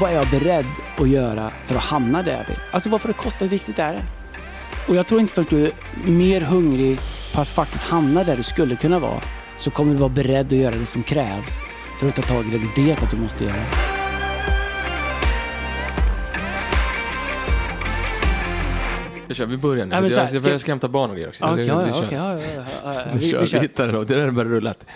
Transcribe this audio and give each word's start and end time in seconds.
vad 0.00 0.10
är 0.10 0.14
jag 0.14 0.26
beredd 0.30 0.66
att 0.98 1.08
göra 1.08 1.52
för 1.64 1.74
att 1.76 1.82
hamna 1.84 2.22
där 2.22 2.32
jag 2.32 2.46
vill? 2.46 2.56
Alltså 2.70 2.88
vad 2.90 3.00
får 3.00 3.08
det 3.08 3.14
kosta? 3.14 3.44
Hur 3.44 3.50
viktigt 3.50 3.78
är 3.78 3.92
det? 3.92 4.02
Och 4.88 4.96
jag 4.96 5.06
tror 5.06 5.20
inte 5.20 5.32
förrän 5.32 5.46
du 5.50 5.64
är 5.66 5.72
mer 6.10 6.40
hungrig 6.40 6.98
på 7.34 7.40
att 7.40 7.48
faktiskt 7.48 7.84
hamna 7.84 8.24
där 8.24 8.36
du 8.36 8.42
skulle 8.42 8.76
kunna 8.76 8.98
vara, 8.98 9.20
så 9.58 9.70
kommer 9.70 9.92
du 9.92 9.98
vara 9.98 10.08
beredd 10.08 10.46
att 10.46 10.52
göra 10.52 10.74
det 10.74 10.86
som 10.86 11.02
krävs 11.02 11.46
för 12.00 12.08
att 12.08 12.16
ta 12.16 12.22
tag 12.22 12.46
i 12.46 12.50
det 12.50 12.58
du 12.76 12.82
vet 12.84 13.02
att 13.02 13.10
du 13.10 13.16
måste 13.16 13.44
göra. 13.44 13.64
Jag 19.28 19.36
kör, 19.36 19.46
vi 19.46 19.56
börjar 19.56 19.86
nu. 19.86 19.90
Ja, 19.94 20.00
här, 20.00 20.08
jag, 20.10 20.12
jag, 20.32 20.38
ska- 20.40 20.50
jag 20.50 20.60
ska 20.60 20.72
hämta 20.72 20.88
barn 20.88 21.10
och 21.10 21.16
grejer 21.16 21.28
också. 21.28 21.44
Okej, 21.44 21.56
Vi- 21.56 21.66
ja, 21.68 21.78
vi 21.82 21.88
ja, 21.90 21.96
okej, 22.04 22.18
ja, 22.18 22.38
ja, 22.84 22.94
ja. 22.94 23.02
Vi, 23.12 23.18
Vi, 23.18 23.30
kör, 23.30 23.40
vi 23.40 23.46
vi 23.52 23.58
hittar 23.58 23.86
den. 23.86 24.06
Det 24.06 24.14
är 24.14 24.18
den 24.18 24.34
börjar 24.34 24.50
rullat. 24.50 24.86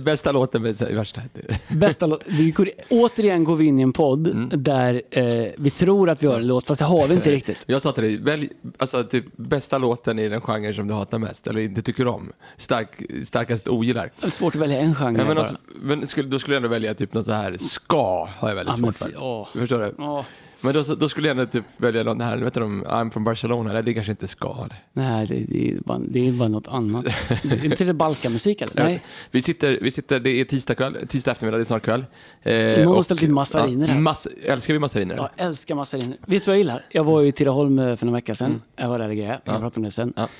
Bästa 0.00 0.32
låten 0.32 0.62
värsta. 0.62 1.20
Bästa 1.68 2.06
låt. 2.06 2.22
Vi 2.26 2.50
går, 2.50 2.70
återigen 2.90 3.44
går 3.44 3.56
vi 3.56 3.64
in 3.64 3.78
i 3.78 3.82
en 3.82 3.92
podd 3.92 4.26
Mm. 4.26 4.50
där 4.62 5.02
eh, 5.10 5.46
vi 5.58 5.70
tror 5.70 6.10
att 6.10 6.22
vi 6.22 6.26
har 6.26 6.34
en 6.36 6.46
låt, 6.46 6.66
fast 6.66 6.78
det 6.78 6.84
har 6.84 7.06
vi 7.08 7.14
inte 7.14 7.30
riktigt. 7.30 7.58
Jag 7.66 7.82
sa 7.82 7.92
till 7.92 8.02
dig, 8.02 8.16
välj 8.16 8.48
alltså, 8.78 9.04
typ, 9.04 9.24
bästa 9.36 9.78
låten 9.78 10.18
i 10.18 10.28
den 10.28 10.40
genre 10.40 10.74
som 10.74 10.88
du 10.88 10.94
hatar 10.94 11.18
mest, 11.18 11.46
eller 11.46 11.60
inte 11.60 11.82
tycker 11.82 12.06
om. 12.06 12.32
Stark, 12.56 12.88
starkast 13.24 13.68
ogillar. 13.68 14.10
Det 14.20 14.26
är 14.26 14.30
svårt 14.30 14.54
att 14.54 14.60
välja 14.60 14.78
en 14.80 14.94
genre 14.94 15.18
Ja, 15.20 15.24
men 15.28 15.38
alltså, 15.38 15.56
men 15.82 16.04
då 16.30 16.38
skulle 16.38 16.54
jag 16.54 16.56
ändå 16.56 16.68
välja 16.68 16.94
typ 16.94 17.14
något 17.14 17.24
så 17.24 17.32
här 17.32 17.56
ska, 17.58 18.28
har 18.38 18.48
jag 18.48 18.56
väldigt 18.56 18.76
Ja, 18.78 18.82
svårt 18.84 18.96
för. 18.96 19.12
åh. 19.22 19.48
Förstår 19.52 19.78
du? 19.78 19.94
Åh, 19.98 20.24
Men 20.66 20.74
då, 20.74 20.94
då 20.94 21.08
skulle 21.08 21.28
jag 21.28 21.38
ändå 21.38 21.50
typ 21.50 21.64
välja 21.76 22.02
någon 22.02 22.20
här, 22.20 22.36
vet 22.36 22.54
du 22.54 22.60
I'm 22.60 23.10
from 23.10 23.24
Barcelona, 23.24 23.70
eller 23.70 23.82
det 23.82 23.94
kanske 23.94 24.12
inte 24.12 24.28
ska. 24.28 24.68
Nej, 24.92 25.26
det, 25.26 25.44
det, 25.48 25.70
är 25.70 25.78
bara, 25.84 25.98
det 25.98 26.28
är 26.28 26.32
bara 26.32 26.48
något 26.48 26.68
annat. 26.68 27.04
Det 27.42 27.50
är 27.50 27.64
inte 27.64 27.84
det 27.84 27.94
Balkanmusik 27.94 28.60
eller? 28.60 28.74
Nej. 28.84 29.02
Vi 29.30 29.42
sitter, 29.42 29.78
vi 29.82 29.90
sitter, 29.90 30.20
det 30.20 30.30
är 30.30 30.44
tisdag, 30.44 30.74
kväll, 30.74 30.96
tisdag 31.08 31.30
eftermiddag, 31.30 31.56
det 31.56 31.62
är 31.62 31.64
snart 31.64 31.82
kväll. 31.82 32.04
Eh, 32.42 32.84
Någon 32.84 32.94
har 32.94 33.02
ställt 33.02 33.22
in 33.22 33.34
massariner 33.34 33.86
ja, 33.86 33.94
här. 33.94 34.00
Mass, 34.00 34.28
älskar 34.44 34.74
vi 34.74 34.80
massariner? 34.80 35.16
Jag 35.16 35.30
älskar 35.36 35.74
massariner. 35.74 36.16
Vet 36.26 36.44
du 36.44 36.50
vad 36.50 36.54
jag 36.54 36.58
gillar? 36.58 36.84
Jag 36.90 37.04
var 37.04 37.22
i 37.22 37.32
Tidaholm 37.32 37.78
eh, 37.78 37.96
för 37.96 38.06
några 38.06 38.16
veckor 38.16 38.34
sedan. 38.34 38.62
Jag 38.76 38.88
var 38.88 38.98
där 38.98 39.08
och 39.08 39.16
grejade. 39.16 39.40
Jag 39.44 39.60
prata 39.60 39.80
om 39.80 39.82
det 39.82 39.90
sen. 39.90 40.02
Mm. 40.02 40.14
Ja. 40.16 40.22
Mm. 40.22 40.30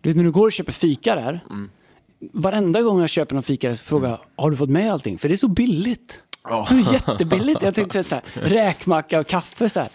Du 0.00 0.10
vet 0.10 0.16
när 0.16 0.24
du 0.24 0.30
går 0.30 0.46
och 0.46 0.52
köper 0.52 0.72
fika 0.72 1.14
där. 1.14 1.40
Varenda 2.32 2.82
gång 2.82 3.00
jag 3.00 3.08
köper 3.08 3.34
någon 3.34 3.42
fika 3.42 3.68
där 3.68 3.74
så 3.74 3.84
frågar 3.84 4.08
jag, 4.08 4.18
har 4.36 4.50
du 4.50 4.56
fått 4.56 4.70
med 4.70 4.92
allting? 4.92 5.18
För 5.18 5.28
det 5.28 5.34
är 5.34 5.36
så 5.36 5.48
billigt. 5.48 6.20
Ja. 6.48 6.68
Det 6.70 6.74
är 6.74 6.92
jättebilligt. 6.92 7.62
Jag 7.62 7.74
tänkte 7.74 8.04
så 8.04 8.14
här, 8.14 8.24
räkmacka 8.34 9.20
och 9.20 9.26
kaffe 9.26 9.68
så 9.68 9.80
här. 9.80 9.88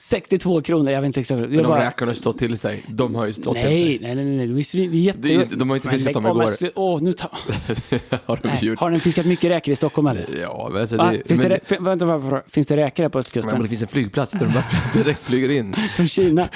62 0.00 0.60
kronor, 0.62 0.92
jag 0.92 1.00
vet 1.00 1.06
inte 1.06 1.20
exakt. 1.20 1.40
Men 1.40 1.56
de 1.56 1.62
bara, 1.62 1.86
räkorna 1.86 2.14
stått 2.14 2.38
till 2.38 2.58
sig. 2.58 2.84
De 2.88 3.14
har 3.14 3.26
ju 3.26 3.32
stått 3.32 3.54
till 3.54 3.64
nej, 3.64 3.78
sig. 3.78 3.98
nej, 4.02 4.14
nej, 4.14 4.24
nej, 4.24 4.46
det 4.46 4.52
är 4.52 4.54
är 4.76 5.00
jätte... 5.00 5.18
Det 5.18 5.34
är 5.34 5.56
de 5.56 5.70
har 5.70 5.76
ju 5.76 5.78
inte 5.78 5.88
fiskat 5.88 6.12
dem 6.14 6.26
igår. 6.26 6.42
slu- 6.46 6.72
Åh, 6.74 7.02
nu 7.02 7.12
ta... 7.12 7.28
har 8.26 8.38
de 8.42 8.48
nej. 8.48 8.74
Har 8.78 8.90
den 8.90 9.00
fiskat 9.00 9.26
mycket 9.26 9.50
räkor 9.50 9.72
i 9.72 9.76
Stockholm 9.76 10.06
eller? 10.08 10.26
Ja, 10.42 10.68
men 10.72 10.80
alltså, 10.80 10.96
det, 10.96 11.22
Finns, 11.26 11.40
men, 11.40 11.50
det, 11.50 11.60
fin- 11.64 11.84
vänta, 11.84 12.04
vänta, 12.06 12.42
finns 12.48 12.66
det 12.66 12.76
räkor 12.76 13.02
här 13.02 13.10
på 13.10 13.18
östkusten? 13.18 13.52
men 13.52 13.62
det 13.62 13.68
finns 13.68 13.82
en 13.82 13.88
flygplats 13.88 14.32
där 14.32 14.46
de 14.46 14.52
bara 14.52 14.64
direkt 15.02 15.22
flyger 15.22 15.48
in. 15.48 15.74
Från 15.96 16.08
Kina? 16.08 16.48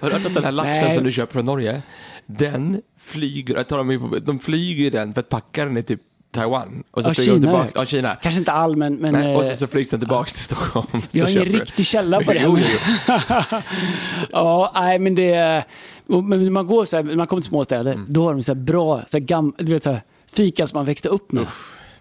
Har 0.00 0.10
du 0.10 0.16
hört 0.16 0.26
att 0.26 0.34
den 0.34 0.44
här 0.44 0.52
laxen 0.52 0.84
Nej. 0.86 0.94
som 0.96 1.04
du 1.04 1.12
köper 1.12 1.32
från 1.32 1.44
Norge, 1.44 1.82
den 2.26 2.80
flyger, 2.98 3.62
tar 3.62 3.78
på- 3.98 4.18
de 4.18 4.38
flyger 4.38 4.90
den 4.90 5.14
för 5.14 5.20
att 5.20 5.28
packa 5.28 5.64
den 5.64 5.76
i 5.76 5.82
typ 5.82 6.00
Taiwan. 6.30 6.82
Och 6.90 7.02
så 7.02 7.08
Ja, 7.10 7.14
flyger 7.14 7.32
Kina. 7.32 7.40
tillbaka. 7.40 7.70
Ja, 7.74 7.86
Kina. 7.86 8.14
Kanske 8.22 8.38
inte 8.38 8.52
all, 8.52 8.76
men... 8.76 8.94
men 8.94 9.12
Nej, 9.12 9.36
och 9.36 9.44
så, 9.44 9.50
eh, 9.50 9.56
så 9.56 9.66
flygs 9.66 9.90
den 9.90 10.00
tillbaka 10.00 10.30
till 10.30 10.38
Stockholm. 10.44 10.86
Vi 11.12 11.20
har 11.20 11.28
ingen 11.28 11.44
riktig 11.44 11.86
källa 11.86 12.20
på 12.24 12.32
det. 12.32 12.40
Jo, 12.44 12.58
jo, 12.58 13.14
ja, 14.30 14.72
nej 14.74 14.98
men 14.98 15.14
det... 15.14 15.64
Men 16.06 16.52
man 16.52 16.66
går 16.66 16.84
så 16.84 16.96
här, 16.96 17.02
man 17.16 17.26
kommer 17.26 17.40
till 17.42 17.48
småstäder, 17.48 17.92
Mm. 17.92 18.06
då 18.08 18.22
har 18.24 18.32
de 18.32 18.42
så 18.42 18.54
här 18.54 18.60
bra, 18.60 19.02
så 19.08 19.18
gam, 19.18 19.52
du 19.58 19.72
vet 19.72 19.82
så 19.82 19.90
här, 19.90 20.00
fika 20.32 20.66
som 20.66 20.78
man 20.78 20.86
växte 20.86 21.08
upp 21.08 21.32
med. 21.32 21.46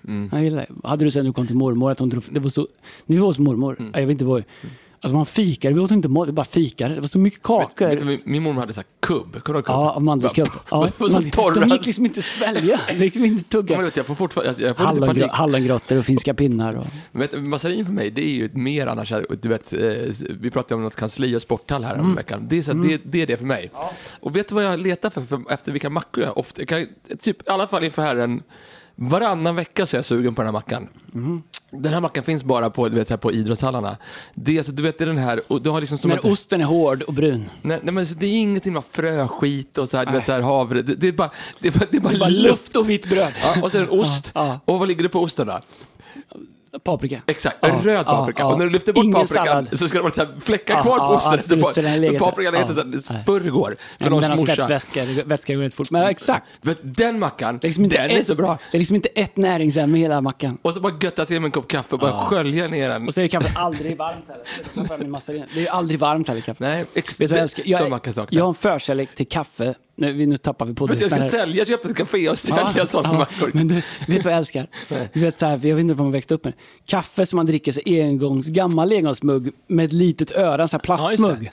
Mm. 0.08 0.30
Jag 0.34 0.44
gillar. 0.44 0.66
Hade 0.84 1.04
du 1.06 1.12
sen 1.12 1.26
du 1.26 1.34
kom 1.34 1.48
till 1.48 1.56
mormor, 1.56 1.92
att 1.92 2.00
hon 2.00 2.10
drog, 2.10 2.24
det 2.30 2.40
var 2.40 2.50
så, 2.50 2.68
när 3.06 3.16
vi 3.16 3.18
var 3.22 3.28
hos 3.28 3.40
mormor, 3.40 3.76
Mm. 3.80 3.92
jag 3.96 4.02
vet 4.02 4.10
inte 4.12 4.26
vad, 4.26 4.44
alltså 5.02 5.16
man 5.16 5.26
fikade, 5.26 5.74
vi 5.76 5.80
åt 5.82 5.92
inte 5.92 6.08
mat, 6.10 6.28
vi 6.28 6.32
bara 6.32 6.46
fikade. 6.46 6.96
Det 6.96 7.02
var 7.02 7.08
så 7.08 7.20
mycket 7.20 7.44
kakor. 7.44 7.88
Vet 7.88 8.00
du, 8.00 8.20
min, 8.26 8.44
mormor 8.44 8.60
hade 8.60 8.74
så 8.74 8.80
här 8.80 8.88
kubb. 9.00 9.44
Kommer 9.44 9.44
du 9.44 9.54
ihåg 9.54 9.66
kubb? 9.66 9.76
Ja, 9.76 10.00
mandelkubb. 10.00 10.50
Ja, 10.72 10.90
de 11.56 11.70
gick 11.70 11.86
liksom 11.86 12.06
inte 12.06 12.22
svälja, 12.22 12.80
det 12.88 12.94
gick 12.94 13.16
liksom 13.16 13.26
inte 13.26 13.44
Ja, 13.58 13.58
men 13.62 13.68
tugga. 13.68 13.82
vet, 13.82 13.98
jag 13.98 14.06
får 14.06 14.16
fortfarande, 14.16 14.64
jag, 14.64 14.78
får 14.78 15.06
panik. 15.06 15.26
Hallongrottor 15.32 15.98
och 15.98 16.06
finska 16.06 16.34
pinnar. 16.34 16.76
Och, 16.76 16.86
Vet, 17.12 17.44
massarin 17.44 17.86
för 17.86 17.94
mig, 17.94 18.12
det 18.12 18.22
är 18.22 18.34
ju 18.34 18.50
mer 18.54 18.88
annars, 18.88 19.14
du 19.42 19.50
vet, 19.50 19.74
eh, 19.74 19.80
vi 20.30 20.52
pratade 20.52 20.76
om 20.76 20.84
något 20.84 20.96
kansli 20.96 21.36
och 21.36 21.42
sporthall 21.42 21.84
här 21.84 21.94
Mm. 21.96 22.16
veckan. 22.16 22.46
Det 22.50 22.58
är, 22.58 22.62
så, 22.62 22.74
här, 22.74 22.84
det, 22.84 23.02
det 23.06 23.22
är 23.22 23.28
det 23.28 23.38
för 23.38 23.46
mig. 23.46 23.72
Och 24.20 24.36
vet 24.36 24.48
du 24.48 24.56
vad 24.56 24.64
jag 24.64 24.80
letar 24.80 25.10
för, 25.10 25.22
för 25.22 25.42
efter 25.50 25.72
vilka 25.72 25.90
mackor 25.90 26.24
jag 26.24 26.38
ofta, 26.38 26.66
kan, 26.66 26.86
typ 27.20 27.48
i 27.48 27.50
alla 27.52 27.68
fall 27.68 27.84
inför 27.84 28.02
herren, 28.02 28.44
varannan 28.96 29.56
vecka 29.56 29.86
så 29.86 29.96
är 29.96 29.98
jag 29.98 30.06
sugen 30.06 30.36
på 30.36 30.42
den 30.42 30.48
här 30.48 30.54
mackan. 30.54 30.88
Mm. 31.14 31.42
Den 31.72 31.94
här 31.94 32.00
mackan 32.00 32.24
finns 32.24 32.44
bara 32.44 32.70
på, 32.70 32.90
du 32.90 32.96
vet, 32.96 33.08
så 33.08 33.14
här, 33.14 33.18
på 33.18 33.32
idrottshallarna. 33.32 33.98
Det, 34.34 34.58
är, 34.58 34.64
så, 34.64 34.72
du 34.72 34.84
vet, 34.84 34.98
det 34.98 35.04
är 35.04 35.08
den 35.08 35.18
här, 35.18 35.42
och 35.48 35.62
du 35.62 35.70
har 35.70 35.80
liksom 35.80 35.98
som 35.98 36.10
när 36.10 36.18
så- 36.18 36.32
osten 36.32 36.62
är 36.62 36.66
hård 36.66 37.02
och 37.02 37.14
brun. 37.14 37.50
Nej, 37.62 37.80
nej 37.84 37.94
men 37.94 38.08
så 38.08 38.16
det 38.16 38.26
är 38.26 38.40
ingenting 38.42 38.74
med 38.74 38.84
fröskit 38.92 39.78
och 39.78 39.90
så 39.90 39.98
här, 39.98 40.06
du 40.06 40.12
vet, 40.12 40.26
så 40.26 40.32
här 40.32 40.42
havre. 40.42 40.82
Det, 40.82 40.96
det, 40.96 41.08
är 41.08 41.12
bara, 41.12 41.32
det, 41.60 41.68
är 41.68 41.72
bara, 41.72 41.86
det 41.92 41.98
är 41.98 42.02
bara, 42.02 42.10
Det 42.10 42.16
är 42.16 42.20
bara 42.20 42.30
luft 42.30 42.76
och 42.76 42.90
vitt 42.90 43.10
bröd. 43.10 43.34
Ja, 43.44 43.62
och 43.64 43.72
så 43.72 43.78
är 43.78 43.82
det 43.82 43.88
en 43.88 44.00
ost. 44.00 44.32
Ja, 44.36 44.48
ja. 44.48 44.60
Och 44.74 44.80
vad 44.80 44.88
ligger 44.88 45.04
det 45.04 45.10
på 45.10 45.20
osten 45.20 45.48
då? 45.48 45.60
Paprika. 46.84 47.22
Exakt, 47.28 47.58
Ja, 47.62 47.68
röd 47.84 47.96
ja, 48.00 48.04
paprika. 48.04 48.42
ja. 48.42 48.52
Och 48.52 48.58
när 48.58 48.66
du 48.66 48.72
lyfter 48.72 48.94
bort 48.94 49.04
Ingen 49.04 49.14
paprikan 49.16 49.46
sallad. 49.46 49.80
så 49.80 49.88
ska 49.88 49.98
det 49.98 50.02
vara 50.02 50.14
så 50.14 50.22
här 50.22 50.30
fläckar 50.42 50.74
Ja, 50.76 50.82
kvar 50.84 50.98
ja, 50.98 51.08
på 51.08 51.14
osten. 51.14 51.32
ja, 51.34 51.40
efter 51.40 51.56
för- 51.56 51.62
pa- 51.64 51.74
för 51.74 51.82
den 51.82 52.04
har 52.14 52.20
paprikan 52.20 52.54
Ja, 52.54 52.60
här, 53.16 53.24
förrgår. 53.24 53.76
För 53.98 54.06
Ja, 54.06 54.10
någons 54.10 54.28
den 54.48 54.58
har 54.60 54.68
vätska, 54.68 55.06
vätska 55.26 55.54
går 55.56 55.62
rätt 55.62 55.74
fort. 55.74 55.92
Men 55.92 56.02
ja, 56.02 56.10
exakt. 56.10 56.46
För 56.64 56.76
Den 56.82 57.20
mackan, 57.20 57.56
är, 57.56 57.60
liksom 57.68 57.84
inte 57.84 58.02
den 58.02 58.12
är 58.12 58.20
ett, 58.20 58.26
så 58.28 58.36
bra. 58.36 58.58
det 58.72 58.78
är 58.78 58.80
liksom 58.80 58.96
inte 58.96 59.10
ett 59.10 59.38
näringsämne 59.38 59.98
i 59.98 60.02
hela 60.02 60.22
mackan. 60.22 60.58
Och 60.62 60.74
så 60.74 60.80
bara 60.80 60.94
götta 61.02 61.26
till 61.26 61.40
med 61.40 61.46
en 61.48 61.52
kopp 61.52 61.68
kaffe 61.68 61.96
och 61.96 62.00
bara 62.00 62.26
skölja 62.26 62.68
ner 62.68 62.90
den. 62.90 63.08
Och 63.08 63.14
så 63.14 63.22
är 63.22 63.28
kaffet 63.28 63.52
aldrig 63.58 63.98
varmt 63.98 64.26
heller. 64.28 65.46
Det 65.54 65.68
är 65.68 65.72
aldrig 65.72 66.00
varmt 66.00 66.28
heller 66.28 66.42
kaffe. 66.42 66.64
Nej, 66.64 66.86
ex- 66.94 67.22
Vet 67.22 67.30
du 67.30 67.34
vad 67.34 67.38
jag 67.38 67.44
älskar? 67.44 67.64
Jag, 67.66 67.80
saknar. 67.80 68.28
jag 68.30 68.44
har 68.44 68.50
en 68.50 68.56
förkärlek 68.56 69.16
till 69.16 69.28
kaffe. 69.28 69.74
Nu, 69.96 70.26
nu 70.26 70.38
tappar 70.38 70.66
vi 70.66 70.74
du, 70.74 70.94
jag 71.02 71.12
ska 71.12 71.22
sälja, 71.22 71.56
jag 71.58 71.68
ska 71.68 71.76
öppna 71.76 71.90
ett 71.92 71.98
café 71.98 72.30
och 72.30 72.40
sälja 72.40 72.86
sådana 72.86 73.18
mackor. 73.18 73.50
Men 73.54 73.68
du, 73.68 73.76
vet 73.76 73.84
du 74.08 74.20
vad 74.20 74.34
jag 74.34 74.38
älskar? 74.38 74.68
Du 75.14 75.20
vet, 75.22 75.40
så 75.40 75.46
här, 75.46 75.52
jag 75.52 75.76
vet 75.76 75.80
inte 75.80 75.94
vad 75.94 76.06
man 76.06 76.12
växte 76.12 76.34
upp 76.34 76.44
med. 76.46 76.54
Kaffe 76.86 77.26
som 77.26 77.38
man 77.38 77.46
dricker 77.46 77.72
sig 77.72 78.02
engångs, 78.02 78.48
gammal 78.48 78.92
engångsmugg 78.92 79.52
med 79.68 79.86
ett 79.86 79.94
litet 79.94 80.32
öra, 80.32 80.68
så 80.68 80.78
här 80.78 80.84
Ja, 80.88 81.12
just 81.12 81.22
plastmugg. 81.22 81.44
det. 81.44 81.52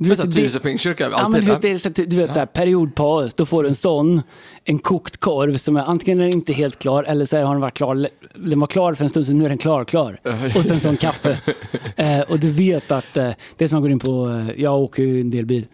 Du 0.00 0.08
vet, 0.08 0.18
här 0.18 0.26
Tyresö-Pingstkyrka, 0.26 1.08
Ja, 1.10 1.28
men 1.28 1.40
du 1.40 1.46
ja. 1.46 1.58
vet, 1.58 1.94
det 1.96 2.04
du 2.04 2.16
vet 2.16 2.32
så 2.32 2.38
här, 2.38 2.46
periodpaus, 2.46 3.34
då 3.34 3.46
får 3.46 3.62
du 3.62 3.68
en 3.68 3.74
sån, 3.74 4.22
en 4.64 4.78
kokt 4.78 5.16
korv 5.16 5.56
som 5.56 5.76
är 5.76 5.82
antingen 5.82 6.20
är 6.20 6.26
inte 6.26 6.52
helt 6.52 6.78
klar 6.78 7.04
eller 7.04 7.24
så 7.24 7.36
har 7.36 7.52
den 7.52 7.60
varit 7.60 7.74
klar, 7.74 8.08
den 8.34 8.60
var 8.60 8.66
klar 8.66 8.94
för 8.94 9.04
en 9.04 9.10
stund 9.10 9.26
sedan, 9.26 9.38
nu 9.38 9.44
är 9.44 9.48
den 9.48 9.58
klar, 9.58 9.84
klar. 9.84 10.20
Och 10.56 10.64
sen 10.64 10.80
sån 10.80 10.96
kaffe. 10.96 11.38
eh, 11.96 12.20
och 12.28 12.38
du 12.38 12.50
vet 12.50 12.90
att, 12.90 13.16
eh, 13.16 13.30
det 13.56 13.64
är 13.64 13.68
som 13.68 13.76
man 13.76 13.82
går 13.82 13.90
in 13.90 13.98
på, 13.98 14.28
eh, 14.28 14.62
jag 14.62 14.78
åker 14.80 15.02
ju 15.02 15.20
en 15.20 15.30
del 15.30 15.46
bil, 15.46 15.66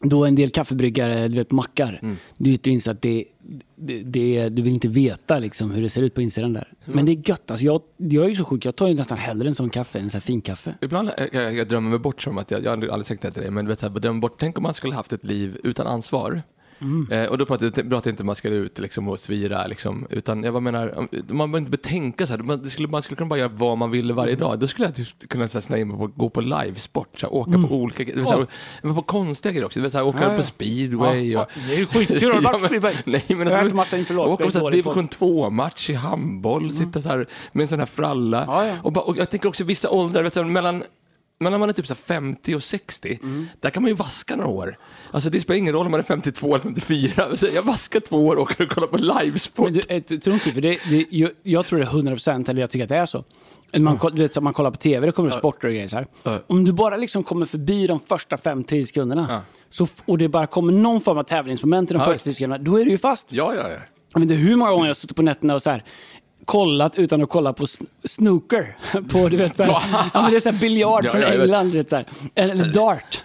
då 0.00 0.24
en 0.24 0.34
del 0.34 0.50
kaffebryggare, 0.50 1.28
du 1.28 1.34
vet 1.34 1.50
mackar, 1.50 1.98
Mm. 2.02 2.16
du 2.38 2.50
vet 2.50 2.66
inser 2.66 2.90
att 2.90 3.02
det, 3.02 3.24
det, 3.76 4.02
det, 4.02 4.48
du 4.48 4.62
vill 4.62 4.72
inte 4.72 4.88
veta 4.88 5.38
liksom 5.38 5.70
hur 5.70 5.82
det 5.82 5.90
ser 5.90 6.02
ut 6.02 6.14
på 6.14 6.22
insidan 6.22 6.52
där. 6.52 6.68
Men 6.84 7.06
det 7.06 7.12
är 7.12 7.28
gött, 7.28 7.50
alltså 7.50 7.66
jag, 7.66 7.82
jag 7.96 8.24
är 8.24 8.28
ju 8.28 8.34
så 8.34 8.44
sjuk, 8.44 8.64
jag 8.64 8.76
tar 8.76 8.88
ju 8.88 8.94
nästan 8.94 9.18
hellre 9.18 9.48
en 9.48 9.54
sån 9.54 9.70
kaffe 9.70 9.98
än 9.98 10.04
en 10.04 10.10
sån 10.10 10.18
här 10.18 10.22
finkaffe. 10.22 10.74
Ibland 10.80 11.10
jag, 11.18 11.34
jag, 11.44 11.54
jag 11.54 11.68
drömmer 11.68 11.90
mig 11.90 11.98
bort 11.98 12.22
som 12.22 12.38
att, 12.38 12.50
jag, 12.50 12.60
jag 12.60 12.66
har 12.66 12.72
aldrig- 12.72 12.92
aldrig 12.92 13.06
sagt 13.06 13.22
det 13.22 13.30
till 13.30 13.42
dig, 13.42 13.50
men 13.50 13.64
du 13.64 13.68
vet, 13.68 13.78
så 13.80 13.86
här, 13.86 13.92
jag 13.92 14.02
drömmer 14.02 14.20
bort, 14.20 14.36
tänk 14.38 14.56
om 14.58 14.62
man 14.62 14.74
skulle 14.74 14.94
haft 14.94 15.12
ett 15.12 15.24
liv 15.24 15.56
utan 15.64 15.86
ansvar. 15.86 16.42
Mm. 16.80 17.08
Eh, 17.10 17.26
och 17.30 17.38
då 17.38 17.46
pratar 17.46 17.72
jag 17.76 17.90
pratar 17.90 18.10
inte 18.10 18.22
om 18.22 18.26
man 18.26 18.34
ska 18.34 18.48
ut 18.48 18.78
liksom, 18.78 19.08
och 19.08 19.20
svira, 19.20 19.66
liksom, 19.66 20.06
utan 20.10 20.42
jag 20.44 20.62
menar, 20.62 20.94
man 21.32 21.52
behöver 21.52 21.58
inte 21.58 21.70
betänka 21.70 22.26
så 22.26 22.32
här, 22.32 22.40
man, 22.40 22.70
skulle, 22.70 22.88
man 22.88 23.02
skulle 23.02 23.16
kunna 23.16 23.28
bara 23.28 23.38
göra 23.38 23.50
vad 23.54 23.78
man 23.78 23.90
ville 23.90 24.12
varje 24.12 24.36
dag. 24.36 24.58
Då 24.58 24.66
skulle 24.66 24.88
jag 24.88 24.94
typ 24.94 25.28
kunna 25.28 25.48
så 25.48 25.58
här, 25.58 25.62
snöa 25.62 25.78
in 25.78 25.88
mig 25.88 25.96
på 25.98 26.04
att 26.04 26.14
gå 26.16 26.30
på 26.30 26.40
livesport, 26.40 27.20
så 27.20 27.26
här, 27.26 27.34
åka 27.34 27.68
på 27.68 27.74
olika 27.74 28.04
grejer, 28.04 28.24
så 28.24 28.30
här, 28.30 28.46
men 28.82 28.94
på 28.94 29.02
konstiga 29.02 29.52
grejer 29.52 29.66
också, 29.66 29.90
så 29.90 29.98
här, 29.98 30.04
åka 30.04 30.18
Mm. 30.18 30.30
Ja, 30.30 30.36
på 30.36 30.42
speedway. 30.42 31.30
Ja, 31.30 31.40
och, 31.42 31.50
ja, 31.56 31.60
det 31.68 31.74
är 31.74 31.78
ju 31.78 31.86
skitkul, 31.86 32.32
på 32.32 32.40
men- 32.58 32.60
speedway? 32.60 32.94
Nej, 33.04 33.24
men 33.28 33.48
alltså, 33.48 34.18
åka 34.18 34.44
på 34.44 34.50
så 34.50 34.64
här, 34.64 34.70
division 34.70 35.08
2-match 35.08 35.90
i 35.90 35.94
handboll, 35.94 36.72
sitta 36.72 37.00
så 37.00 37.08
här 37.08 37.26
med 37.52 37.62
en 37.62 37.68
sån 37.68 37.78
här 37.78 37.86
fralla. 37.86 38.42
Mm. 38.44 38.54
Ja, 38.54 38.66
ja. 38.66 38.74
Och, 38.82 38.92
bara, 38.92 39.04
och 39.04 39.18
jag 39.18 39.30
tänker 39.30 39.48
också 39.48 39.64
vissa 39.64 39.90
åldrar, 39.90 40.22
vet 40.22 40.34
du, 40.34 40.44
mellan 40.44 40.82
men 41.40 41.52
när 41.52 41.58
man 41.58 41.68
är 41.68 41.72
typ 41.72 41.86
så 41.86 41.94
här 41.94 42.00
50 42.00 42.54
och 42.54 42.62
60, 42.62 43.18
Mm. 43.22 43.46
där 43.60 43.70
kan 43.70 43.82
man 43.82 43.90
ju 43.90 43.94
vaska 43.96 44.36
några 44.36 44.48
år. 44.50 44.78
Alltså 45.10 45.30
det 45.30 45.40
spelar 45.40 45.58
ingen 45.58 45.72
roll 45.74 45.86
om 45.86 45.90
man 45.90 46.00
är 46.00 46.04
52 46.04 46.46
eller 46.54 46.62
54. 46.62 47.36
Så 47.36 47.46
jag 47.54 47.62
vaskar 47.62 48.00
två 48.00 48.26
år 48.26 48.36
och 48.36 48.42
åker 48.42 48.64
och 48.64 48.70
kollar 48.70 48.88
på 48.88 48.96
livesport. 48.96 49.64
Men 49.64 49.74
du, 49.74 49.80
eh, 49.88 50.02
tror 50.02 50.34
inte, 50.34 50.52
för 50.52 50.60
det, 50.60 50.78
det, 50.90 51.06
jag, 51.10 51.30
jag 51.42 51.66
tror 51.66 51.78
det 51.78 51.84
är 51.84 51.88
100 51.88 52.12
procent, 52.12 52.48
eller 52.48 52.60
jag 52.60 52.70
tycker 52.70 52.82
att 52.84 52.88
det 52.88 52.96
är 52.96 53.06
så. 53.06 53.24
Man, 53.78 53.98
du 54.12 54.22
vet, 54.22 54.34
så 54.34 54.40
man 54.40 54.52
kollar 54.52 54.70
på 54.70 54.76
tv, 54.76 55.06
det 55.06 55.12
kommer 55.12 55.30
det 55.30 55.38
sporter 55.38 55.68
och 55.68 55.74
grejer 55.74 55.88
så. 55.88 56.04
Ja. 56.22 56.38
Om 56.46 56.64
du 56.64 56.72
bara 56.72 56.96
liksom 56.96 57.22
kommer 57.22 57.46
förbi 57.46 57.86
de 57.86 58.00
första 58.00 58.36
5-10 58.36 58.84
sekunderna 58.84 59.26
Ja. 59.30 59.42
så, 59.70 59.86
och 60.06 60.18
det 60.18 60.28
bara 60.28 60.46
kommer 60.46 60.72
någon 60.72 61.00
form 61.00 61.18
av 61.18 61.22
tävlingsmoment 61.22 61.90
i 61.90 61.94
de 61.94 61.98
första 61.98 62.12
visst. 62.12 62.24
10 62.24 62.34
sekunderna, 62.34 62.64
då 62.64 62.80
är 62.80 62.84
du 62.84 62.90
ju 62.90 62.98
fast. 62.98 63.26
Ja, 63.30 63.54
ja, 63.54 63.62
ja. 63.70 63.76
Jag 64.12 64.20
vet 64.20 64.30
inte 64.30 64.34
hur 64.34 64.56
många 64.56 64.70
gånger 64.70 64.84
jag 64.84 64.88
har 64.88 64.94
suttit 64.94 65.16
på 65.16 65.22
nätterna 65.22 65.54
och 65.54 65.62
så 65.62 65.70
här, 65.70 65.84
kollat 66.44 66.98
utan 66.98 67.22
att 67.22 67.28
kolla 67.28 67.52
på 67.52 67.64
sn- 67.64 67.86
snooker. 68.04 68.64
På, 69.12 69.28
du 69.28 69.36
vet, 69.36 69.56
så 69.56 69.62
här, 69.62 69.72
ja, 70.14 70.22
men 70.22 70.30
det 70.30 70.36
är 70.36 70.40
så 70.40 70.52
biljard 70.52 71.04
Ja, 71.04 71.10
från. 71.10 71.22
England. 71.22 71.70
Vet, 71.72 71.90
så 71.90 71.96
här. 71.96 72.04
Eller 72.34 72.64
dart. 72.64 73.22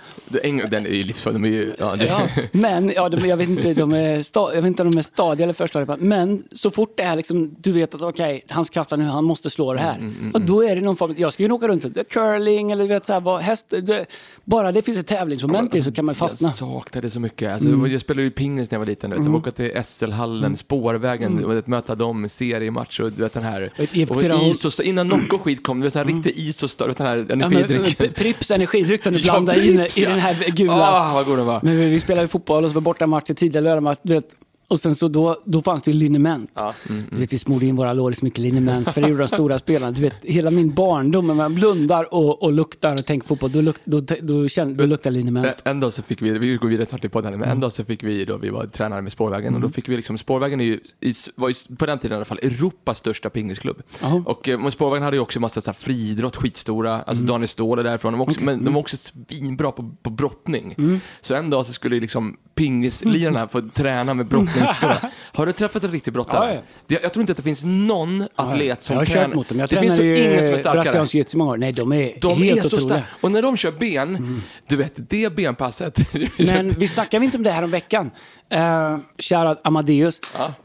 Den 0.70 0.86
är 0.86 0.90
ju 0.90 1.04
livsfarlig. 1.04 1.42
De 1.42 1.48
är 1.48 1.52
ju, 1.52 1.74
ja, 1.80 1.96
det, 1.96 2.06
Ja, 2.06 2.28
men 2.52 2.92
ja, 2.96 3.10
de, 3.10 3.28
jag, 3.28 3.38
vet 3.38 3.50
inte, 3.50 3.74
de 3.74 3.94
är 3.94 4.24
sta, 4.24 4.56
jag 4.56 4.62
vet 4.62 4.68
inte 4.68 4.84
om 4.84 4.92
de 4.92 4.98
är 4.98 5.02
stadiga 5.04 5.44
eller 5.44 5.54
förstadiga. 5.54 5.98
Men 6.00 6.44
så 6.52 6.72
fort 6.72 6.94
det 6.98 7.04
är 7.04 7.16
liksom, 7.16 7.56
du 7.60 7.72
vet 7.72 7.96
att 7.96 8.02
okej, 8.02 8.44
han 8.50 8.66
ska 8.66 8.74
kasta 8.74 8.96
nu, 8.96 9.04
han 9.04 9.24
måste 9.24 9.50
slå 9.50 9.74
det 9.74 9.80
här. 9.80 9.96
Mm, 9.98 10.31
och 10.34 10.42
då 10.42 10.64
är 10.64 10.76
det 10.76 10.81
någon 10.81 10.96
form, 10.96 11.16
jag 11.18 11.34
ska 11.34 11.44
ju 11.44 11.52
åka 11.52 11.68
runt, 11.68 11.94
det 11.94 12.00
är 12.00 12.04
curling 12.04 12.72
eller 12.72 12.84
du 12.84 12.90
vet, 12.90 13.06
så 13.06 13.14
här, 13.14 13.22
vad, 13.22 13.42
häst, 13.42 13.74
det, 13.81 14.06
bara 14.44 14.72
det 14.72 14.81
finns 14.81 14.98
ett 14.98 15.08
tävlingsmoment 15.08 15.76
i 15.76 15.84
så 15.84 15.92
kan 15.92 16.06
man 16.06 16.16
fastna. 16.16 16.48
Jag 16.48 16.56
saknar 16.56 17.02
det 17.02 17.10
så 17.10 17.20
mycket. 17.20 17.52
Alltså, 17.52 17.70
Mm. 17.70 17.92
Jag 17.92 18.02
spelade 18.02 18.24
ju 18.24 18.32
pingis 18.32 18.72
när 18.72 18.75
jag 18.75 18.80
var 18.80 18.86
liten. 18.86 19.12
Mm. 19.14 19.36
Åka 19.36 19.52
till 19.52 19.72
SL-hallen, 19.84 20.58
Spårvägen, 20.58 21.44
och 21.46 21.56
vet, 21.56 21.68
möta 21.68 21.96
dem, 21.96 22.30
seriematch 22.30 23.00
och 23.00 23.12
du 23.12 23.22
vet 23.24 23.34
den 23.34 23.44
här. 23.44 23.70
Och 24.10 24.24
is 24.44 24.66
och 24.80 24.84
innan 24.86 25.08
Nocco 25.08 25.38
skit 25.38 25.64
kom, 25.64 25.80
det 25.80 25.86
var 25.86 25.90
så 25.90 26.00
här 26.00 26.06
riktig 26.06 26.34
is 26.38 26.64
och 26.64 26.70
stör, 26.70 26.94
den 26.98 27.08
här 27.08 27.18
Ja, 27.30 27.36
men, 27.36 27.42
energidrycken. 27.42 28.10
Prips 28.14 28.52
energidryck 28.52 29.04
som 29.04 29.14
du 29.14 29.20
Ja, 29.20 29.32
blandar 29.34 29.62
in 29.66 29.78
Pripps, 29.78 29.98
i 29.98 30.04
ja. 30.04 30.10
Den 30.19 30.36
här 30.36 30.51
gula. 30.51 30.74
Ah, 30.74 31.13
vad 31.13 31.25
god 31.25 31.38
den 31.38 31.45
var. 31.45 31.60
Men 31.63 31.77
vi, 31.77 31.89
vi 31.89 32.00
spelade 32.00 32.27
fotboll 32.27 32.63
och 32.63 32.69
så 32.69 32.74
var 32.74 32.81
borta 32.81 33.07
matcher 33.07 33.33
tidigare 33.33 33.63
lördag. 33.63 33.95
Du 34.01 34.13
vet, 34.13 34.25
och 34.69 34.80
sen 34.80 34.95
så 34.95 35.07
då, 35.07 35.36
då 35.45 35.62
fanns 35.62 35.83
det 35.83 35.92
ju 35.92 35.98
liniment. 35.98 36.51
Ja, 36.54 36.74
mm, 36.89 37.04
Du 37.12 37.18
vet, 37.19 37.33
vi 37.33 37.38
smorde 37.38 37.66
in 37.66 37.75
våra 37.75 37.94
lår 37.94 38.12
i 38.12 38.16
så 38.16 38.25
mycket 38.25 38.39
liniment, 38.39 38.94
för 38.94 39.01
det 39.01 39.07
gjorde 39.07 39.21
de 39.21 39.27
stora 39.27 39.60
spelarna. 39.66 39.92
Du 39.92 40.01
vet, 40.01 40.13
hela 40.21 40.51
min 40.51 40.74
barndom, 40.74 41.27
när 41.27 41.33
man 41.33 41.56
blundar 41.56 42.13
och, 42.13 42.44
och 42.44 42.54
luktar 42.54 42.94
och 42.94 43.06
tänker 43.06 43.27
fotboll, 43.27 43.51
då, 43.51 43.62
luk, 43.62 43.75
då, 43.86 44.01
då, 44.21 44.48
känner, 44.48 44.75
då 44.75 44.86
luktar 44.86 45.12
liniment. 45.12 45.45
Men 45.63 45.71
En 45.71 45.80
dag 45.80 45.94
så 45.94 46.01
fick 46.01 46.21
vi, 46.21 46.38
vi 46.38 46.56
går 46.56 46.68
vidare 46.68 46.86
snart 46.86 47.06
i 47.06 47.10
podden, 47.10 47.39
men 47.39 47.50
en 47.50 47.60
dag 47.60 47.74
så 47.74 47.83
fick 47.83 48.04
vi 48.04 48.25
då, 48.25 48.38
vi 48.38 48.50
var 48.50 48.66
tränare 48.66 49.01
med 49.01 49.12
Spårvägen 49.12 49.48
Mm. 49.50 49.56
och 49.56 49.69
då 49.69 49.74
fick 49.74 49.89
vi 49.89 49.95
liksom, 49.95 50.18
Spårvägen 50.18 50.62
är 50.62 50.66
ju, 50.66 50.80
i, 51.01 51.13
var 51.36 51.50
ju 51.50 51.75
på 51.75 51.86
den 51.86 52.00
tiden 52.00 52.12
i 52.12 52.15
alla 52.15 52.25
fall, 52.25 52.39
Europas 52.44 52.98
största 52.98 53.30
pingisklubb. 53.30 53.81
Och 54.25 54.50
eh, 54.50 54.69
Spårvägen 54.69 55.04
hade 55.04 55.18
ju 55.18 55.22
också 55.22 55.39
massa 55.39 55.62
så 55.62 55.69
här, 55.72 55.75
friidrott, 55.75 56.36
skitstora, 56.36 56.94
Mm. 56.94 57.04
alltså 57.07 57.24
Daniel 57.24 57.48
Ståhl 57.48 57.80
är 57.80 57.83
därifrån, 57.83 58.13
de 58.13 58.22
också, 58.22 58.44
men 58.44 58.65
de 58.65 58.74
var 58.74 58.81
också 58.81 58.98
svinbra 58.98 59.72
på, 59.72 59.95
på 60.04 60.10
brottning. 60.10 60.75
Mm. 60.77 61.00
Så 61.22 61.33
en 61.36 61.50
dag 61.50 61.65
så 61.65 61.74
skulle 61.74 62.00
liksom 62.00 62.38
pingislirarna 62.56 63.48
få 63.51 63.62
träna 63.74 64.13
med 64.13 64.30
brottningsskor. 64.60 65.10
Har 65.38 65.46
du 65.46 65.52
träffat 65.52 65.84
en 65.84 65.92
riktig 65.92 66.14
brottare? 66.14 66.54
Ja, 66.54 66.62
ja. 66.88 66.98
Jag 67.04 67.14
tror 67.14 67.22
inte 67.22 67.32
att 67.32 67.38
det 67.38 67.44
finns 67.44 67.64
någon 67.66 68.28
atlet 68.36 68.84
som 68.84 68.94
jag 68.94 69.02
har 69.02 69.06
tränar. 69.06 69.26
kört 69.28 69.36
mot 69.36 69.48
dem. 69.50 69.60
Jag 69.60 69.70
det 69.70 69.80
finns 69.80 69.98
nog 69.98 70.06
ingen 70.06 70.38
som 70.38 70.48
är 70.48 70.52
ju 70.52 70.58
starkare. 70.58 70.74
brasiliansk 70.84 71.14
jiu-jitsu 71.16 71.38
många 71.38 71.52
år. 71.52 71.58
Nej, 71.58 71.72
de 71.74 71.94
är 71.94 72.14
De 72.22 72.44
helt 72.44 72.66
är 72.66 72.70
så 72.70 72.76
otroliga. 72.78 72.88
starka. 73.00 73.06
Och 73.22 73.32
när 73.32 73.42
de 73.42 73.58
kör 73.58 73.72
ben, 73.72 74.42
du 74.68 74.76
vet, 74.76 74.94
det 75.10 75.36
benpasset. 75.36 76.00
Men 76.38 76.70
vi 76.70 76.88
snackade 76.88 77.26
inte 77.26 77.38
om 77.38 77.44
det 77.44 77.52
här 77.52 77.64
om 77.64 77.72
veckan. 77.72 78.12
Uh, 78.54 78.98
Kära 79.20 79.56
Amadeus. 79.64 80.20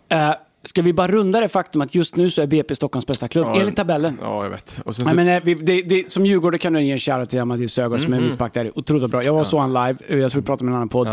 Eh, 0.09 0.31
ska 0.65 0.83
vi 0.83 0.93
bara 0.93 1.09
runda 1.09 1.41
det 1.41 1.49
faktum 1.49 1.81
att 1.83 1.95
just 1.95 2.17
nu 2.17 2.31
så 2.31 2.43
är 2.43 2.47
BP 2.47 2.75
Stockholms 2.75 3.07
bästa 3.07 3.29
klubb, 3.29 3.47
Ja, 3.55 3.61
enligt 3.61 3.77
tabellen. 3.77 4.19
Ja, 4.23 4.43
jag 4.45 4.51
vet. 4.51 4.81
Och 4.85 4.97
sen 4.97 5.05
Nej, 5.07 5.15
men, 5.15 5.29
eh, 5.29 5.43
vi, 5.45 5.55
det, 5.55 5.83
det, 5.83 6.13
som 6.13 6.27
djurgårdare 6.27 6.59
kan 6.59 6.73
du 6.73 6.83
ge 6.83 6.93
en 6.93 6.99
shoutout 6.99 7.31
till 7.31 7.41
Amadeus 7.41 7.73
Sögaard 7.73 8.01
som 8.01 8.13
är 8.13 8.21
mittback 8.21 8.55
där. 8.55 8.79
Otroligt 8.79 9.11
bra. 9.11 9.21
Jag 9.25 9.33
var 9.35 9.45
så 9.45 9.59
han 9.59 9.73
live, 9.73 9.95
eh, 10.09 10.19
jag 10.19 10.33
tror 10.33 10.41
vi 10.43 10.47
pratade 10.47 10.65
med 10.65 10.71
en 10.73 10.77
annan 10.77 10.89
podd. 10.89 11.09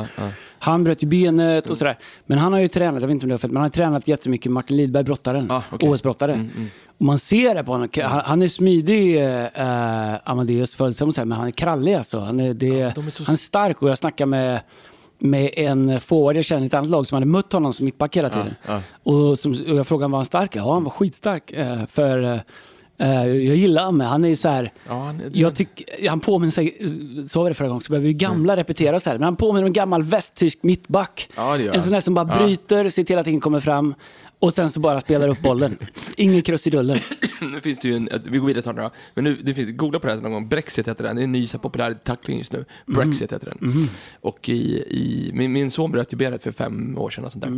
Han 0.60 0.84
bröt 0.84 1.04
ju 1.04 1.08
benet 1.08 1.70
och 1.70 1.78
sådär. 1.78 1.98
Men 2.26 2.38
han 2.38 2.54
har 2.54 2.60
ju 2.60 2.68
tränat, 2.68 3.02
jag 3.02 3.08
vet 3.08 3.14
inte 3.14 3.26
om 3.26 3.30
det 3.30 3.36
är 3.36 3.38
fett, 3.38 3.52
men 3.52 3.58
han 3.58 3.64
har 3.66 3.70
tränat 3.70 4.08
jättemycket 4.08 4.52
Martin 4.52 4.78
Lidberg, 4.78 5.04
brottaren. 5.04 5.52
Ah, 5.52 5.62
okej. 5.72 5.90
OS-brottare. 5.90 6.50
Och 6.98 7.06
man 7.06 7.20
ser 7.20 7.56
det 7.56 7.64
på 7.64 7.72
honom. 7.72 7.88
Han, 8.02 8.22
han 8.26 8.42
är 8.42 8.48
smidig, 8.48 9.24
eh, 9.26 10.16
Amadeus, 10.24 10.76
följsam 10.76 11.12
men 11.18 11.32
han 11.32 11.48
är 11.48 11.52
krallig 11.52 11.94
alltså. 11.94 12.20
Han 12.20 12.40
är, 12.40 12.54
det, 12.54 12.96
de 12.96 13.08
är 13.08 13.12
så- 13.12 13.24
han 13.24 13.34
är 13.34 13.38
stark 13.38 13.82
och 13.82 13.90
jag 13.90 13.98
snackar 13.98 14.26
med 14.26 14.60
med 15.22 15.50
en 15.56 16.00
forward 16.00 16.36
jag 16.38 16.46
känner 16.46 16.64
i 16.64 16.66
ett 16.66 16.74
annat 16.74 16.90
lag 16.90 17.08
som 17.08 17.16
hade 17.16 17.26
mött 17.26 17.54
honom 17.54 17.74
som 17.74 17.86
mittback 17.86 18.18
hela 18.18 18.30
tiden. 18.30 18.56
ja. 18.68 18.82
Och, 19.04 19.40
som, 19.40 19.52
och 19.52 19.76
jag 19.76 19.88
frågade 19.88 20.06
om 20.06 20.12
var 20.12 20.18
han 20.20 20.26
stark 20.26 20.56
Ja, 20.56 20.74
han 20.74 20.84
var 20.84 20.92
skitstark. 20.92 21.52
Eh, 21.52 21.86
för 21.86 22.24
eh, 22.24 22.40
eh, 22.98 23.26
jag 23.26 23.56
gillar 23.56 23.86
honom. 23.86 24.02
Han 24.02 24.26
är 24.26 24.30
ju 24.30 24.36
så 24.36 24.50
här... 24.50 24.72
Ja, 24.88 24.94
han 25.04 25.22
jag 25.34 25.56
tyck, 25.56 25.84
han 26.10 26.20
påminner 26.20 26.52
sig, 26.52 26.78
sa 27.28 27.44
vi 27.44 27.50
det 27.50 27.54
förra 27.56 27.68
gången, 27.68 27.82
så 27.82 27.92
behöver 27.92 28.08
vi 28.08 28.14
gamla 28.14 28.56
repetera 28.58 29.00
så 29.00 29.10
här. 29.10 29.18
Men 29.18 29.24
han 29.24 29.36
påminner 29.36 29.62
om 29.64 29.68
en 29.68 29.74
gammal 29.74 30.04
västtysk 30.04 30.64
mittback. 30.64 31.30
Ja, 31.36 31.58
en 31.58 31.82
sån 31.82 31.94
där 31.94 32.00
som 32.00 32.14
bara 32.14 32.28
Ja. 32.30 32.46
bryter, 32.46 32.90
ser 32.90 33.04
till 33.04 33.18
att 33.18 33.28
ingen 33.28 33.42
kommer 33.42 33.60
fram. 33.60 33.96
Och 34.42 34.54
sen 34.54 34.70
så 34.72 34.80
bara 34.80 35.02
spelar 35.02 35.28
upp 35.28 35.42
bollen. 35.42 35.78
Ingen 36.18 36.42
krusiduller. 36.42 37.04
nu 37.52 37.62
finns 37.62 37.80
det 37.80 37.88
ju 37.88 37.96
en, 37.96 38.10
vi 38.26 38.38
går 38.38 38.48
vidare 38.48 38.64
snart 38.64 38.76
då. 38.76 38.92
Men 39.14 39.24
nu, 39.24 39.36
det 39.36 39.54
finns, 39.54 39.78
googla 39.78 40.00
på 40.00 40.08
det 40.08 40.14
här 40.14 40.22
någon 40.22 40.32
gång. 40.32 40.48
Brexit 40.50 40.88
heter 40.88 41.04
den. 41.04 41.16
Det 41.16 41.22
är 41.22 41.24
en 41.24 41.32
ny 41.32 41.48
så 41.48 41.60
populär 41.60 41.94
tackling 41.94 42.38
just 42.38 42.52
nu. 42.52 42.66
Brexit 42.86 43.34
heter 43.34 43.54
den. 43.60 43.88
Och 44.22 44.50
i, 44.50 44.78
i, 44.78 45.32
min, 45.34 45.52
min 45.52 45.72
son 45.72 45.92
bröt 45.92 46.14
ju 46.14 46.18
benet 46.18 46.44
för 46.44 46.52
fem 46.52 46.98
år 46.98 47.10
sedan 47.10 47.26
och 47.26 47.32
sånt 47.32 47.44
där. 47.44 47.52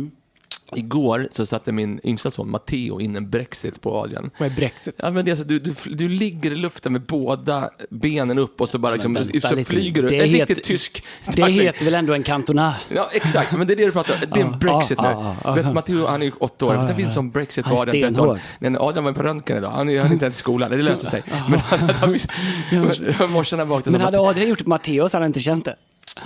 Igår 0.76 1.28
så 1.30 1.46
satte 1.46 1.72
min 1.72 2.00
yngsta 2.04 2.30
son 2.30 2.50
Matteo 2.50 3.00
in 3.00 3.16
en 3.16 3.30
Brexit 3.30 3.80
på 3.80 3.96
Adrian. 4.00 4.30
Vad 4.38 4.50
är 4.52 4.56
Brexit? 4.56 4.94
Ja, 5.02 5.10
men 5.10 5.24
det 5.24 5.30
är 5.30 5.34
så, 5.36 5.42
du, 5.42 5.58
du, 5.58 5.74
du 5.94 6.08
ligger 6.08 6.50
i 6.50 6.54
luften 6.54 6.92
med 6.92 7.02
båda 7.02 7.70
benen 7.90 8.38
upp 8.38 8.60
och 8.60 8.68
så 8.68 8.78
bara 8.78 8.92
liksom, 8.92 9.14
vänta 9.14 9.48
så 9.48 9.64
flyger 9.64 10.02
du. 10.02 10.08
Det 10.08 10.18
en 10.20 10.28
heter- 10.28 10.46
riktigt 10.46 10.64
tysk 10.64 11.04
Det 11.36 11.50
heter 11.50 11.84
väl 11.84 11.94
ändå 11.94 12.14
en 12.14 12.22
kantona? 12.22 12.74
Ja, 12.88 13.08
exakt. 13.12 13.52
Men 13.52 13.66
det 13.66 13.72
är 13.72 13.76
det 13.76 13.86
du 13.86 13.92
pratar 13.92 14.14
om. 14.14 14.20
Det 14.34 14.40
är 14.40 14.44
en 14.44 14.50
Ja, 14.50 14.56
Brexit 14.58 14.98
ja, 15.02 15.22
nu. 15.22 15.36
ja, 15.44 15.52
Vet. 15.54 15.74
Matteo, 15.74 16.06
han 16.06 16.22
är 16.22 16.26
ju 16.26 16.32
åtta 16.38 16.66
år. 16.66 16.74
Det 16.88 16.94
finns 16.94 17.08
ja. 17.08 17.14
som 17.14 17.30
Brexit 17.30 17.64
på 17.64 17.70
Adrian 17.74 18.14
13. 18.14 18.14
stenhård. 18.14 18.38
Nej, 18.58 18.76
Adrian 18.78 19.04
var 19.04 19.12
på 19.12 19.22
röntgen 19.22 19.58
idag. 19.58 19.70
Han 19.70 19.88
är, 19.88 19.98
han 19.98 20.08
är 20.08 20.12
inte 20.12 20.24
ens 20.24 20.36
i 20.36 20.38
skolan. 20.38 20.70
Det 20.70 20.76
löser 20.76 21.06
sig. 21.06 21.22
Men 21.48 21.58
han, 21.60 23.30
morsan 23.30 23.58
där 23.58 23.66
bak. 23.66 23.86
Men 23.86 24.00
hade 24.00 24.20
Adrian 24.20 24.48
gjort 24.48 24.66
Matteo 24.66 25.08
så 25.08 25.16
hade 25.16 25.24
han 25.24 25.28
inte 25.28 25.40
känt 25.40 25.64
det. 25.64 25.76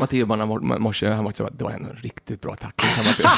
Matteo 0.00 0.26
bara 0.26 0.43
i 0.43 0.79
morse, 0.79 1.08
han 1.08 1.25
var 1.25 1.32
så, 1.32 1.49
det 1.52 1.64
var 1.64 1.70
en 1.70 1.96
riktigt 2.02 2.40
bra 2.40 2.56
tackling. 2.56 3.29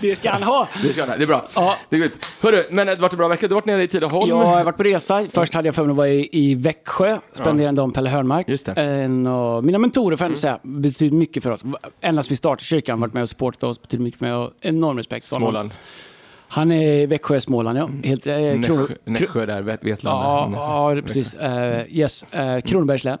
Det 0.00 0.16
ska 0.16 0.30
han 0.30 0.42
ha! 0.42 0.68
Det 0.82 0.92
ska 0.92 1.06
han, 1.06 1.18
det 1.18 1.24
är 1.24 1.26
bra. 1.26 1.46
Ja. 1.54 1.76
Det 1.88 1.96
är 1.96 2.00
grymt. 2.00 2.36
Hörru, 2.42 2.62
men 2.70 2.86
det 2.86 2.92
har 2.92 3.00
varit 3.00 3.12
en 3.12 3.18
bra 3.18 3.28
vecka. 3.28 3.48
Du 3.48 3.54
har 3.54 3.60
varit 3.60 3.66
nere 3.66 3.82
i 3.82 3.88
Tidaholm. 3.88 4.28
Jag 4.28 4.36
har 4.44 4.64
varit 4.64 4.76
på 4.76 4.82
resa. 4.82 5.26
Först 5.32 5.54
hade 5.54 5.68
jag 5.68 5.74
för 5.74 5.82
mig 5.84 5.90
att 5.90 5.96
vara 5.96 6.08
i, 6.08 6.28
i 6.32 6.54
Växjö. 6.54 7.18
Spenderade 7.34 7.68
en 7.68 7.74
dag 7.74 7.88
med 7.88 7.94
Pelle 7.94 8.10
Hörnmark. 8.10 8.48
Just. 8.48 8.68
En 8.68 9.26
av 9.26 9.64
mina 9.64 9.78
mentorer 9.78 10.16
får 10.16 10.24
jag 10.24 10.28
ändå 10.28 10.38
säga. 10.38 10.58
Betyder 10.62 11.16
mycket 11.16 11.42
för 11.42 11.50
oss. 11.50 11.64
Ända 12.00 12.22
sedan 12.22 12.30
vi 12.30 12.36
startade 12.36 12.64
kyrkan 12.64 13.00
varit 13.00 13.14
med 13.14 13.22
och 13.22 13.28
supportat 13.28 13.62
oss. 13.62 13.82
Betyder 13.82 14.04
mycket 14.04 14.18
för 14.18 14.26
mig. 14.26 14.34
Och 14.34 14.52
enorm 14.60 14.96
respekt 14.96 15.26
för 15.26 15.36
honom. 15.36 15.50
Småland. 15.50 15.70
Han 16.54 16.72
är 16.72 16.82
i 17.02 17.06
Växjö, 17.06 17.40
Småland. 17.40 17.78
Ja. 17.78 17.90
Helt, 18.04 18.26
eh, 18.26 18.34
Kron- 18.34 18.88
Nässjö, 19.04 19.46
där, 19.46 19.62
Vet- 19.62 19.84
Vetlanda. 19.84 20.22
Ja, 20.24 20.46
Mm. 20.46 20.58
ja, 20.98 21.02
precis. 21.06 21.34
Uh, 21.34 21.98
yes. 21.98 22.24
Uh, 22.36 22.60
Kronobergs 22.60 23.04
län. 23.04 23.18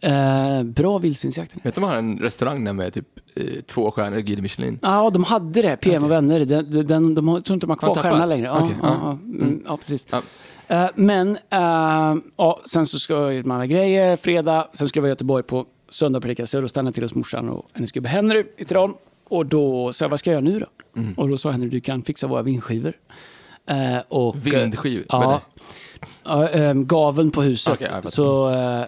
Eh, 0.00 0.62
bra 0.62 0.98
vildsvinsjakt. 0.98 1.52
Vet 1.62 1.74
du 1.74 1.80
om 1.80 1.84
han 1.84 1.92
har 1.92 1.98
en 1.98 2.18
restaurang 2.18 2.64
där 2.64 2.72
med 2.72 2.92
typ 2.92 3.06
eh, 3.36 3.44
två 3.66 3.90
stjärnor, 3.90 4.18
Guide 4.18 4.42
Michelin? 4.42 4.78
Ja, 4.82 5.10
de 5.10 5.24
hade 5.24 5.62
det. 5.62 5.76
PM 5.76 6.04
och 6.04 6.10
vänner. 6.10 6.40
Den, 6.44 6.86
den, 6.86 7.14
de 7.14 7.28
har, 7.28 7.40
tror 7.40 7.54
inte 7.54 7.66
de 7.66 7.70
har 7.70 7.76
kvar 7.76 7.88
Har 7.88 7.94
de 7.94 8.00
tappat? 8.02 8.12
stjärnorna 8.12 8.26
längre. 8.26 8.46
Ja, 8.46 8.58
Okej, 8.62 8.76
ja, 8.82 8.88
ja. 8.88 8.98
ja, 9.02 9.10
mm, 9.42 9.62
ja, 9.66 9.76
precis. 9.76 10.06
Ja. 10.10 10.22
Eh, 10.68 10.88
men 10.94 11.36
eh, 11.50 12.16
ja, 12.36 12.60
sen 12.66 12.86
så 12.86 12.98
ska 12.98 13.14
jag 13.14 13.34
göra 13.34 13.52
andra 13.52 13.66
grejer. 13.66 14.16
Fredag, 14.16 14.68
sen 14.72 14.88
ska 14.88 14.98
jag 14.98 15.02
vara 15.02 15.08
i 15.08 15.12
Göteborg 15.12 15.42
på 15.42 15.64
söndag 15.90 16.16
och 16.16 16.22
predika. 16.22 16.42
Då 16.60 16.68
stannade 16.68 16.88
jag 16.88 16.94
till 16.94 17.04
hos 17.04 17.14
morsan 17.14 17.48
och 17.48 17.66
hennes 17.72 17.92
gubbe 17.92 18.08
Henry 18.08 18.44
i 18.56 18.64
Tidaholm. 18.64 18.92
Och 19.28 19.46
då 19.46 19.92
sa 19.92 20.04
jag, 20.04 20.10
vad 20.10 20.18
ska 20.18 20.30
jag 20.30 20.44
göra 20.44 20.52
nu 20.52 20.58
då? 20.60 21.00
Mm. 21.00 21.14
Och 21.14 21.28
då 21.28 21.38
sa 21.38 21.50
Henry, 21.50 21.68
du 21.68 21.80
kan 21.80 22.02
fixa 22.02 22.26
våra 22.26 22.42
vindskivor. 22.42 22.92
Eh, 23.66 23.98
och, 24.08 24.36
eh, 24.36 24.42
Vindskivor? 24.42 25.04
Ja. 25.08 25.40
ja 26.24 26.48
eh, 26.48 26.74
gaveln 26.74 27.30
på 27.30 27.42
huset. 27.42 27.88
Fattar. 27.88 28.10
så 28.10 28.50
eh, 28.50 28.84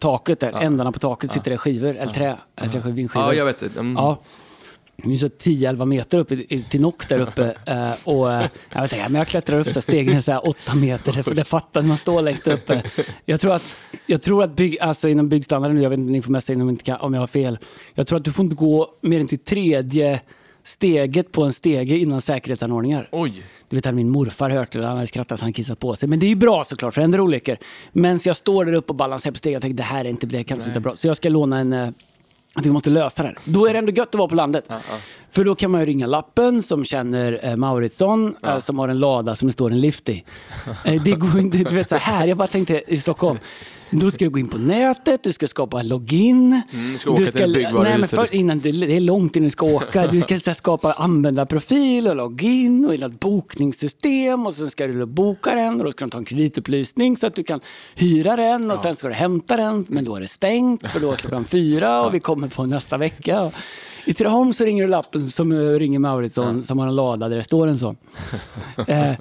taket 0.00 0.40
där, 0.40 0.52
ändarna 0.52 0.92
på 0.92 0.98
taket 0.98 1.32
sitter 1.32 1.50
det 1.50 1.58
skivor, 1.58 1.96
eller 1.96 2.12
trä, 2.12 2.36
eller 2.56 2.80
trä, 2.80 2.90
vindskivor. 2.90 3.26
Ja, 3.26 3.34
jag 3.34 3.44
vet 3.44 3.58
det. 3.58 3.76
Mm. 3.80 3.94
Ja. 3.96 4.18
Det 4.96 5.12
är 5.12 5.16
så 5.16 5.26
10-11 5.26 5.84
meter 5.84 6.18
upp 6.18 6.28
till 6.68 6.80
nock 6.80 7.08
där 7.08 7.18
uppe. 7.18 7.54
eh, 7.66 7.92
och, 8.04 8.32
eh, 8.32 8.46
jag, 8.72 8.82
vet 8.82 8.92
inte, 8.92 9.08
men 9.08 9.18
jag 9.18 9.28
klättrar 9.28 9.60
upp 9.60 9.68
så 9.68 9.80
stegen 9.80 10.16
är 10.16 10.20
så 10.20 10.32
här 10.32 10.48
8 10.48 10.74
meter. 10.74 11.22
För 11.22 11.34
det 11.34 11.44
fattar 11.44 11.82
man 11.82 11.96
står 11.96 12.22
längst 12.22 12.46
uppe. 12.46 12.82
Jag 13.24 13.40
tror 13.40 13.54
att, 13.54 13.80
jag 14.06 14.22
tror 14.22 14.44
att 14.44 14.56
bygg, 14.56 14.80
alltså 14.80 15.08
inom 15.08 15.28
byggstandarden, 15.28 15.82
jag 15.82 15.90
vet 15.90 15.98
inte, 15.98 16.12
ni 16.12 16.22
får 16.22 16.32
mässa 16.32 16.52
in 16.52 16.60
om, 16.60 16.68
jag 16.68 16.72
inte 16.72 16.94
om 16.94 17.14
jag 17.14 17.20
har 17.20 17.26
fel. 17.26 17.58
Jag 17.94 18.06
tror 18.06 18.18
att 18.18 18.24
du 18.24 18.32
får 18.32 18.44
inte 18.44 18.56
gå 18.56 18.88
mer 19.00 19.20
än 19.20 19.28
till 19.28 19.38
tredje 19.38 20.20
steget 20.66 21.32
på 21.32 21.44
en 21.44 21.52
stege 21.52 21.98
innan 21.98 22.20
säkerhetsanordningar. 22.20 23.08
Oj. 23.12 23.42
Du 23.68 23.76
vet, 23.76 23.94
min 23.94 24.10
morfar 24.10 24.50
hört 24.50 24.72
det, 24.72 24.86
han 24.86 24.96
hade 24.96 25.06
skrattat 25.06 25.38
så 25.38 25.44
han 25.44 25.52
kissat 25.52 25.78
på 25.78 25.96
sig. 25.96 26.08
Men 26.08 26.18
det 26.18 26.26
är 26.26 26.28
ju 26.28 26.34
bra 26.34 26.64
såklart, 26.64 26.94
för 26.94 27.00
det 27.00 27.04
händer 27.04 27.20
olyckor. 27.20 27.56
Men 27.92 28.18
så 28.18 28.28
jag 28.28 28.36
står 28.36 28.64
där 28.64 28.72
uppe 28.72 28.92
och 28.92 28.96
balanserar 28.96 29.32
på 29.32 29.38
stegen, 29.38 29.52
jag 29.52 29.62
tänkte 29.62 29.82
det 29.82 29.86
här 29.86 30.04
är 30.04 30.08
inte, 30.08 30.26
det 30.26 30.44
kan 30.44 30.60
inte 30.60 30.80
bra. 30.80 30.96
Så 30.96 31.06
jag 31.06 31.16
ska 31.16 31.28
låna 31.28 31.58
en, 31.58 31.72
eh, 31.72 31.88
att 32.56 32.66
vi 32.66 32.70
måste 32.70 32.90
lösa 32.90 33.22
det 33.22 33.28
här. 33.28 33.38
Då 33.44 33.66
är 33.66 33.72
det 33.72 33.78
ändå 33.78 33.92
gött 33.92 34.08
att 34.08 34.14
vara 34.14 34.28
på 34.28 34.34
landet. 34.34 34.70
För 35.30 35.44
då 35.44 35.54
kan 35.54 35.70
man 35.70 35.80
ju 35.80 35.86
ringa 35.86 36.06
lappen 36.06 36.62
som 36.62 36.84
känner 36.84 37.40
eh, 37.42 37.56
Mauritsson, 37.56 38.36
eh, 38.46 38.58
som 38.58 38.78
har 38.78 38.88
en 38.88 38.98
lada 38.98 39.34
som 39.34 39.48
det 39.48 39.52
står 39.52 39.70
en 39.70 39.80
lift 39.80 40.08
i. 40.08 40.24
Eh, 40.84 41.02
det 41.02 41.12
går 41.12 41.40
inte, 41.40 41.58
du 41.58 41.74
vet 41.74 41.88
så 41.88 41.96
här, 41.96 42.26
jag 42.26 42.36
bara 42.36 42.48
tänkte 42.48 42.82
i 42.86 42.96
Stockholm. 42.96 43.38
Då 43.90 44.10
ska 44.10 44.24
du 44.24 44.30
gå 44.30 44.38
in 44.38 44.48
på 44.48 44.58
nätet, 44.58 45.22
du 45.22 45.32
ska 45.32 45.48
skapa 45.48 45.80
en 45.80 45.88
login. 45.88 46.62
Mm, 46.72 46.92
du 46.92 46.98
ska 46.98 47.10
åka 47.10 47.26
till 47.26 47.32
nej, 47.34 47.42
men 47.42 47.52
byggvaruhuset. 47.52 48.10
för, 48.10 48.34
innan, 48.34 48.60
det 48.60 48.72
det 48.72 48.96
är 48.96 49.00
långt 49.00 49.36
innan 49.36 49.44
du 49.44 49.50
ska 49.50 49.66
åka. 49.66 50.06
Du 50.06 50.20
ska 50.20 50.54
skapa 50.54 50.92
användarprofil 50.92 52.08
och 52.08 52.16
login 52.16 52.84
och 52.84 52.94
ett 52.94 53.20
bokningssystem 53.20 54.46
och 54.46 54.54
sen 54.54 54.70
ska 54.70 54.86
du 54.86 55.06
boka 55.06 55.54
den 55.54 55.78
och 55.78 55.84
då 55.84 55.92
ska 55.92 56.04
de 56.04 56.10
ta 56.10 56.18
en 56.18 56.24
kreditupplysning 56.24 57.16
så 57.16 57.26
att 57.26 57.34
du 57.34 57.44
kan 57.44 57.60
hyra 57.94 58.36
den 58.36 58.70
och 58.70 58.78
sen 58.78 58.96
ska 58.96 59.08
du 59.08 59.14
hämta 59.14 59.56
den 59.56 59.86
men 59.88 60.04
då 60.04 60.16
är 60.16 60.20
det 60.20 60.28
stängt 60.28 60.88
för 60.88 61.00
då 61.00 61.12
är 61.12 61.16
klockan 61.16 61.44
fyra 61.44 62.02
och 62.06 62.14
vi 62.14 62.20
kommer 62.20 62.48
på 62.48 62.66
nästa 62.66 62.96
vecka. 62.96 63.50
I 64.06 64.14
Tidaholm 64.14 64.52
så 64.52 64.64
ringer 64.64 64.82
du 64.82 64.90
lappen 64.90 65.26
som 65.26 65.52
eh, 65.52 65.78
ringer 65.78 65.98
Mauritsson 65.98 66.64
som 66.64 66.78
har 66.78 66.88
en 66.88 66.96
lada 66.96 67.28
där 67.28 67.36
det 67.36 67.44
står 67.44 67.66
en 67.66 67.78
sån. 67.78 67.96
Eh, 68.86 69.14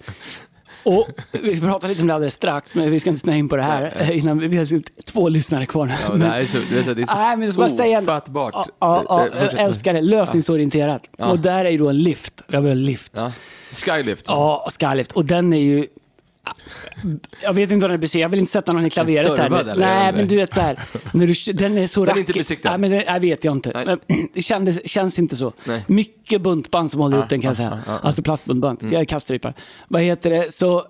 Och 0.86 1.08
vi 1.32 1.62
pratar 1.62 1.88
lite 1.88 2.02
om 2.02 2.08
det 2.08 2.14
alldeles 2.14 2.34
strax, 2.34 2.76
men 2.76 2.92
vi 2.92 3.00
ska 3.00 3.10
inte 3.10 3.20
snöa 3.20 3.36
in 3.36 3.50
på 3.50 3.56
det 3.56 3.64
här 3.64 3.94
eh, 4.00 4.18
innan 4.18 4.40
vi 4.40 4.58
har 4.58 5.04
två 5.04 5.30
lyssnare 5.30 5.66
kvar 5.66 5.86
nu. 5.86 5.94
Ja, 6.08 6.14
det 6.14 6.26
är 6.26 6.46
så, 6.46 6.58
det 6.70 6.80
är 6.80 6.84
så, 6.84 6.94
det 6.94 7.02
är 7.02 7.06
så 7.06 7.16
Nej, 7.16 7.38
men 7.38 7.42
jag 7.42 7.54
ska 7.54 7.62
bara 7.62 7.70
säga... 7.70 8.00
ofattbart. 8.00 8.54
Ja, 8.54 8.68
ja, 8.80 9.04
ja, 9.10 9.28
jag 9.42 9.60
älskar 9.60 9.94
det. 9.94 10.02
Lösningsorienterat. 10.02 11.10
Och 11.18 11.40
där 11.40 11.66
är 11.66 11.70
ju 11.70 11.78
då 11.78 11.90
en 11.90 12.04
lift. 12.04 12.42
Jag 12.48 12.62
vill 12.62 12.70
ha 12.70 12.72
en 12.72 12.86
lift. 12.86 13.12
Ja. 13.16 13.32
Skylift. 13.72 14.26
Ja, 14.28 14.70
Skylift. 14.80 15.12
Och 15.12 15.26
den 15.26 15.54
är 15.54 15.62
ju... 15.62 15.88
Jag 17.44 17.54
vet 17.54 17.72
inte 17.72 17.84
vad 17.84 17.90
den 17.90 17.94
är 17.96 18.02
besiktigad. 18.02 18.24
Jag 18.24 18.30
vill 18.30 18.40
inte 18.40 18.52
sätta 18.52 18.72
någon 18.72 18.86
i 18.86 18.90
klaveret 18.90 19.40
här. 19.40 19.60
eller? 19.60 19.76
Nej, 19.76 20.14
men 20.14 20.28
du 20.28 20.36
vet 20.36 20.54
så 20.54 20.62
här. 20.62 20.80
När 21.14 21.28
du, 21.28 21.54
den 21.54 21.78
är 21.78 21.88
så 21.88 22.06
Den 22.06 22.16
är 22.16 22.20
inte 22.20 22.32
rackig. 22.32 22.40
besiktad? 22.40 22.70
Nej, 22.70 22.78
men 22.80 22.92
det 22.92 23.04
nej, 23.08 23.20
vet 23.20 23.44
jag 23.44 23.56
inte. 23.56 23.84
Nej. 23.86 24.28
Det 24.34 24.42
kändes, 24.42 24.90
känns 24.90 25.20
inte 25.20 25.36
så. 25.36 25.54
Nej. 25.64 25.84
Mycket 25.88 26.42
buntband 26.42 26.92
som 26.92 27.02
håller 27.02 27.18
upp 27.18 27.30
den 27.30 27.42
kan 27.42 27.48
jag 27.48 27.58
säga. 27.58 27.80
Alltså 28.02 28.22
plastbuntband. 28.22 28.84
Mm. 28.84 29.06
Kaststrypare. 29.06 29.54
Vad 29.88 30.02
heter 30.02 30.30
det? 30.30 30.54
Så 30.54 30.84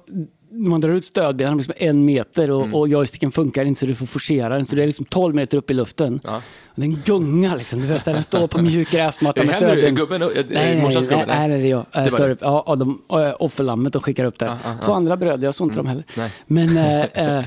man 0.57 0.81
drar 0.81 0.89
ut 0.89 1.05
stödbenen 1.05 1.57
liksom 1.57 1.73
en 1.77 2.05
meter 2.05 2.51
och, 2.51 2.61
Mm. 2.61 2.75
och 2.75 2.87
joysticken 2.87 3.31
funkar 3.31 3.65
inte 3.65 3.79
så 3.79 3.85
du 3.85 3.95
får 3.95 4.05
forcera 4.05 4.55
den. 4.55 4.65
Så 4.65 4.75
det 4.75 4.81
är 4.83 4.87
liksom 4.87 5.05
12 5.05 5.35
meter 5.35 5.57
upp 5.57 5.71
i 5.71 5.73
luften. 5.73 6.19
Ja. 6.23 6.41
Den 6.75 7.01
gungar 7.05 7.57
liksom. 7.57 7.79
Du 7.81 7.87
vet, 7.87 8.05
den 8.05 8.23
står 8.23 8.47
på 8.47 8.57
mjuk 8.61 8.91
gräsmatta 8.91 9.43
med 9.43 9.55
stödben. 9.55 9.95
gubben? 9.95 10.21
Är- 10.21 10.25
är 10.25 10.31
Nej, 10.33 10.45
nej, 10.49 10.75
nej, 10.83 10.95
gubbe? 11.03 11.25
nej, 11.27 11.47
nej, 11.49 11.61
det 11.61 11.67
är 11.67 11.69
jag. 11.69 11.85
Det 12.05 12.11
står 12.11 12.29
upp. 12.29 12.39
Ja, 12.41 12.61
och 12.61 12.77
de, 12.77 13.01
och 13.07 13.41
offerlammet 13.41 13.95
och 13.95 14.05
skickar 14.05 14.25
upp 14.25 14.39
det. 14.39 14.57
Två 14.85 14.93
andra 14.93 15.17
bröder, 15.17 15.43
jag 15.47 15.55
såg 15.55 15.67
inte 15.67 15.77
dem 15.79 15.85
heller. 15.87 16.03
nej. 16.15 16.31
Men 16.47 16.77
eh, 17.13 17.45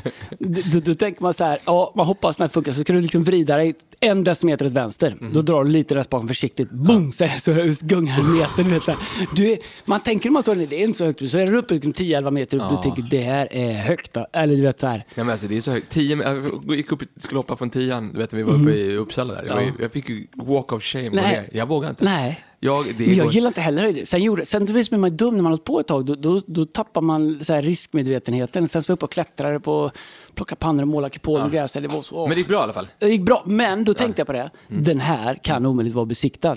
då, 0.72 0.80
då 0.80 0.94
tänker 0.94 1.22
man 1.22 1.34
så 1.34 1.44
här, 1.44 1.58
ja, 1.66 1.92
man 1.96 2.06
hoppas 2.06 2.38
när 2.38 2.46
det 2.46 2.52
funkar, 2.52 2.72
så 2.72 2.80
ska 2.80 2.92
du 2.92 3.00
liksom 3.00 3.24
vrida 3.24 3.56
dig 3.56 3.74
en 4.00 4.24
decimeter 4.24 4.66
åt 4.66 4.72
vänster. 4.72 5.16
Då 5.32 5.42
drar 5.42 5.64
du 5.64 5.70
lite 5.70 5.94
där 5.94 6.04
bakom 6.10 6.28
försiktigt. 6.28 6.70
Boom! 6.70 7.12
Så, 7.12 7.26
så 7.40 7.52
gungar 7.80 8.18
en 8.20 8.32
meter. 8.32 8.62
Du 8.64 8.70
vet, 8.70 8.86
där. 8.86 8.96
du 9.36 9.56
man 9.84 10.00
tänker 10.00 10.28
när 10.28 10.32
man 10.32 10.42
står 10.42 10.54
där, 10.54 10.66
det 10.66 10.76
är 10.80 10.84
inte 10.84 10.98
så 10.98 11.04
högt. 11.04 11.30
Så 11.30 11.38
är 11.38 11.46
det 11.46 11.56
uppe 11.58 11.74
liksom 11.74 11.92
10-11 11.92 12.30
meter 12.30 12.56
upp. 12.56 12.62
Du 12.70 12.82
tänker, 12.82 12.97
det 13.02 13.20
här 13.20 13.48
är 13.50 13.72
högt. 13.72 14.12
Då. 14.12 14.26
Eller 14.32 14.56
du 14.56 14.62
vet 14.62 14.80
så 14.80 14.86
här. 14.86 14.96
Nej, 14.96 15.04
men 15.24 15.30
alltså, 15.30 15.46
det 15.46 15.56
är 15.56 15.60
så 15.60 15.70
högt. 15.70 15.88
Tio, 15.88 16.22
jag 16.66 16.76
gick 16.76 16.92
upp, 16.92 17.02
skulle 17.16 17.38
hoppa 17.38 17.56
från 17.56 17.70
tian, 17.70 18.12
du 18.12 18.18
vet 18.18 18.32
vi 18.32 18.42
var 18.42 18.52
uppe 18.62 18.70
i 18.70 18.96
Uppsala 18.96 19.34
där. 19.34 19.44
Jag, 19.46 19.72
jag 19.80 19.92
fick 19.92 20.08
ju 20.08 20.26
walk 20.34 20.72
of 20.72 20.82
shame 20.82 21.10
på 21.10 21.16
Nej. 21.16 21.48
Jag 21.52 21.68
vågar 21.68 21.90
inte. 21.90 22.04
Nej. 22.04 22.44
Jag, 22.60 22.86
Men 22.98 23.14
jag 23.16 23.24
går- 23.26 23.34
gillar 23.34 23.48
inte 23.48 23.60
heller 23.60 23.82
höjder. 23.82 24.04
Sen, 24.04 24.22
gjorde, 24.22 24.46
sen 24.46 24.66
då 24.66 24.72
blir 24.72 24.96
man 24.96 25.16
dum 25.16 25.34
när 25.34 25.42
man 25.42 25.44
har 25.44 25.50
hållit 25.50 25.64
på 25.64 25.80
ett 25.80 25.86
tag. 25.86 26.04
Då, 26.06 26.14
då, 26.14 26.42
då 26.46 26.64
tappar 26.66 27.00
man 27.00 27.44
så 27.44 27.52
här 27.52 27.62
riskmedvetenheten. 27.62 28.68
Sen 28.68 28.82
så 28.82 28.88
var 28.88 28.92
jag 28.92 28.96
uppe 28.96 29.04
och 29.04 29.12
klättrade 29.12 29.60
på, 29.60 29.90
plocka 30.34 30.56
pannor 30.56 30.82
och 30.82 30.88
måla 30.88 31.10
kupol 31.10 31.40
och 31.40 31.50
gräs. 31.52 31.72
Det 31.72 31.88
var 31.88 32.02
så, 32.02 32.20
Men 32.26 32.30
det 32.30 32.36
gick 32.36 32.48
bra 32.48 32.58
i 32.58 32.62
alla 32.62 32.72
fall. 32.72 32.88
det 32.98 33.08
gick 33.08 33.22
bra, 33.22 33.42
men 33.46 33.84
då 33.84 33.94
tänkte 33.94 34.20
jag 34.20 34.26
på 34.26 34.32
det. 34.32 34.50
Mm. 34.70 34.84
Den 34.84 35.00
här 35.00 35.34
kan 35.42 35.66
omöjligt 35.66 35.94
vara 35.94 36.06
besiktad. 36.06 36.56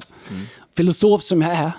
Filosof 0.77 1.21
som 1.21 1.41
jag 1.41 1.51
är, 1.51 1.71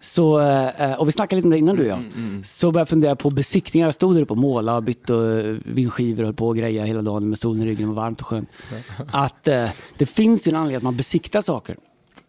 så, 0.00 0.40
eh, 0.40 0.92
och 1.00 1.08
vi 1.08 1.12
snackade 1.12 1.36
lite 1.36 1.46
om 1.46 1.50
det 1.50 1.58
innan 1.58 1.76
du 1.76 1.82
och 1.82 1.88
jag, 1.88 1.98
Mm, 1.98 2.44
så 2.44 2.66
började 2.70 2.80
jag 2.80 2.88
fundera 2.88 3.16
på 3.16 3.30
besiktningar. 3.30 3.86
Jag 3.86 3.94
stod 3.94 4.14
där 4.16 4.22
uppe 4.22 4.32
och 4.32 4.38
målade, 4.38 4.80
bytte 4.82 5.14
eh, 5.14 5.72
vindskivor 5.74 6.22
och 6.22 6.26
höll 6.26 6.34
på 6.34 6.48
och 6.48 6.56
greja 6.56 6.84
hela 6.84 7.02
dagen 7.02 7.28
med 7.28 7.38
solen 7.38 7.62
i 7.62 7.66
ryggen. 7.66 7.88
Det 7.88 7.94
var 7.94 8.02
varmt 8.02 8.20
och 8.20 8.26
skönt. 8.26 8.48
Att 9.12 9.48
eh, 9.48 9.70
det 9.98 10.06
finns 10.06 10.46
ju 10.48 10.50
en 10.50 10.56
anledning 10.56 10.76
att 10.76 10.82
man 10.82 10.96
besiktar 10.96 11.40
saker. 11.40 11.76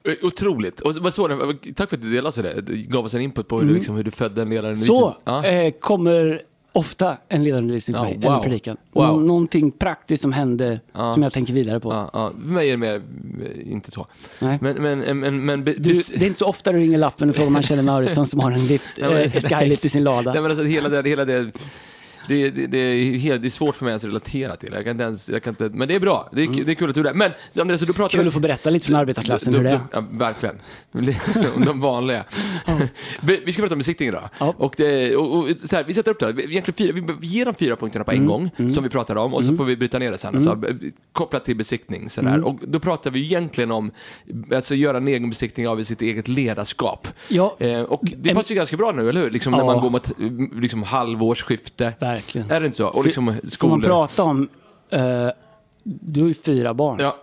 Eh, 0.08 0.14
Otroligt. 0.26 0.80
Och 0.82 0.96
vad 0.96 1.14
så, 1.14 1.28
tack 1.76 1.90
för 1.90 1.98
att 1.98 2.02
du 2.04 2.12
delade 2.12 2.36
så 2.36 2.42
det. 2.42 2.62
Gav 2.88 3.06
oss 3.06 3.14
en 3.14 3.22
input 3.22 3.48
på 3.48 3.60
hur, 3.60 3.68
du, 3.68 3.74
liksom, 3.74 3.96
hur 3.96 4.04
du 4.04 4.12
födde 4.12 4.42
en 4.42 4.50
ledare. 4.50 4.68
Mm. 4.68 4.78
Så 4.78 5.16
Ja. 5.26 5.46
eh, 5.46 5.72
kommer 5.80 6.42
ofta 6.74 7.18
en 7.30 7.44
ledarundervisning 7.44 7.94
för 7.98 8.04
Ja, 8.04 8.10
mig, 8.10 8.18
wow. 8.18 8.26
eller 8.34 8.44
predikan. 8.44 8.78
Wow. 8.92 9.06
Nå- 9.08 9.20
Någonting 9.20 9.72
praktiskt 9.72 10.22
som 10.22 10.34
hände 10.34 10.80
som 11.14 11.24
jag 11.24 11.34
tänker 11.34 11.54
vidare 11.54 11.80
på. 11.80 11.92
Ja, 11.94 12.10
ja. 12.14 12.32
För 12.46 12.54
mig 12.54 12.68
är 12.68 12.72
det 12.72 12.78
mer, 12.78 12.96
eh, 12.96 13.72
inte 13.72 13.92
så. 13.92 14.08
Nej. 14.42 14.58
Men, 14.62 14.76
men, 14.76 15.20
men, 15.20 15.46
men, 15.46 15.64
be- 15.64 15.74
Du, 15.74 15.90
det 15.94 16.22
är 16.22 16.28
inte 16.28 16.40
så 16.40 16.46
ofta 16.46 16.72
du 16.72 16.80
ringer 16.80 16.98
lappen 16.98 17.30
och 17.30 17.36
frågar 17.36 17.48
om 17.48 17.54
man 17.54 17.64
känner 17.64 17.84
Mauritsson 17.84 18.28
som 18.28 18.40
har 18.40 18.52
en 18.52 18.68
lift, 18.68 18.90
men- 19.00 19.12
eh, 19.18 19.32
skylift 19.32 19.86
i 19.86 19.90
sin 19.90 20.04
lada. 20.04 20.34
Nej, 20.34 20.42
men 20.42 20.52
alltså, 20.52 20.66
hela 20.66 20.90
det, 20.90 21.10
hela 21.10 21.26
det, 21.26 21.52
det, 22.30 22.50
det, 22.50 22.68
det, 22.68 22.78
är 22.78 23.18
helt, 23.18 23.42
det 23.42 23.48
är 23.48 23.50
svårt 23.50 23.76
för 23.76 23.86
mig 23.86 23.94
att 23.94 24.04
relatera 24.04 24.56
till. 24.56 24.70
Jag 24.74 24.84
kan 24.84 24.92
inte 24.92 25.04
ens, 25.04 25.30
jag 25.30 25.44
kan 25.44 25.52
inte, 25.52 25.70
men 25.70 25.88
det 25.88 25.96
är 25.96 26.00
bra. 26.00 26.30
Det 26.32 26.42
är, 26.42 26.66
det 26.66 26.72
är 26.72 26.76
kul 26.76 26.90
att 26.90 26.96
du 26.96 27.08
är. 27.08 27.14
Men 27.14 27.32
Andreas, 27.60 27.82
du 27.82 27.94
pratar 27.94 28.16
Mm. 28.18 28.24
Kul 28.24 28.28
att 28.28 28.34
få 28.34 28.40
berätta 28.40 28.70
lite 28.70 28.86
från 28.86 28.96
arbetarklassen 28.96 29.52
Du- 29.52 29.58
hur 29.58 29.64
det 29.66 29.70
du- 29.72 29.76
är. 29.76 29.82
Ja, 29.92 30.06
verkligen. 30.12 30.60
Om 31.56 31.66
de 31.66 31.82
vanliga. 31.82 32.24
Vi 33.22 33.42
vi 33.46 33.52
ska 33.52 33.62
prata 33.62 33.74
om 33.76 33.80
besiktning 33.80 34.10
idag. 34.10 34.30
Ja. 34.40 34.54
Och 34.58 34.74
det, 34.78 35.16
och, 35.16 35.38
och, 35.38 35.50
så 35.60 35.76
här, 35.76 35.84
vi 35.84 35.94
sätter 35.94 36.12
upp 36.12 36.20
det 36.20 36.26
här. 36.26 36.34
Vi, 36.34 36.44
egentligen 36.44 36.76
fyra, 37.04 37.16
vi, 37.20 37.28
ger 37.28 37.46
de 37.46 37.54
fyra 37.54 37.76
punkterna 37.76 38.06
på 38.06 38.12
en 38.12 38.18
Mm. 38.18 38.28
gång, 38.28 38.70
som 38.74 38.84
vi 38.84 38.90
pratade 38.90 39.20
om, 39.20 39.34
och 39.34 39.44
så 39.44 39.56
får 39.56 39.66
vi 39.66 39.78
bryta 39.78 40.00
ner 40.00 40.12
det 40.12 40.18
sen. 40.18 40.44
Så, 40.44 40.52
eh, 40.52 40.58
kopplat 41.12 41.46
till 41.46 41.56
besiktning. 41.56 42.10
Så 42.10 42.22
där. 42.22 42.30
Mm. 42.30 42.46
Och 42.46 42.60
då 42.68 42.80
pratar 42.80 43.12
vi 43.12 43.20
egentligen 43.24 43.72
om 43.72 43.92
alltså, 44.54 44.76
göra 44.76 44.98
en 44.98 45.08
egen 45.08 45.30
besiktning 45.30 45.68
av 45.68 45.84
sitt 45.84 46.02
eget 46.02 46.28
ledarskap. 46.28 47.08
Ja. 47.28 47.56
Eh, 47.60 47.82
och 47.82 48.02
det 48.18 48.30
En- 48.30 48.36
passar 48.36 48.50
ju 48.50 48.56
ganska 48.56 48.78
bra 48.78 48.92
nu, 48.92 49.10
eller 49.10 49.22
hur? 49.22 49.32
Liksom, 49.32 49.52
när 49.52 49.60
Ja. 49.60 49.66
man 49.66 49.80
går 49.82 49.90
mot 49.90 50.12
liksom, 50.62 50.84
halvårsskifte. 50.84 51.94
Verkligen. 52.00 52.19
Är 52.50 52.60
det 52.60 52.66
inte 52.66 52.78
så? 52.78 52.88
Och 52.88 53.06
liksom 53.06 53.26
Får 53.28 53.32
man 53.34 53.50
skolor. 53.50 53.82
prata 53.82 54.24
om, 54.24 54.50
eh, 54.90 55.28
du 55.84 56.22
har 56.22 56.28
ju 56.28 56.34
fyra 56.34 56.74
barn. 56.74 56.98
Ja. 57.00 57.18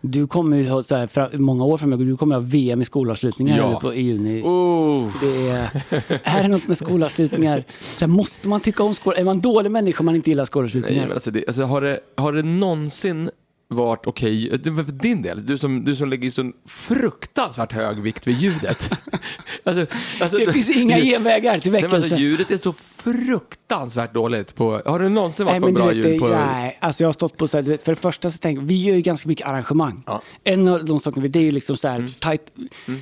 Du 0.00 0.26
kommer 0.26 0.56
ju 0.56 0.68
ha, 0.68 0.82
så 0.82 0.96
här, 0.96 1.38
många 1.38 1.64
år 1.64 1.78
framöver, 1.78 2.04
du 2.04 2.16
kommer 2.16 2.34
ha 2.34 2.42
VM 2.42 2.82
i 2.82 2.84
skolavslutningar 2.84 3.58
Ja. 3.58 3.80
på, 3.80 3.94
i 3.94 4.00
juni. 4.02 4.42
Oh. 4.42 5.08
Det 5.20 5.48
är, 5.48 5.82
är 6.24 6.42
det 6.42 6.48
något 6.48 6.68
med 6.68 6.76
skolavslutningar? 6.76 7.64
Så 7.80 8.04
här, 8.04 8.12
måste 8.12 8.48
man 8.48 8.60
tycka 8.60 8.82
om 8.82 8.94
skolavslutningar? 8.94 9.30
Är 9.30 9.34
man 9.34 9.40
dålig 9.40 9.70
människa 9.70 10.00
om 10.00 10.06
man 10.06 10.14
inte 10.16 10.30
gillar 10.30 10.42
Nej, 10.42 10.46
skolavslutningar? 10.46 11.02
men 11.02 11.12
alltså, 11.12 11.30
det, 11.30 11.44
alltså, 11.46 11.62
har, 11.62 11.80
det, 11.80 12.00
har 12.16 12.32
det 12.32 12.42
någonsin 12.42 13.30
varit 13.68 14.06
okej, 14.06 14.50
var 14.70 14.84
för 14.84 14.92
din 14.92 15.22
del, 15.22 15.46
du 15.46 15.58
som, 15.58 15.84
du 15.84 15.96
som 15.96 16.08
lägger 16.08 16.30
så 16.30 16.52
fruktansvärt 16.66 17.72
hög 17.72 18.00
vikt 18.00 18.26
vid 18.26 18.36
ljudet. 18.38 18.90
alltså, 19.64 19.86
alltså, 20.20 20.38
det 20.38 20.52
finns 20.52 20.76
inga 20.76 20.98
genvägar 21.00 21.58
till 21.58 21.74
alltså, 21.74 21.88
väckelse. 21.88 22.16
ljudet 22.16 22.50
är 22.50 22.56
så 22.56 22.72
fruktansvärt 22.72 24.14
dåligt 24.14 24.54
på... 24.54 24.82
Har 24.86 24.98
det 24.98 25.08
någonsin 25.08 25.46
varit 25.46 25.62
Nej, 25.62 25.72
på 25.72 25.78
bra 25.78 25.90
du 25.90 26.02
vet, 26.02 26.12
ljud? 26.12 26.20
På, 26.20 26.28
nej, 26.28 26.78
alltså 26.80 27.02
jag 27.02 27.08
har 27.08 27.12
stått 27.12 27.36
på 27.36 27.48
så 27.48 27.56
här, 27.56 27.62
du 27.62 27.70
vet, 27.70 27.82
för 27.82 27.92
det 27.92 28.00
första 28.00 28.30
så 28.30 28.38
tänker 28.38 28.62
vi 28.62 28.84
gör 28.84 28.94
ju 28.94 29.00
ganska 29.02 29.28
mycket 29.28 29.46
arrangemang. 29.48 30.02
Ja. 30.06 30.22
En 30.44 30.68
av 30.68 30.84
de 30.84 31.00
sakerna 31.00 31.22
vi, 31.22 31.28
det 31.28 31.38
är 31.38 31.42
ju 31.42 31.50
liksom 31.50 31.76
så 31.76 31.88
här, 31.88 31.96
Mm. 31.96 32.12
tight, 32.12 32.42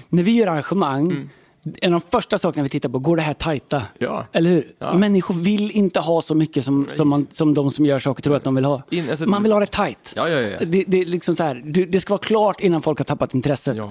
när 0.08 0.22
vi 0.22 0.32
gör 0.32 0.46
arrangemang, 0.46 1.30
en 1.82 1.94
av 1.94 2.00
de 2.00 2.06
första 2.10 2.38
sakerna 2.38 2.62
vi 2.62 2.68
tittar 2.68 2.88
på, 2.88 2.98
går 2.98 3.16
det 3.16 3.22
här 3.22 3.34
tajta? 3.34 3.82
Ja. 3.98 4.26
Eller 4.32 4.50
hur? 4.50 4.72
Ja. 4.78 4.94
Människor 4.94 5.34
vill 5.34 5.70
inte 5.70 6.00
ha 6.00 6.22
så 6.22 6.34
mycket 6.34 6.64
som, 6.64 6.88
som, 6.92 7.08
man, 7.08 7.26
som 7.30 7.54
de 7.54 7.70
som 7.70 7.86
gör 7.86 7.98
saker 7.98 8.22
tror 8.22 8.36
att 8.36 8.44
de 8.44 8.54
vill 8.54 8.64
ha. 8.64 8.82
In- 8.90 9.10
alltså- 9.10 9.26
man 9.28 9.42
vill 9.42 9.52
ha 9.52 9.60
det 9.60 9.66
tajt. 9.70 10.12
Ja, 10.16 10.28
ja, 10.28 10.40
ja. 10.40 10.58
Det, 10.66 10.84
det, 10.86 11.00
är 11.00 11.04
liksom 11.04 11.34
så 11.34 11.42
här, 11.42 11.62
du, 11.64 11.86
det 11.86 12.00
ska 12.00 12.12
vara 12.12 12.22
klart 12.22 12.60
innan 12.60 12.82
folk 12.82 12.98
har 12.98 13.04
tappat 13.04 13.34
intresset. 13.34 13.76
Ja. 13.76 13.90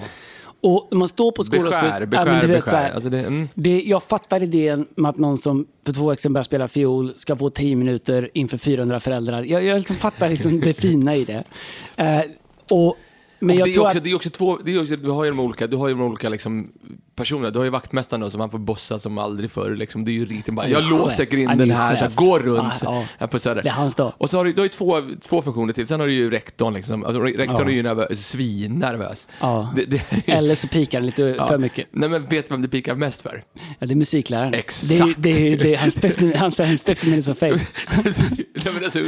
Och 0.60 0.88
man 0.90 1.08
står 1.08 1.32
på 1.32 1.44
skolan 1.44 1.64
Beskär, 1.64 2.00
så... 2.00 2.06
beskär, 2.06 2.24
men 2.24 2.40
du 2.40 2.46
vet, 2.46 2.56
beskär. 2.64 2.70
så 2.70 2.76
här, 2.76 2.90
Alltså 2.94 3.08
det- 3.10 3.20
mm. 3.20 3.48
det, 3.54 3.82
jag 3.86 4.02
fattar 4.02 4.42
idén 4.42 4.86
med 4.94 5.08
att 5.08 5.16
någon 5.18 5.38
som 5.38 5.66
för 5.86 5.92
två 5.92 6.08
veckor 6.08 6.20
sedan 6.20 6.32
började 6.32 6.44
spela 6.46 6.68
fiol 6.68 7.12
ska 7.18 7.36
få 7.36 7.50
10 7.50 7.76
minuter 7.76 8.30
inför 8.34 8.58
400 8.58 9.00
föräldrar. 9.00 9.42
Jag, 9.42 9.64
jag 9.64 9.76
liksom 9.78 9.96
fattar 9.96 10.28
liksom 10.28 10.60
det 10.60 10.74
fina 10.74 11.16
i 11.16 11.24
det. 11.24 11.44
Eh, 11.96 12.20
och, 12.70 12.96
men 13.46 13.56
jag 13.56 13.66
det, 13.66 13.70
är 13.70 13.74
tror 13.74 13.86
också, 13.86 13.98
att... 13.98 14.04
det 14.04 14.10
är 14.10 14.14
också 14.16 14.30
två, 14.30 14.58
det 14.64 14.74
är 14.74 14.82
också, 14.82 14.96
du 14.96 15.10
har 15.10 15.24
ju 15.24 15.30
de 15.30 15.40
olika, 15.40 15.66
du 15.66 15.76
har 15.76 15.88
ju 15.88 15.94
de 15.94 16.02
olika 16.02 16.28
liksom, 16.28 16.68
personerna. 17.16 17.50
Du 17.50 17.58
har 17.58 17.64
ju 17.64 17.70
vaktmästaren 17.70 18.20
då, 18.20 18.30
som 18.30 18.38
man 18.38 18.50
får 18.50 18.58
bossa 18.58 18.98
som 18.98 19.18
aldrig 19.18 19.50
förr. 19.50 19.76
Liksom. 19.76 20.04
Det 20.04 20.10
är 20.10 20.14
ju 20.14 20.24
riktigt 20.26 20.54
bara, 20.54 20.68
jag 20.68 20.80
Han 20.80 20.94
är 20.94 20.98
låser 20.98 21.16
chef. 21.24 21.28
grinden 21.28 21.58
Han 21.60 21.70
är 21.70 21.74
här, 21.74 21.96
så 21.96 22.04
chef. 22.04 22.12
här, 22.18 22.26
gå 22.26 22.38
runt 22.38 22.82
Ja, 22.82 22.94
ja. 23.00 23.04
här 23.18 23.26
på 23.26 23.38
Söder. 23.38 23.62
Det 23.62 23.68
är 23.68 23.72
hans 23.72 23.94
dag. 23.94 24.12
Och 24.18 24.30
så 24.30 24.36
har 24.36 24.44
du, 24.44 24.52
du 24.52 24.60
har 24.60 24.64
ju 24.64 24.68
två, 24.68 25.02
två 25.22 25.42
funktioner 25.42 25.72
till. 25.72 25.86
Sen 25.86 26.00
har 26.00 26.06
du 26.06 26.12
ju 26.12 26.30
rektorn. 26.30 26.74
Liksom. 26.74 27.04
Alltså, 27.04 27.20
rektorn 27.22 27.56
Ja. 27.58 27.64
är 27.64 27.76
ju 27.76 27.82
nervös, 27.82 28.28
svinnervös. 28.28 29.28
Ja. 29.40 29.72
Det, 29.76 29.84
det, 29.84 30.02
Eller 30.26 30.54
så 30.54 30.68
pikar 30.68 30.98
den 31.00 31.06
lite 31.06 31.34
för 31.48 31.58
mycket. 31.58 31.86
Nej, 31.90 32.08
men 32.08 32.22
vet 32.26 32.48
du 32.48 32.54
vem 32.54 32.62
det 32.62 32.68
pikar 32.68 32.94
mest 32.94 33.22
för? 33.22 33.44
Ja, 33.78 33.86
det 33.86 33.92
är 33.92 33.96
musikläraren. 33.96 34.54
Exakt. 34.54 35.14
Det 35.18 35.30
är, 35.30 35.56
det 35.56 35.74
är, 35.74 35.78
hans 35.78 35.94
50, 35.94 36.32
hans, 36.36 36.58
hans 36.58 36.82
50 36.82 37.06
minutes 37.06 37.28
of 37.28 37.38
fame. 37.38 37.52
Nej, 38.04 38.72
men 38.74 38.84
alltså, 38.84 38.98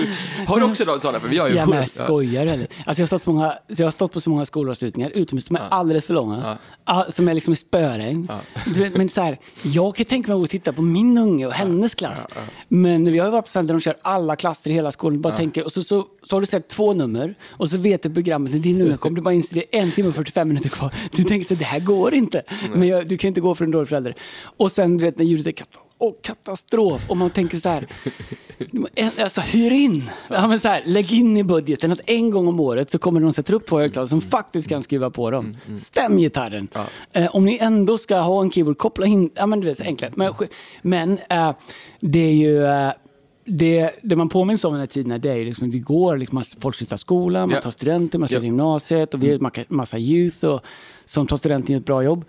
har 0.46 0.60
du 0.60 0.64
också 0.64 0.84
någon 0.84 1.00
sådana? 1.00 1.20
För 1.20 1.28
vi 1.28 1.38
har 1.38 1.48
ju 1.48 1.54
Ja, 1.54 1.66
men 1.66 1.78
jag 1.78 1.88
skojar 1.88 2.46
eller? 2.46 2.66
Alltså 2.86 3.00
jag, 3.00 3.04
har 3.04 3.06
stått 3.06 3.24
på 3.24 3.32
många, 3.32 3.52
jag 3.66 3.86
har 3.86 3.90
stått 3.90 4.12
på 4.12 4.20
så 4.26 4.30
många 4.30 4.46
skolavslutningar 4.46 5.10
utomhus 5.14 5.46
som 5.46 5.56
är 5.56 5.60
alldeles 5.70 6.06
för 6.06 6.14
långa. 6.14 6.58
Ah, 6.84 7.04
Som 7.10 7.28
är 7.28 7.34
liksom 7.34 7.52
i 7.52 7.56
spöregn. 7.56 8.28
Vet, 8.76 8.96
men 8.96 9.08
så 9.08 9.20
här, 9.20 9.38
jag 9.62 9.96
kan 9.96 10.06
tänka 10.06 10.34
mig 10.34 10.44
att 10.44 10.50
titta 10.50 10.72
på 10.72 10.82
min 10.82 11.18
unge 11.18 11.46
och 11.46 11.52
hennes 11.52 11.94
klass. 11.94 12.26
Men 12.68 13.12
vi 13.12 13.18
har 13.18 13.26
ju 13.26 13.32
varit 13.32 13.44
på 13.44 13.50
ställen 13.50 13.66
där 13.66 13.74
de 13.74 13.80
kör 13.80 13.96
alla 14.02 14.36
klasser 14.36 14.70
i 14.70 14.74
hela 14.74 14.92
skolan. 14.92 15.20
Bara 15.20 15.36
tänker, 15.36 15.64
och 15.64 15.72
så, 15.72 15.82
så, 15.82 16.04
så 16.22 16.36
har 16.36 16.40
du 16.40 16.46
sett 16.46 16.68
två 16.68 16.94
nummer 16.94 17.34
och 17.48 17.70
så 17.70 17.78
vet 17.78 18.02
du 18.02 18.10
programmet 18.14 18.52
när 18.52 18.58
din 18.58 18.80
unge 18.82 18.96
kommer. 18.96 19.16
Du 19.16 19.22
bara 19.22 19.34
inser 19.34 19.54
det 19.54 19.78
en 19.78 19.92
timme 19.92 20.08
och 20.08 20.14
45 20.14 20.48
minuter 20.48 20.68
kvar. 20.68 20.94
Du 21.12 21.24
tänker 21.24 21.48
så 21.48 21.54
det 21.54 21.64
här 21.64 21.80
går 21.80 22.14
inte. 22.14 22.42
Men 22.74 22.88
jag, 22.88 23.08
du 23.08 23.16
kan 23.18 23.28
inte 23.28 23.40
gå 23.40 23.54
för 23.54 23.64
en 23.64 23.70
dålig 23.70 23.88
förälder. 23.88 24.14
Och 24.56 24.72
sen 24.72 24.96
du 24.98 25.04
vet 25.04 25.18
när 25.18 25.24
ljudet 25.24 25.46
är 25.46 25.52
katastrof. 25.52 25.85
Och 25.98 26.18
katastrof. 26.22 27.10
Och 27.10 27.16
man 27.16 27.30
tänker 27.30 27.58
så 27.58 27.68
här, 27.68 27.86
Alltså 29.22 29.40
hyr 29.40 29.70
in. 29.72 30.10
Ja, 30.28 30.46
men 30.46 30.60
så 30.60 30.68
här, 30.68 30.82
lägg 30.86 31.12
in 31.12 31.36
i 31.36 31.44
budgeten 31.44 31.92
att 31.92 32.00
en 32.06 32.30
gång 32.30 32.48
om 32.48 32.60
året 32.60 32.90
så 32.90 32.98
kommer 32.98 33.20
de 33.20 33.32
sätta 33.32 33.52
upp 33.54 33.66
två 33.66 33.78
högtalare 33.78 34.08
som 34.08 34.20
faktiskt 34.20 34.68
kan 34.68 34.82
skruva 34.82 35.10
på 35.10 35.30
dem. 35.30 35.56
Stäm 35.80 36.16
gitarren. 36.18 36.68
Eh, 37.12 37.36
om 37.36 37.44
ni 37.44 37.58
ändå 37.58 37.98
ska 37.98 38.16
ha 38.18 38.42
en 38.42 38.50
keyboard, 38.50 38.78
koppla 38.78 39.06
in. 39.06 39.30
Ja, 39.34 39.46
men 39.46 39.60
du 39.60 39.66
vet, 39.66 39.80
enkelt. 39.80 40.16
Men, 40.16 40.32
men 40.82 41.18
eh, 41.30 41.52
det 42.00 42.18
är 42.18 42.32
ju... 42.34 42.64
Eh, 42.66 42.90
det, 43.48 43.90
det 44.02 44.16
man 44.16 44.28
påminns 44.28 44.64
om 44.64 44.72
den 44.72 44.80
här 44.80 44.86
tiden, 44.86 45.20
det 45.20 45.30
är 45.30 45.44
liksom, 45.44 45.70
vi 45.70 45.78
går, 45.78 46.16
liksom, 46.16 46.42
folk 46.60 46.74
slutar 46.76 46.96
skolan, 46.96 47.48
man 47.48 47.54
Ja. 47.56 47.62
tar 47.62 47.70
studenter, 47.70 48.18
man 48.18 48.28
slutar 48.28 48.42
Ja. 48.42 48.46
gymnasiet 48.46 49.14
och 49.14 49.22
vi 49.22 49.30
är 49.30 49.34
en 49.34 49.40
massa- 49.42 49.64
massa 49.68 49.98
youth 49.98 50.44
och, 50.46 50.60
som 51.04 51.26
tar 51.26 51.36
studenten 51.36 51.72
gör 51.72 51.80
ett 51.80 51.86
bra 51.86 52.02
jobb. 52.02 52.24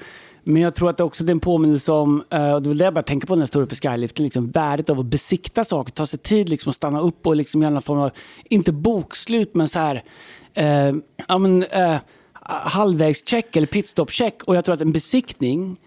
Men 0.48 0.62
jag 0.62 0.76
tror 0.76 0.90
att 0.90 0.98
det 0.98 1.04
också 1.04 1.24
är 1.24 1.30
en 1.30 1.40
påminnelse 1.40 1.92
om, 1.92 2.24
eh, 2.30 2.52
och 2.52 2.62
det 2.62 2.70
var 2.70 2.76
det 2.76 2.84
jag 2.84 2.94
började 2.94 3.08
tänka 3.08 3.28
på 3.28 3.36
när 3.36 3.42
jag 3.42 3.48
stod 3.48 3.64
uppe 3.64 3.76
i 3.76 3.78
skyliften, 3.78 4.24
liksom, 4.24 4.52
värdet 4.52 4.90
av 4.90 5.00
att 5.00 5.06
besikta 5.06 5.64
saker, 5.64 5.92
ta 5.92 6.06
sig 6.06 6.20
tid 6.20 6.50
liksom, 6.50 6.70
att 6.70 6.76
stanna 6.76 7.00
upp 7.00 7.28
och 7.28 7.36
liksom, 7.36 7.62
göra 7.62 7.74
någon 7.74 7.82
form 7.82 8.00
av, 8.00 8.12
inte 8.44 8.72
bokslut, 8.72 9.56
men 9.56 9.68
så 9.68 9.80
här, 9.80 10.04
eh, 10.54 10.96
ja, 11.28 11.38
men, 11.38 11.64
eh, 11.64 11.96
halvvägscheck 12.50 13.56
eller 13.56 13.68
pitstop-check. 13.68 14.44
Och 14.44 14.56
jag 14.56 14.66
tror 14.66 14.74
att 14.74 14.82
en 14.82 14.92
besiktning, 14.92 15.78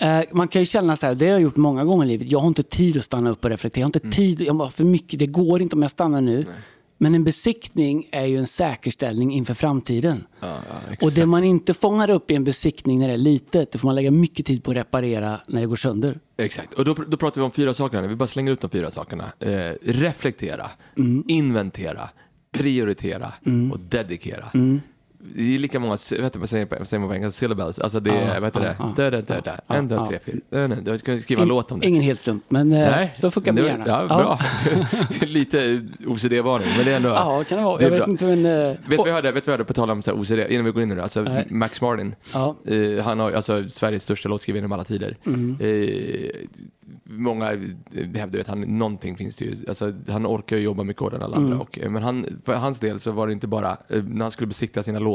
eh, 0.00 0.20
man 0.30 0.48
kan 0.48 0.62
ju 0.62 0.66
känna 0.66 0.96
så 0.96 1.06
här, 1.06 1.14
det 1.14 1.26
har 1.26 1.32
jag 1.32 1.40
gjort 1.42 1.56
många 1.56 1.84
gånger 1.84 2.04
i 2.04 2.08
livet, 2.08 2.30
jag 2.30 2.38
har 2.38 2.48
inte 2.48 2.62
tid 2.62 2.96
att 2.96 3.04
stanna 3.04 3.30
upp 3.30 3.44
och 3.44 3.50
reflektera, 3.50 3.80
jag 3.80 3.84
har 3.84 3.96
inte 3.96 4.16
tid, 4.16 4.40
jag 4.40 4.54
har 4.54 4.68
för 4.68 4.84
mycket, 4.84 5.18
det 5.18 5.26
går 5.26 5.62
inte 5.62 5.76
om 5.76 5.82
jag 5.82 5.90
stannar 5.90 6.20
nu. 6.20 6.46
Men 7.02 7.14
en 7.14 7.24
besiktning 7.24 8.08
är 8.12 8.26
ju 8.26 8.38
en 8.38 8.46
säkerställning 8.46 9.32
inför 9.32 9.54
framtiden. 9.54 10.24
Ja, 10.40 10.58
ja. 10.68 10.96
Och 11.06 11.12
det 11.12 11.26
man 11.26 11.44
inte 11.44 11.74
fångar 11.74 12.10
upp 12.10 12.30
i 12.30 12.34
en 12.34 12.44
besiktning 12.44 12.98
när 12.98 13.08
det 13.08 13.14
är 13.14 13.18
litet, 13.18 13.72
det 13.72 13.78
får 13.78 13.88
man 13.88 13.94
lägga 13.94 14.10
mycket 14.10 14.46
tid 14.46 14.64
på 14.64 14.70
att 14.70 14.76
reparera 14.76 15.40
när 15.46 15.60
det 15.60 15.66
går 15.66 15.76
sönder. 15.76 16.20
Exakt, 16.36 16.74
och 16.74 16.84
då, 16.84 16.94
då 16.94 17.16
pratar 17.16 17.40
vi 17.40 17.44
om 17.44 17.50
fyra 17.50 17.74
saker. 17.74 18.02
Vi 18.02 18.16
bara 18.16 18.26
slänger 18.26 18.52
ut 18.52 18.60
de 18.60 18.70
fyra 18.70 18.90
sakerna. 18.90 19.24
Eh, 19.38 19.72
reflektera, 19.82 20.70
Mm. 20.98 21.24
inventera, 21.28 22.08
prioritera 22.52 23.32
och 23.72 23.80
dedikera. 23.80 24.50
Mm. 24.54 24.80
Det 25.34 25.54
är 25.54 25.58
lika 25.58 25.80
många, 25.80 25.96
vet 26.18 26.32
du, 26.32 26.38
vad 26.38 26.48
säger 26.48 26.98
man 26.98 27.08
på 27.08 27.14
engelska, 27.14 27.38
syllables. 27.38 27.78
Alltså 27.78 28.00
det 28.00 28.10
är, 28.10 28.34
Ja, 28.34 28.40
vad 28.40 28.44
heter 28.44 28.60
det? 28.60 28.76
ja, 28.78 28.92
Da, 28.96 29.10
da, 29.10 29.20
da, 29.20 29.40
da. 29.40 29.52
ja, 29.66 29.74
En, 29.74 29.88
två, 29.88 30.06
tre, 30.06 30.18
fyra. 30.24 30.76
Jag 30.86 30.98
ska 31.00 31.18
skriva 31.18 31.42
en 31.42 31.48
låt 31.48 31.72
om 31.72 31.80
det. 31.80 31.86
Ingen 31.86 32.02
helt 32.02 32.20
slump, 32.20 32.44
men 32.48 32.72
eh, 32.72 32.78
Nej, 32.78 33.12
så 33.14 33.30
funkar 33.30 33.52
det 33.52 33.62
gärna. 33.62 33.84
Ja, 33.86 34.06
bra. 34.06 34.38
Lite 35.26 35.80
OCD-varning, 36.06 36.68
men 36.76 36.84
det 36.86 36.92
är 36.92 36.96
ändå... 36.96 37.08
Ja, 37.08 37.44
kan 37.48 37.58
det 37.58 37.64
vara. 37.64 37.78
det 37.78 37.84
Jag 37.84 37.90
vet 37.90 38.04
bra. 38.04 38.10
inte, 38.10 38.24
men... 38.24 38.46
eh, 38.46 38.68
Vet 38.68 38.78
du 38.88 38.96
vad 38.96 39.08
jag 39.08 39.14
hörde, 39.14 39.32
vet 39.32 39.44
du 39.44 39.50
vad 39.50 39.52
jag 39.52 39.58
hörde 39.58 39.64
på 39.64 39.72
tal 39.72 39.90
om 39.90 40.02
så 40.02 40.10
här 40.10 40.18
OCD, 40.20 40.50
innan 40.52 40.64
vi 40.64 40.70
går 40.70 40.82
in 40.82 40.88
det, 40.88 41.02
alltså 41.02 41.22
Nej. 41.22 41.46
Max 41.50 41.80
Martin. 41.80 42.14
Ja. 42.34 42.56
Eh, 42.66 43.04
han 43.04 43.20
har 43.20 43.32
alltså 43.32 43.68
Sveriges 43.68 44.02
största 44.04 44.28
låtskrivare 44.28 44.58
genom 44.58 44.72
alla 44.72 44.84
tider. 44.84 45.16
Mm. 45.26 45.56
Eh, 45.60 46.30
många 47.04 47.52
eh, 47.52 47.58
hävdar 48.14 48.34
ju 48.34 48.40
att 48.40 48.46
han, 48.48 48.60
någonting 48.60 49.16
finns 49.16 49.36
det 49.36 49.44
ju, 49.44 49.56
alltså, 49.68 49.92
han 50.08 50.26
orkar 50.26 50.56
ju 50.56 50.62
jobba 50.62 50.84
mycket 50.84 51.00
hårdare 51.00 51.18
än 51.20 51.24
alla 51.24 51.36
Mm. 51.36 51.52
andra. 51.52 51.62
Och, 51.62 51.78
men 51.90 52.02
han, 52.02 52.26
för 52.44 52.54
hans 52.54 52.78
del 52.78 53.00
så 53.00 53.12
var 53.12 53.26
det 53.26 53.32
inte 53.32 53.46
bara, 53.46 53.76
när 53.88 54.20
han 54.22 54.30
skulle 54.30 54.46
besikta 54.46 54.82
sina 54.82 54.98
låtar, 54.98 55.11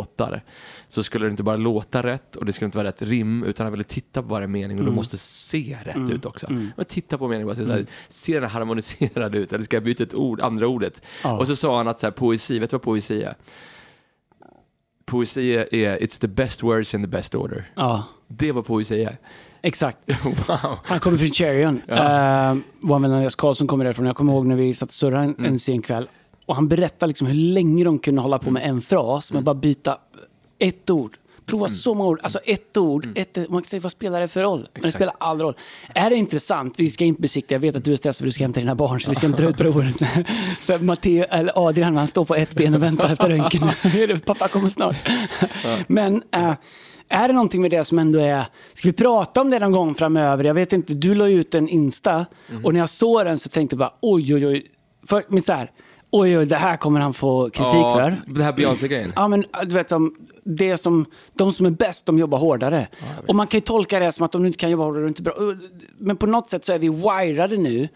så 0.87 1.03
skulle 1.03 1.25
det 1.25 1.29
inte 1.31 1.43
bara 1.43 1.55
låta 1.55 2.03
rätt 2.03 2.35
och 2.35 2.45
det 2.45 2.53
skulle 2.53 2.65
inte 2.65 2.77
vara 2.77 2.87
rätt 2.87 3.01
rim, 3.01 3.43
utan 3.43 3.63
han 3.65 3.71
ville 3.73 3.83
titta 3.83 4.21
på 4.21 4.27
varje 4.27 4.47
mening 4.47 4.77
och 4.77 4.81
Mm. 4.81 4.85
det 4.85 4.95
måste 4.95 5.17
se 5.17 5.77
rätt 5.83 6.09
ut 6.09 6.25
också. 6.25 6.47
Men 6.75 6.85
titta 6.87 7.17
på 7.17 7.27
meningen 7.27 7.49
och 7.49 7.55
bara 7.55 7.65
så 7.65 7.71
här, 7.71 7.85
ser 8.09 8.41
den 8.41 8.49
harmoniserad 8.49 9.35
ut 9.35 9.53
eller 9.53 9.63
ska 9.63 9.75
jag 9.75 9.83
byta 9.83 10.03
ett 10.03 10.13
ord, 10.13 10.41
andra 10.41 10.67
ordet? 10.67 11.01
Ja. 11.23 11.37
Och 11.39 11.47
så 11.47 11.55
sa 11.55 11.77
han 11.77 11.87
att 11.87 11.99
så 11.99 12.05
här, 12.07 12.11
poesi, 12.11 12.59
vet 12.59 12.69
du 12.69 12.73
vad 12.73 12.81
poesi 12.81 13.23
är? 13.23 13.35
Poesi 15.05 15.53
är, 15.55 15.97
it's 15.97 16.21
the 16.21 16.27
best 16.27 16.63
words 16.63 16.93
in 16.95 17.01
the 17.01 17.07
best 17.07 17.35
order. 17.35 17.71
Ja, 17.75 18.03
Det 18.27 18.51
var 18.51 18.61
poesi 18.61 19.03
är. 19.03 19.17
exakt. 19.61 19.97
Wow. 20.47 20.77
Han 20.83 20.99
kommer 20.99 21.17
från 21.17 21.31
Cherion. 21.31 21.81
Ja. 21.87 22.51
Uh, 22.51 22.57
vår 22.79 22.99
vän 22.99 23.11
Andreas 23.13 23.35
Karlsson 23.35 23.67
kommer 23.67 23.85
därifrån. 23.85 24.05
Jag 24.05 24.15
kommer 24.15 24.33
ihåg 24.33 24.45
när 24.47 24.55
vi 24.55 24.73
satt 24.73 24.89
och 24.89 24.93
surrade 24.95 25.23
en, 25.23 25.35
Mm. 25.35 25.51
en 25.51 25.59
sen 25.59 25.81
kväll. 25.81 26.07
Och 26.47 26.55
han 26.55 26.67
berättade 26.67 27.07
liksom 27.07 27.27
hur 27.27 27.33
länge 27.35 27.83
de 27.83 27.99
kunde 27.99 28.21
hålla 28.21 28.39
på 28.39 28.51
med 28.51 28.65
en 28.69 28.81
fras, 28.81 29.31
Mm. 29.31 29.37
men 29.37 29.43
bara 29.43 29.55
byta 29.55 29.97
ett 30.59 30.89
ord. 30.89 31.17
Prova 31.45 31.67
så 31.69 31.93
många 31.93 32.09
ord. 32.09 32.19
Alltså 32.23 32.39
ett 32.45 32.77
ord. 32.77 33.07
Ett, 33.15 33.35
man 33.37 33.61
kan 33.61 33.69
tänka, 33.69 33.83
vad 33.83 33.91
spelar 33.91 34.21
det 34.21 34.27
för 34.27 34.41
roll? 34.41 34.59
Men 34.59 34.67
det 34.73 34.79
Mm. 34.79 34.87
Exakt. 34.87 34.95
spelar 34.95 35.15
all 35.19 35.41
roll. 35.41 35.53
Är 35.95 36.09
det 36.09 36.15
intressant? 36.15 36.79
Vi 36.79 36.89
ska 36.89 37.05
inte 37.05 37.21
besikta. 37.21 37.55
Jag 37.55 37.59
vet 37.59 37.75
att 37.75 37.83
du 37.83 37.91
är 37.93 37.95
stressad 37.95 38.17
för 38.17 38.25
du 38.25 38.31
ska 38.31 38.43
hämta 38.43 38.59
dina 38.59 38.75
barn, 38.75 38.99
så 39.01 39.09
vi 39.09 39.15
ska 39.15 39.27
inte 39.27 39.41
dra 39.41 39.49
ut 39.49 39.57
provet. 39.57 39.95
så 40.61 40.77
Matteo, 40.83 41.25
eller 41.29 41.67
Adrian, 41.67 41.97
han 41.97 42.07
står 42.07 42.25
på 42.25 42.35
ett 42.35 42.53
ben 42.53 42.73
och 42.73 42.83
väntar 42.83 43.11
efter 43.11 43.29
röntgen. 43.29 44.19
Pappa 44.25 44.47
kommer 44.47 44.69
snart. 44.69 44.95
Men 45.87 46.23
äh, 46.31 46.53
är 47.09 47.27
det 47.27 47.33
någonting 47.33 47.61
med 47.61 47.71
det 47.71 47.83
som 47.83 47.99
ändå 47.99 48.19
är... 48.19 48.45
Ska 48.73 48.87
vi 48.87 48.93
prata 48.93 49.41
om 49.41 49.49
det 49.49 49.59
någon 49.59 49.71
gång 49.71 49.95
framöver? 49.95 50.43
Jag 50.43 50.53
vet 50.53 50.73
inte, 50.73 50.93
du 50.93 51.15
la 51.15 51.27
ut 51.27 51.55
en 51.55 51.69
Insta 51.69 52.25
och 52.63 52.73
när 52.73 52.79
jag 52.79 52.89
såg 52.89 53.25
den 53.25 53.39
så 53.39 53.49
tänkte 53.49 53.73
jag 53.73 53.79
bara 53.79 53.93
oj, 54.01 54.35
oj, 54.35 54.47
oj. 54.47 54.65
För, 55.07 55.25
men 55.29 55.41
så 55.41 55.53
här, 55.53 55.71
oj, 56.11 56.37
oj, 56.37 56.45
det 56.45 56.55
här 56.55 56.77
kommer 56.77 56.99
han 56.99 57.13
få 57.13 57.49
kritik 57.49 57.71
för. 57.71 58.21
Det 58.25 58.43
här 58.43 58.53
Beyoncé-grejen. 58.53 59.11
Ja, 59.15 59.27
men 59.27 59.45
du 59.63 59.73
vet, 59.73 59.89
som, 59.89 60.15
det 60.43 60.77
som, 60.77 61.05
de 61.33 61.51
som 61.51 61.65
är 61.65 61.69
bäst, 61.69 62.05
de 62.05 62.19
jobbar 62.19 62.37
hårdare. 62.37 62.87
och 63.27 63.35
man 63.35 63.47
kan 63.47 63.57
ju 63.57 63.61
tolka 63.61 63.99
det 63.99 64.11
som 64.11 64.25
att 64.25 64.31
de 64.31 64.45
inte 64.45 64.57
kan 64.57 64.71
jobba 64.71 64.83
hårdare, 64.83 65.01
de 65.01 65.05
är 65.05 65.07
inte 65.07 65.21
bra. 65.21 65.35
Men 65.97 66.17
på 66.17 66.25
något 66.25 66.49
sätt 66.49 66.65
så 66.65 66.73
är 66.73 66.79
vi 66.79 66.89
wirade 66.89 67.57
nu 67.57 67.89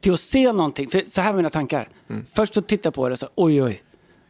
till 0.00 0.12
att 0.12 0.20
se 0.20 0.52
någonting. 0.52 0.88
För 0.88 1.02
så 1.06 1.20
här 1.20 1.32
var 1.32 1.36
mina 1.36 1.50
tankar. 1.50 1.88
Först 2.34 2.54
så 2.54 2.62
tittade 2.62 2.86
jag 2.86 2.94
på 2.94 3.08
det 3.08 3.12
och 3.12 3.18
så, 3.18 3.28
oj, 3.34 3.62
oj, 3.62 3.82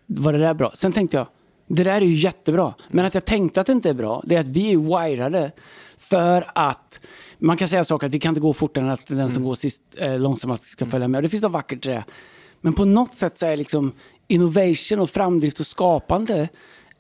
var 0.07 0.33
det 0.33 0.39
där 0.39 0.55
bra? 0.55 0.71
Sen 0.75 0.93
tänkte 0.93 1.17
jag, 1.17 1.27
det 1.69 1.85
där 1.85 1.97
är 1.97 2.01
ju 2.01 2.15
jättebra. 2.15 2.75
Men 2.89 3.05
att 3.05 3.15
jag 3.15 3.25
tänkte 3.25 3.61
att 3.61 3.67
det 3.67 3.73
inte 3.73 3.91
är 3.91 3.95
bra, 3.95 4.23
det 4.27 4.37
är 4.37 4.41
att 4.41 4.49
vi 4.49 4.73
är 4.73 4.77
wirade 4.79 5.53
för 5.99 6.51
att 6.55 7.01
man 7.39 7.57
kan 7.57 7.69
säga 7.69 7.85
saker 7.85 8.07
att 8.07 8.15
vi 8.15 8.19
kan 8.19 8.31
inte 8.31 8.41
gå 8.41 8.53
fortare 8.53 8.85
än 8.85 8.91
att 8.91 9.07
den 9.07 9.31
som 9.31 9.45
går 9.45 9.55
sist 9.55 9.83
eh, 9.97 10.19
långsammast 10.19 10.65
ska 10.65 10.87
följa 10.87 11.09
med. 11.09 11.19
Och 11.19 11.23
det 11.23 11.29
finns 11.29 11.43
något 11.43 11.53
vackert 11.53 11.87
i 11.87 11.89
det. 11.89 12.05
Men 12.63 12.73
på 12.73 12.85
något 12.85 13.15
sätt 13.15 13.39
så 13.39 13.47
är 13.47 13.57
liksom 13.57 13.93
innovation 14.29 14.99
och 14.99 15.11
framdrift 15.11 15.61
och 15.61 15.67
skapande 15.67 16.49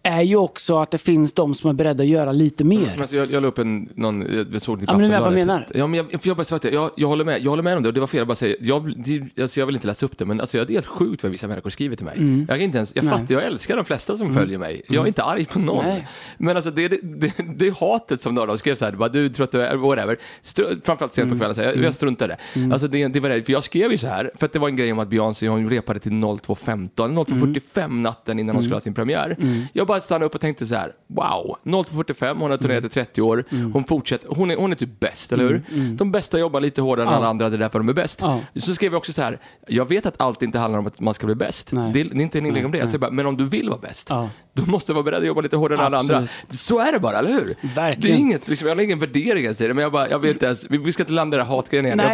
är 0.02 0.22
ju 0.22 0.36
också 0.36 0.78
att 0.78 0.90
det 0.90 0.98
finns 0.98 1.34
de 1.34 1.54
som 1.54 1.70
är 1.70 1.74
beredda 1.74 2.02
att 2.02 2.08
göra 2.08 2.32
lite 2.32 2.64
mer. 2.64 2.78
Men 2.92 3.00
Alltså 3.00 3.16
jag, 3.16 3.30
jag 3.32 3.42
la 3.42 3.48
upp 3.48 3.58
en, 3.58 3.88
någon, 3.94 4.26
jag 4.52 4.62
såg 4.62 4.78
det 4.78 4.84
Ja, 4.88 4.92
men 4.98 5.10
du 5.10 5.16
vad 5.18 5.26
jag 5.26 5.32
menar? 5.34 5.66
Ja, 5.74 5.86
men 5.86 5.96
jag, 6.10 6.22
för 6.22 6.28
jag, 6.28 6.36
bara 6.36 6.44
sa 6.44 6.56
att 6.56 6.64
jag, 6.64 6.90
jag, 6.96 7.08
håller 7.08 7.24
med, 7.24 7.42
jag 7.42 7.50
håller 7.50 7.62
med 7.62 7.76
om 7.76 7.82
det 7.82 7.88
och 7.88 7.94
det 7.94 8.00
var 8.00 8.06
fel 8.06 8.20
att 8.22 8.28
bara 8.28 8.34
säga, 8.34 8.56
jag, 8.60 8.94
det, 9.04 9.42
alltså 9.42 9.60
jag 9.60 9.66
vill 9.66 9.74
inte 9.74 9.86
läsa 9.86 10.06
upp 10.06 10.18
det, 10.18 10.24
men 10.24 10.40
alltså 10.40 10.58
jag, 10.58 10.66
det 10.66 10.72
är 10.72 10.74
helt 10.74 10.86
sjukt 10.86 11.22
vad 11.22 11.32
vissa 11.32 11.48
människor 11.48 11.70
skriver 11.70 11.96
till 11.96 12.04
mig. 12.04 12.14
Jag, 12.38 12.48
kan 12.48 12.60
inte 12.60 12.76
ens, 12.78 12.96
jag 12.96 13.02
Mm. 13.02 13.10
Nej. 13.10 13.18
Mm. 13.18 13.26
fattar, 13.26 13.34
jag 13.34 13.52
älskar 13.52 13.76
de 13.76 13.84
flesta 13.84 14.16
som 14.16 14.34
följer 14.34 14.58
mig. 14.58 14.82
Jag 14.88 15.02
är 15.02 15.06
inte 15.06 15.22
arg 15.22 15.44
på 15.44 15.58
någon. 15.58 15.84
Nej. 15.84 16.06
Men 16.38 16.56
alltså 16.56 16.70
det, 16.70 16.88
det, 16.88 16.98
det, 17.02 17.32
det 17.56 17.66
är 17.66 17.74
hatet 17.92 18.20
som 18.20 18.34
de 18.34 18.58
skrev 18.58 18.74
så 18.74 18.84
här, 18.84 18.92
bara, 18.92 19.08
du 19.08 19.28
tror 19.28 19.44
att 19.44 19.52
du 19.52 19.60
är, 19.62 19.76
whatever. 19.76 20.16
Stru, 20.42 20.64
framförallt 20.84 21.18
Mm. 21.18 21.28
sent 21.28 21.30
på 21.30 21.38
kvällen, 21.38 21.54
så 21.54 21.60
jag, 21.60 21.76
jag 21.86 21.94
struntar 21.94 22.26
i 22.26 22.28
det. 22.28 22.72
Alltså 22.72 22.88
det, 22.88 23.08
det 23.08 23.20
var 23.20 23.28
det, 23.30 23.42
för 23.44 23.52
jag 23.52 23.64
skrev 23.64 23.90
ju 23.92 23.98
så 23.98 24.06
här, 24.06 24.30
för 24.34 24.46
att 24.46 24.52
det 24.52 24.58
var 24.58 24.68
en 24.68 24.76
grej 24.76 24.92
om 24.92 24.98
att 24.98 25.08
Beyoncé, 25.08 25.48
hon 25.48 25.70
repade 25.70 25.98
till 26.00 26.12
02.15, 26.12 26.90
02.45 26.96 27.88
natten 28.00 28.38
innan 28.38 28.54
hon 28.56 28.62
skulle 28.62 28.76
ha 28.76 28.80
sin 28.80 28.94
premiär. 28.94 29.36
Jag 29.72 29.86
bara 29.92 30.00
stannade 30.00 30.26
upp 30.26 30.34
och 30.34 30.40
tänkte 30.40 30.66
så 30.66 30.74
här, 30.74 30.92
wow, 31.06 31.56
02.45, 31.64 32.36
hon 32.40 32.50
har 32.50 32.56
turnerat 32.58 32.84
i 32.84 32.88
30 32.88 33.22
år, 33.22 33.44
hon 33.72 33.84
fortsätter, 33.84 34.28
hon 34.28 34.50
är, 34.50 34.56
hon 34.56 34.72
är 34.72 34.76
typ 34.76 35.00
bäst, 35.00 35.32
eller 35.32 35.44
hur? 35.48 35.62
De 35.96 36.12
bästa 36.12 36.38
jobbar 36.38 36.60
lite 36.60 36.82
hårdare 36.82 37.06
än 37.06 37.12
alla 37.16 37.26
andra, 37.28 37.48
det 37.48 37.56
är 37.56 37.58
därför 37.58 37.78
de 37.78 37.88
är 37.88 37.92
bäst. 37.92 38.20
Så 38.56 38.74
skrev 38.74 38.92
jag 38.92 38.98
också 38.98 39.12
så 39.12 39.22
här, 39.22 39.38
jag 39.68 39.88
vet 39.88 40.06
att 40.06 40.20
allt 40.20 40.42
inte 40.42 40.58
handlar 40.58 40.78
om 40.78 40.86
att 40.86 41.00
man 41.00 41.14
ska 41.14 41.26
bli 41.26 41.34
bäst. 41.34 41.70
Det, 41.92 42.02
det 42.04 42.16
är 42.16 42.20
inte 42.20 42.38
en 42.38 42.46
inlägg 42.46 42.64
om 42.64 42.72
det. 42.72 42.78
Jag 42.78 42.88
bara, 43.00 43.10
men 43.10 43.26
om 43.26 43.36
du 43.36 43.44
vill 43.44 43.68
vara 43.68 43.80
bäst. 43.80 44.10
Då 44.54 44.70
måste 44.70 44.92
du 44.92 44.94
vara 44.94 45.02
beredd 45.04 45.20
att 45.20 45.26
jobba 45.26 45.40
lite 45.40 45.56
hårdare 45.56 45.78
än 45.78 45.84
alla 45.86 45.98
andra. 45.98 46.28
Så 46.48 46.78
är 46.78 46.92
det 46.92 46.98
bara, 47.00 47.18
eller 47.18 47.30
hur? 47.30 47.54
Verkligen. 47.74 48.00
Det 48.00 48.08
är 48.10 48.20
inget, 48.20 48.48
liksom, 48.48 48.68
jag 48.68 48.76
har 48.76 48.82
ingen 48.82 48.98
värdering 48.98 49.44
i 49.44 49.52
det, 49.52 49.74
men 49.74 49.82
jag 49.82 49.92
bara, 49.92 50.08
jag 50.08 50.18
vet 50.18 50.30
inte 50.32 50.46
ens, 50.46 50.70
vi, 50.70 50.92
ska 50.92 51.02
inte 51.02 51.12
landa 51.12 51.36
i 51.36 51.38
den 51.38 51.46
här 51.46 51.56
hatgrejen 51.56 51.86
igen. 51.86 51.98
jag 51.98 52.12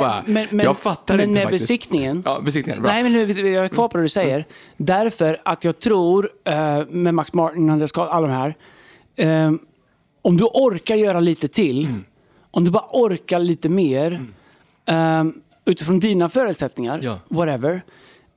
bara, 0.53 0.62
jag 0.64 0.79
fattar 0.79 1.16
men 1.16 1.22
inte 1.29 1.35
med 1.35 1.42
faktiskt. 1.42 1.64
besiktningen, 1.64 2.22
Ja, 2.27 2.40
besiktningen, 2.44 2.83
bra. 2.83 2.92
Nej, 2.92 3.03
men 3.03 3.12
nu, 3.12 3.48
jag 3.51 3.64
är 3.64 3.68
kvar 3.68 3.88
på 3.88 3.96
det 3.96 4.05
du 4.05 4.09
säger. 4.09 4.44
Därför 4.77 5.37
att 5.44 5.64
jag 5.64 5.79
tror, 5.81 6.31
eh, 6.44 6.55
med 6.88 7.14
Max 7.14 7.33
Martin, 7.33 7.70
Andreas 7.70 7.92
Karl, 7.92 8.09
alla 8.09 8.27
de 8.27 8.33
här. 8.33 8.55
Eh, 9.16 9.53
om 10.22 10.37
du 10.37 10.44
orkar 10.44 10.94
göra 10.94 11.20
lite 11.20 11.48
till, 11.48 11.85
Mm. 11.87 12.05
om 12.51 12.64
du 12.64 12.70
bara 12.70 12.85
orkar 12.92 13.38
lite 13.38 13.68
mer, 13.68 14.20
eh, 14.88 15.24
utifrån 15.64 16.01
dina 16.01 16.29
förutsättningar, 16.29 17.01
Ja. 17.03 17.18
whatever. 17.29 17.83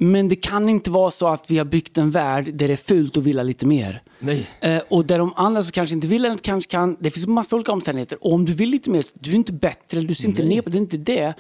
Men 0.04 0.28
det 0.28 0.36
kan 0.36 0.70
inte 0.70 0.92
vara 0.92 1.12
så 1.12 1.28
att 1.28 1.52
vi 1.52 1.58
har 1.58 1.66
byggt 1.66 1.98
en 1.98 2.12
värld 2.12 2.54
där 2.54 2.68
det 2.68 2.74
är 2.74 2.78
fult 2.78 3.18
att 3.18 3.24
vilja 3.24 3.44
lite 3.44 3.66
mer. 3.66 4.02
Nej. 4.20 4.48
Eh, 4.62 4.82
och 4.90 5.06
där 5.06 5.20
de 5.20 5.34
andra 5.36 5.64
som 5.64 5.72
kanske 5.72 5.96
inte 5.96 6.08
vill 6.08 6.26
eller 6.26 6.38
kanske 6.38 6.72
kan, 6.72 6.98
det 7.00 7.10
finns 7.10 7.28
massa 7.28 7.56
olika 7.56 7.72
omständigheter. 7.72 8.18
Och 8.24 8.34
om 8.34 8.46
du 8.46 8.54
vill 8.54 8.70
lite 8.70 8.90
mer, 8.90 9.06
du 9.14 9.32
är 9.32 9.36
inte 9.36 9.54
bättre, 9.54 10.02
du 10.02 10.16
ser 10.16 10.28
inte 10.28 10.44
ner 10.44 10.62
på 10.62 10.70
det, 10.70 10.78
är 10.78 10.80
inte 10.80 10.98
det. 10.98 11.34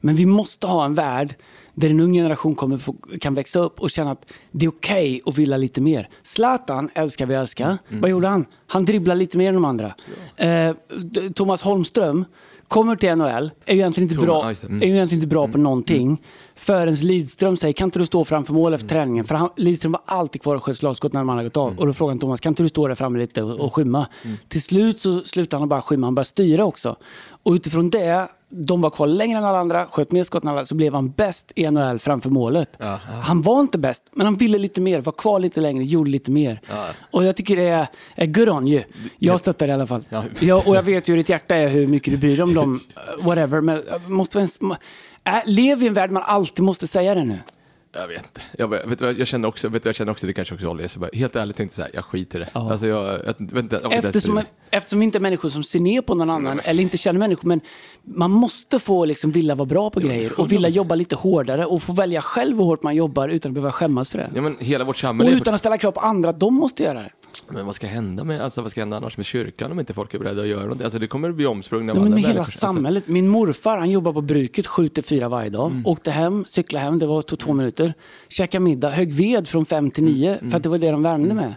Men 0.00 0.14
vi 0.14 0.26
måste 0.26 0.66
ha 0.66 0.84
en 0.84 0.94
värld 0.94 1.34
där 1.74 1.90
en 1.90 2.00
ung 2.00 2.12
generation 2.12 2.54
kommer 2.54 2.78
få, 2.78 2.94
kan 3.20 3.34
växa 3.34 3.58
upp 3.58 3.80
och 3.80 3.90
känna 3.90 4.10
att 4.10 4.32
det 4.52 4.64
är 4.66 4.70
okej 4.70 5.20
att 5.26 5.38
vilja 5.38 5.56
lite 5.56 5.80
mer. 5.80 6.08
Zlatan 6.22 6.90
älskar 6.94 7.26
vi 7.26 7.34
älska. 7.34 7.78
Vad 7.88 8.10
gjorde 8.10 8.28
han? 8.28 8.46
Han 8.66 8.84
dribblar 8.84 9.14
lite 9.14 9.38
mer 9.38 9.48
än 9.48 9.54
de 9.54 9.64
andra. 9.64 9.94
Eh, 10.36 10.74
D- 11.02 11.20
Thomas 11.34 11.62
Holmström 11.62 12.24
kommer 12.68 12.96
till 12.96 13.14
NHL, 13.16 13.50
är 13.66 13.74
ju 13.74 13.80
egentligen 13.80 14.04
inte 14.10 14.14
Thomas, 14.14 14.26
bra, 14.26 14.52
ja. 14.52 14.68
Mm. 14.68 14.82
är 14.82 14.86
ju 14.86 14.92
egentligen 14.94 15.22
inte 15.22 15.34
bra 15.34 15.48
på 15.48 15.58
någonting. 15.58 16.22
Förrän 16.58 16.94
Lidström 16.94 17.56
säger, 17.56 17.72
kan 17.72 17.84
inte 17.86 17.98
du 17.98 18.06
stå 18.06 18.24
framför 18.24 18.52
mål 18.54 18.74
efter 18.74 18.84
Mm. 18.96 19.04
träningen? 19.04 19.24
För 19.24 19.34
han, 19.34 19.50
Lidström 19.56 19.92
var 19.92 20.00
alltid 20.04 20.42
kvar 20.42 20.56
och 20.56 20.64
sköt 20.64 20.76
slagskott 20.76 21.12
när 21.12 21.20
de 21.20 21.30
andra 21.30 21.44
gått 21.44 21.56
av. 21.56 21.78
Och 21.78 21.86
då 21.86 21.92
frågade 21.92 22.12
han 22.12 22.18
Thomas, 22.18 22.40
kan 22.40 22.50
inte 22.50 22.62
du 22.62 22.68
stå 22.68 22.88
där 22.88 22.94
framme 22.94 23.18
lite 23.18 23.42
och, 23.42 23.60
och 23.60 23.74
skymma? 23.74 24.06
Mm. 24.24 24.36
Till 24.48 24.62
slut 24.62 25.00
så 25.00 25.20
slutade 25.20 25.60
han 25.60 25.68
bara 25.68 25.82
skymma, 25.82 26.06
han 26.06 26.14
började 26.14 26.28
styra 26.28 26.64
också. 26.64 26.96
Och 27.42 27.52
utifrån 27.52 27.90
det, 27.90 28.28
de 28.50 28.80
var 28.80 28.90
kvar 28.90 29.06
längre 29.06 29.38
än 29.38 29.44
alla 29.44 29.58
andra, 29.58 29.86
sköt 29.86 30.12
mer 30.12 30.24
skott 30.24 30.42
än 30.44 30.48
alla, 30.50 30.66
så 30.66 30.74
blev 30.74 30.94
han 30.94 31.10
bäst 31.10 31.52
i 31.54 31.70
NHL 31.70 31.98
framför 31.98 32.30
målet. 32.30 32.70
Ja, 32.78 33.00
Han 33.22 33.42
var 33.42 33.60
inte 33.60 33.78
bäst, 33.78 34.02
men 34.12 34.26
han 34.26 34.34
ville 34.34 34.58
lite 34.58 34.80
mer, 34.80 35.00
var 35.00 35.12
kvar 35.12 35.38
lite 35.40 35.60
längre, 35.60 35.84
gjorde 35.84 36.10
lite 36.10 36.30
mer. 36.30 36.60
Ja. 36.68 36.86
Och 37.10 37.24
jag 37.24 37.36
tycker 37.36 37.56
det 37.56 37.62
är, 37.68 37.86
är 38.14 38.26
good 38.26 38.48
on 38.48 38.68
you. 38.68 38.82
Jag 39.18 39.40
stöttar 39.40 39.66
det 39.66 39.70
i 39.70 39.74
alla 39.74 39.86
fall. 39.86 40.04
Ja. 40.08 40.22
Ja, 40.40 40.62
och 40.66 40.76
jag 40.76 40.82
vet 40.82 41.08
ju 41.08 41.12
hur 41.12 41.18
ditt 41.18 41.28
hjärta 41.28 41.56
är, 41.56 41.68
hur 41.68 41.86
mycket 41.86 42.12
du 42.12 42.18
bryr 42.18 42.36
dig 42.36 42.42
om 42.42 42.54
dem, 42.54 42.80
whatever. 43.22 43.60
Men 43.60 43.82
måste 44.06 44.38
vara 44.38 44.48
en, 44.60 44.76
äh, 45.28 45.42
lev 45.46 45.82
i 45.82 45.86
en 45.86 45.94
värld 45.94 46.10
man 46.10 46.22
alltid 46.22 46.64
måste 46.64 46.86
säga 46.86 47.14
det 47.14 47.24
nu. 47.24 47.38
Jag 47.92 48.08
vet 48.08 48.18
inte. 48.18 48.40
Jag, 48.58 48.68
vet, 48.68 49.18
jag 49.18 49.26
känner 49.26 49.48
också, 49.48 49.68
vet 49.68 49.84
jag 49.84 49.94
känner 49.94 50.12
också 50.12 50.26
det 50.26 50.32
kanske 50.32 50.54
också 50.54 50.66
är 50.66 50.70
ålder. 50.70 50.88
Så 50.88 51.00
bara, 51.00 51.10
helt 51.12 51.36
ärligt 51.36 51.56
tänkte 51.56 51.80
jag 51.80 51.86
så 51.86 51.92
här, 51.92 51.96
jag 51.96 52.04
skiter 52.04 52.40
i 52.40 52.42
det. 52.42 52.50
Ja. 52.54 52.72
Alltså 52.72 52.86
jag, 52.86 53.06
jag, 53.26 53.34
vet 53.38 53.56
inte, 53.56 53.80
jag 53.82 53.92
Eftersom, 53.92 54.40
eftersom 54.70 55.02
inte 55.02 55.20
människor 55.20 55.48
som 55.48 55.64
ser 55.64 55.80
ner 55.80 56.02
på 56.02 56.14
någon 56.14 56.30
annan 56.30 56.60
eller 56.64 56.82
inte 56.82 56.98
känner 56.98 57.18
människor. 57.18 57.48
Men 57.48 57.60
man 58.02 58.30
måste 58.30 58.78
få 58.78 59.04
liksom 59.04 59.32
vilja 59.32 59.54
vara 59.54 59.66
bra 59.66 59.90
på 59.90 60.00
grejer 60.00 60.40
och 60.40 60.52
vilja 60.52 60.68
jobba 60.68 60.94
lite 60.94 61.16
hårdare 61.16 61.66
och 61.66 61.82
få 61.82 61.92
välja 61.92 62.22
själv 62.22 62.56
hur 62.56 62.64
hårt 62.64 62.82
man 62.82 62.96
jobbar 62.96 63.28
utan 63.28 63.50
att 63.50 63.54
behöva 63.54 63.72
skämmas 63.72 64.10
för 64.10 64.18
det. 64.18 64.30
Ja, 64.34 64.42
men 64.42 64.56
hela 64.58 64.84
vårt 64.84 64.96
Och 64.96 65.00
samhälle 65.00 65.32
är 65.32 65.36
utan 65.36 65.54
att 65.54 65.60
ställa 65.60 65.78
krav 65.78 65.92
på 65.92 66.00
andra 66.00 66.30
att 66.30 66.40
de 66.40 66.54
måste 66.54 66.82
göra 66.82 66.98
det. 67.02 67.10
Men 67.50 67.66
vad 67.66 67.74
ska 67.74 67.86
hända 67.86 68.24
med, 68.24 68.40
alltså 68.40 68.62
vad 68.62 68.70
ska 68.70 68.80
hända 68.80 68.96
annars 68.96 69.16
med 69.16 69.26
kyrkan 69.26 69.72
om 69.72 69.80
inte 69.80 69.94
folk 69.94 70.14
är 70.14 70.18
beredda 70.18 70.42
att 70.42 70.48
göra 70.48 70.66
något? 70.66 70.82
Alltså 70.82 70.98
det 70.98 71.06
kommer 71.06 71.30
att 71.30 71.34
bli 71.36 71.46
omsprungna 71.46 71.94
men 71.94 72.02
med 72.02 72.06
andra 72.06 72.18
hela 72.18 72.28
människor. 72.28 72.40
Alltså, 72.40 72.58
samhället. 72.58 73.08
Min 73.08 73.28
morfar 73.28 73.78
han 73.78 73.90
jobbar 73.90 74.12
på 74.12 74.20
bruket 74.20 74.66
7 74.66 74.88
till 74.88 75.04
4 75.04 75.28
varje 75.28 75.50
dag. 75.50 75.70
Mm. 75.70 75.86
Åkte 75.86 76.10
hem, 76.10 76.44
cyklade 76.48 76.84
hem, 76.84 76.98
det 76.98 77.06
var 77.06 77.22
tog 77.22 77.38
två 77.38 77.52
minuter. 77.52 77.94
Käkade 78.28 78.64
middag, 78.64 78.90
högg 78.90 79.12
ved 79.12 79.48
från 79.48 79.66
5 79.66 79.90
till 79.90 80.04
9 80.04 80.38
Mm. 80.38 80.50
för 80.50 80.56
att 80.56 80.62
det 80.62 80.68
var 80.68 80.78
det 80.78 80.90
de 80.90 81.02
värmde 81.02 81.34
med. 81.34 81.54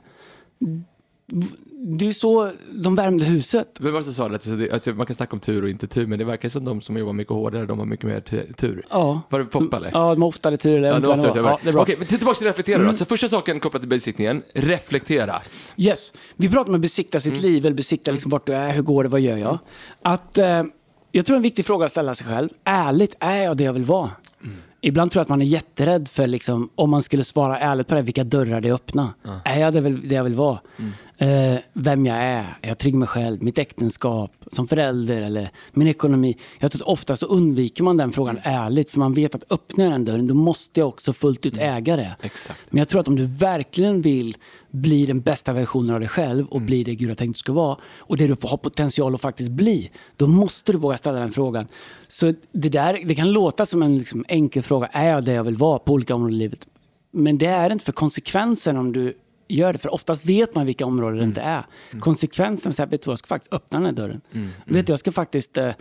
Det 1.84 2.08
är 2.08 2.14
så 2.14 2.52
de 2.72 2.96
värmde 2.96 3.26
huset. 3.26 3.78
Vem 3.80 3.94
var 3.94 4.00
det 4.00 4.04
som 4.04 4.14
sa 4.14 4.28
det? 4.30 4.34
Alltså, 4.34 4.52
det? 4.56 4.72
Alltså, 4.72 4.90
man 4.94 5.06
kan 5.06 5.16
snacka 5.16 5.34
om 5.36 5.40
tur 5.40 5.64
och 5.64 5.70
inte 5.70 5.88
tur, 5.88 6.06
men 6.06 6.20
det 6.20 6.26
verkar 6.26 6.50
som 6.50 6.66
de 6.66 6.82
som 6.82 6.98
jobbar 6.98 7.14
mycket 7.14 7.34
hårdare, 7.34 7.66
de 7.66 7.80
har 7.80 7.86
mycket 7.86 8.06
mer 8.06 8.20
tu- 8.22 8.54
tur. 8.54 8.86
Ja. 8.90 9.22
Var 9.30 9.40
det 9.40 9.46
Poppa 9.46 9.78
eller? 9.78 9.92
Ja, 9.94 10.10
de 10.14 10.22
har 10.22 10.30
oftare 10.30 10.58
tur. 10.58 10.78
Eller 10.78 10.88
Ja, 10.88 10.94
jag 10.94 11.02
det 11.04 11.08
vet 11.10 11.18
var 11.20 11.28
inte 11.28 11.42
vad 11.42 11.54
ofta 11.54 11.66
det 11.66 11.72
var. 11.72 11.82
Okej, 11.82 11.94
Ja, 11.96 12.00
det 12.00 12.04
är 12.04 12.06
bra. 12.06 12.08
men 12.10 12.18
tillbaka 12.18 12.38
till 12.38 12.48
reflektera 12.48 12.84
då. 12.84 12.94
Så 12.94 13.06
första 13.06 13.30
saken 13.30 13.60
kopplat 13.60 13.82
till 13.82 13.90
besiktningen, 13.90 14.44
reflektera. 14.54 15.42
Yes. 15.78 16.14
Vi 16.36 16.50
pratar 16.50 16.70
om 16.70 16.76
att 16.76 16.82
besikta 16.82 17.20
sitt 17.20 17.38
Mm. 17.38 17.52
liv, 17.52 17.66
eller 17.66 17.76
besikta 17.76 18.12
liksom 18.12 18.32
vart 18.32 18.46
du 18.46 18.54
är, 18.54 18.74
hur 18.74 18.82
går 18.82 19.04
det, 19.04 19.10
vad 19.10 19.22
gör 19.22 19.38
jag? 19.38 19.58
Att, 20.02 20.38
eh, 20.38 20.64
jag 21.12 21.26
tror 21.26 21.36
en 21.38 21.44
viktig 21.44 21.66
fråga 21.66 21.86
att 21.86 21.92
ställa 21.92 22.16
sig 22.16 22.28
själv, 22.28 22.50
ärligt, 22.64 23.16
är 23.20 23.44
jag 23.44 23.58
det 23.58 23.64
jag 23.64 23.74
vill 23.74 23.84
vara? 23.84 24.10
Mm. 24.44 24.56
Ibland 24.84 25.12
tror 25.12 25.20
jag 25.20 25.24
att 25.24 25.30
man 25.30 25.42
är 25.42 25.46
jätterädd 25.46 26.08
för, 26.08 26.28
liksom, 26.28 26.70
om 26.76 26.90
man 26.90 27.02
skulle 27.04 27.24
svara 27.24 27.60
ärligt 27.60 27.88
på 27.88 27.96
det, 27.96 28.02
vilka 28.02 28.24
dörrar 28.24 28.62
det 28.62 28.68
är 28.70 28.74
öppna. 28.74 29.14
Är 29.46 29.60
jag 29.60 29.74
det, 29.74 29.80
det 29.82 30.16
jag 30.16 30.24
vill 30.24 30.34
vara? 30.34 30.60
Mm. 31.22 31.54
Eh, 31.54 31.60
vem 31.74 32.06
jag 32.06 32.18
är? 32.18 32.58
Är 32.62 32.68
jag 32.68 32.78
trygg 32.78 32.94
med 32.94 33.00
mig 33.00 33.08
själv? 33.08 33.44
Mitt 33.44 33.58
äktenskap? 33.58 34.32
Som 34.52 34.68
förälder? 34.68 35.22
Eller 35.22 35.50
min 35.72 35.88
ekonomi? 35.88 36.38
Jag 36.60 36.72
tror 36.72 36.82
att 36.82 36.88
ofta 36.88 37.16
så 37.16 37.26
undviker 37.26 37.84
man 37.84 37.98
den 37.98 38.12
frågan 38.12 38.38
Mm. 38.38 38.62
ärligt, 38.62 38.90
för 38.90 39.00
man 39.00 39.14
vet 39.14 39.36
att 39.36 39.52
öppnar 39.52 39.86
jag 39.86 39.94
den 39.94 40.06
dörren, 40.06 40.28
då 40.28 40.34
måste 40.34 40.80
jag 40.80 40.90
också 40.90 41.14
fullt 41.14 41.46
ut 41.46 41.58
äga 41.58 41.96
det. 41.96 42.16
Exakt. 42.22 42.60
Men 42.70 42.78
jag 42.78 42.88
tror 42.88 43.02
att 43.02 43.08
om 43.08 43.16
du 43.16 43.26
verkligen 43.26 44.02
vill 44.02 44.38
bli 44.72 45.06
den 45.06 45.22
bästa 45.22 45.54
versionen 45.54 45.94
av 45.94 46.00
dig 46.00 46.10
själv 46.10 46.48
och 46.48 46.62
bli 46.62 46.84
det 46.84 46.96
Gud 46.96 47.10
har 47.10 47.16
tänkt 47.16 47.30
att 47.32 47.36
du 47.36 47.40
ska 47.40 47.54
vara 47.54 47.78
och 47.98 48.18
det 48.18 48.28
du 48.28 48.36
får 48.36 48.50
ha 48.50 48.58
potential 48.58 49.16
att 49.16 49.22
faktiskt 49.22 49.52
bli, 49.52 49.92
då 50.18 50.28
måste 50.28 50.72
du 50.72 50.78
våga 50.78 50.98
ställa 50.98 51.20
den 51.20 51.32
frågan. 51.32 51.68
Så 52.08 52.34
det, 52.52 52.70
där, 52.70 53.00
det 53.06 53.16
kan 53.16 53.32
låta 53.32 53.66
som 53.66 53.84
en 53.84 53.98
liksom, 53.98 54.26
enkel 54.28 54.64
fråga, 54.64 54.88
är 54.88 55.10
jag 55.10 55.24
det 55.24 55.34
jag 55.34 55.44
vill 55.44 55.58
vara 55.58 55.80
på 55.80 55.94
olika 55.94 56.16
områden 56.16 56.36
i 56.36 56.38
livet? 56.38 56.68
Men 57.12 57.38
det 57.38 57.46
är 57.46 57.72
inte 57.72 57.86
för 57.86 57.92
konsekvensen 57.92 58.78
om 58.78 58.92
du 58.92 59.14
gör 59.56 59.74
det, 59.74 59.80
för 59.80 59.94
oftast 59.94 60.26
vet 60.26 60.56
man 60.56 60.66
vilka 60.66 60.86
områden 60.86 61.18
det 61.18 61.24
inte 61.26 61.42
är. 61.42 61.66
Konsekvensen 62.00 62.74
är 62.78 62.84
att 62.84 62.94
vet 62.94 63.02
du 63.02 63.12
jag 63.12 63.20
ska 63.20 63.28
faktiskt 63.28 63.54
öppna 63.54 63.80
den 63.80 63.86
här 63.86 63.94
dörren. 63.94 64.22
Vet 64.66 64.88
du, 64.88 64.92
jag 64.92 65.00
ska 65.00 65.12
faktiskt 65.12 65.58
eh, 65.58 65.74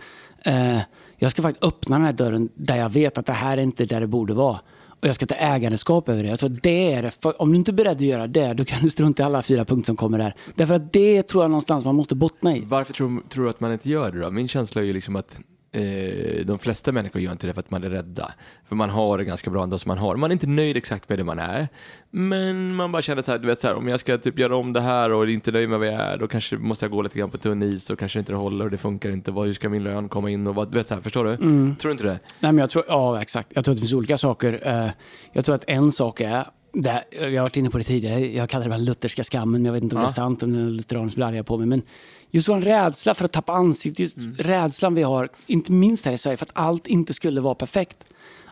eh, 0.45 0.79
jag 1.17 1.31
ska 1.31 1.41
faktiskt 1.41 1.63
öppna 1.63 1.95
den 1.95 2.05
här 2.05 2.13
dörren 2.13 2.49
där 2.55 2.75
jag 2.77 2.89
vet 2.89 3.17
att 3.17 3.25
det 3.25 3.33
här 3.33 3.57
är 3.57 3.61
inte 3.61 3.85
där 3.85 4.01
det 4.01 4.07
borde 4.07 4.33
vara. 4.33 4.59
Och 5.01 5.07
jag 5.07 5.15
ska 5.15 5.25
ta 5.25 5.35
ägandeskap 5.35 6.09
över 6.09 6.23
det. 6.23 6.29
Jag 6.29 6.39
tror 6.39 6.49
det 6.49 6.93
är 6.93 7.03
det. 7.03 7.11
För 7.11 7.41
om 7.41 7.51
du 7.51 7.57
inte 7.57 7.71
är 7.71 7.73
beredd 7.73 7.91
att 7.91 8.01
göra 8.01 8.27
det, 8.27 8.53
då 8.53 8.65
kan 8.65 8.81
du 8.81 8.89
strunta 8.89 9.23
i 9.23 9.25
alla 9.25 9.41
fyra 9.43 9.65
punkter 9.65 9.85
som 9.85 9.95
kommer 9.95 10.17
där. 10.17 10.35
Därför 10.55 10.73
att 10.73 10.93
det 10.93 11.23
tror 11.23 11.43
jag 11.43 11.51
någonstans 11.51 11.85
man 11.85 11.95
måste 11.95 12.15
bottna 12.15 12.55
i. 12.55 12.63
Varför 12.67 12.93
tror, 12.93 13.21
tror 13.29 13.43
du 13.43 13.49
att 13.49 13.59
man 13.59 13.73
inte 13.73 13.89
gör 13.89 14.11
det 14.11 14.21
då? 14.21 14.31
Min 14.31 14.47
känsla 14.47 14.81
är 14.81 14.85
ju 14.85 14.93
liksom 14.93 15.15
att 15.15 15.39
eh, 15.73 16.45
de 16.45 16.59
flesta 16.59 16.91
människor 16.91 17.21
gör 17.21 17.31
inte 17.31 17.47
det 17.47 17.53
för 17.53 17.59
att 17.59 17.71
man 17.71 17.83
är 17.83 17.89
rädda. 17.89 18.31
För 18.65 18.75
man 18.75 18.89
har 18.89 19.17
det 19.17 19.23
ganska 19.23 19.49
bra 19.49 19.63
ändå 19.63 19.77
som 19.77 19.89
man 19.89 19.97
har. 19.97 20.15
Man 20.15 20.31
är 20.31 20.33
inte 20.33 20.47
nöjd 20.47 20.77
exakt 20.77 21.09
med 21.09 21.19
det 21.19 21.23
man 21.23 21.39
är. 21.39 21.67
Men 22.09 22.75
man 22.75 22.91
bara 22.91 23.01
känner 23.01 23.21
så 23.21 23.31
här, 23.31 23.39
du 23.39 23.47
vet 23.47 23.59
så 23.59 23.67
här, 23.67 23.75
om 23.75 23.87
jag 23.87 23.99
ska 23.99 24.17
typ 24.17 24.39
göra 24.39 24.55
om 24.55 24.73
det 24.73 24.81
här 24.81 25.11
och 25.11 25.29
inte 25.29 25.51
nöjd 25.51 25.69
med 25.69 25.79
vad 25.79 25.87
jag 25.87 25.93
är, 25.93 26.17
då 26.17 26.27
kanske 26.27 26.57
måste 26.57 26.85
jag 26.85 26.91
gå 26.91 27.01
lite 27.01 27.19
grann 27.19 27.29
på 27.29 27.37
tunn 27.37 27.63
is 27.63 27.89
och 27.89 27.99
kanske 27.99 28.19
inte 28.19 28.31
det 28.31 28.37
håller 28.37 28.65
och 28.65 28.71
det 28.71 28.77
funkar 28.77 29.11
inte. 29.11 29.31
Vad, 29.31 29.45
hur 29.45 29.53
ska 29.53 29.69
min 29.69 29.83
lön 29.83 30.09
komma 30.09 30.29
in 30.29 30.47
och 30.47 30.55
vad, 30.55 30.71
du 30.71 30.77
vet 30.77 30.87
så 30.87 30.93
här, 30.93 31.01
förstår 31.01 31.25
du? 31.25 31.31
Mm. 31.33 31.75
Tror 31.75 31.89
du 31.89 31.91
inte 31.91 32.03
det? 32.03 32.19
Nej, 32.39 32.51
men 32.51 32.57
jag 32.57 32.69
tror, 32.69 32.83
ja, 32.87 33.21
exakt. 33.21 33.49
Jag 33.53 33.65
tror 33.65 33.71
att 33.73 33.77
det 33.77 33.81
finns 33.81 33.93
olika 33.93 34.17
saker. 34.17 34.59
Eh, 34.63 34.89
Jag 35.33 35.45
tror 35.45 35.55
att 35.55 35.63
en 35.67 35.91
sak 35.91 36.21
är, 36.21 36.45
det, 36.73 37.03
jag 37.11 37.27
har 37.31 37.41
varit 37.41 37.57
inne 37.57 37.69
på 37.69 37.77
det 37.77 37.83
tidigare, 37.83 38.27
jag 38.33 38.49
kallar 38.49 38.63
det 38.65 38.69
den 38.75 38.85
lutherska 38.85 39.23
skammen, 39.23 39.51
men 39.61 39.65
jag 39.65 39.73
vet 39.73 39.83
inte 39.83 39.95
om 39.95 40.01
Ja. 40.01 40.07
det 40.07 40.11
är 40.11 40.13
sant, 40.13 40.43
om 40.43 40.53
det 40.53 40.59
är 40.59 40.69
blir 41.15 41.25
arga 41.25 41.43
på 41.43 41.57
mig. 41.57 41.67
Men 41.67 41.81
just 42.31 42.49
en 42.49 42.61
rädsla 42.61 43.13
för 43.13 43.25
att 43.25 43.31
tappa 43.31 43.53
ansiktet, 43.53 43.99
just 43.99 44.17
Mm. 44.17 44.33
rädslan 44.35 44.95
vi 44.95 45.03
har, 45.03 45.29
inte 45.47 45.71
minst 45.71 46.05
här 46.05 46.13
i 46.13 46.17
Sverige, 46.17 46.37
för 46.37 46.45
att 46.45 46.51
allt 46.53 46.87
inte 46.87 47.13
skulle 47.13 47.41
vara 47.41 47.55
perfekt. 47.55 47.97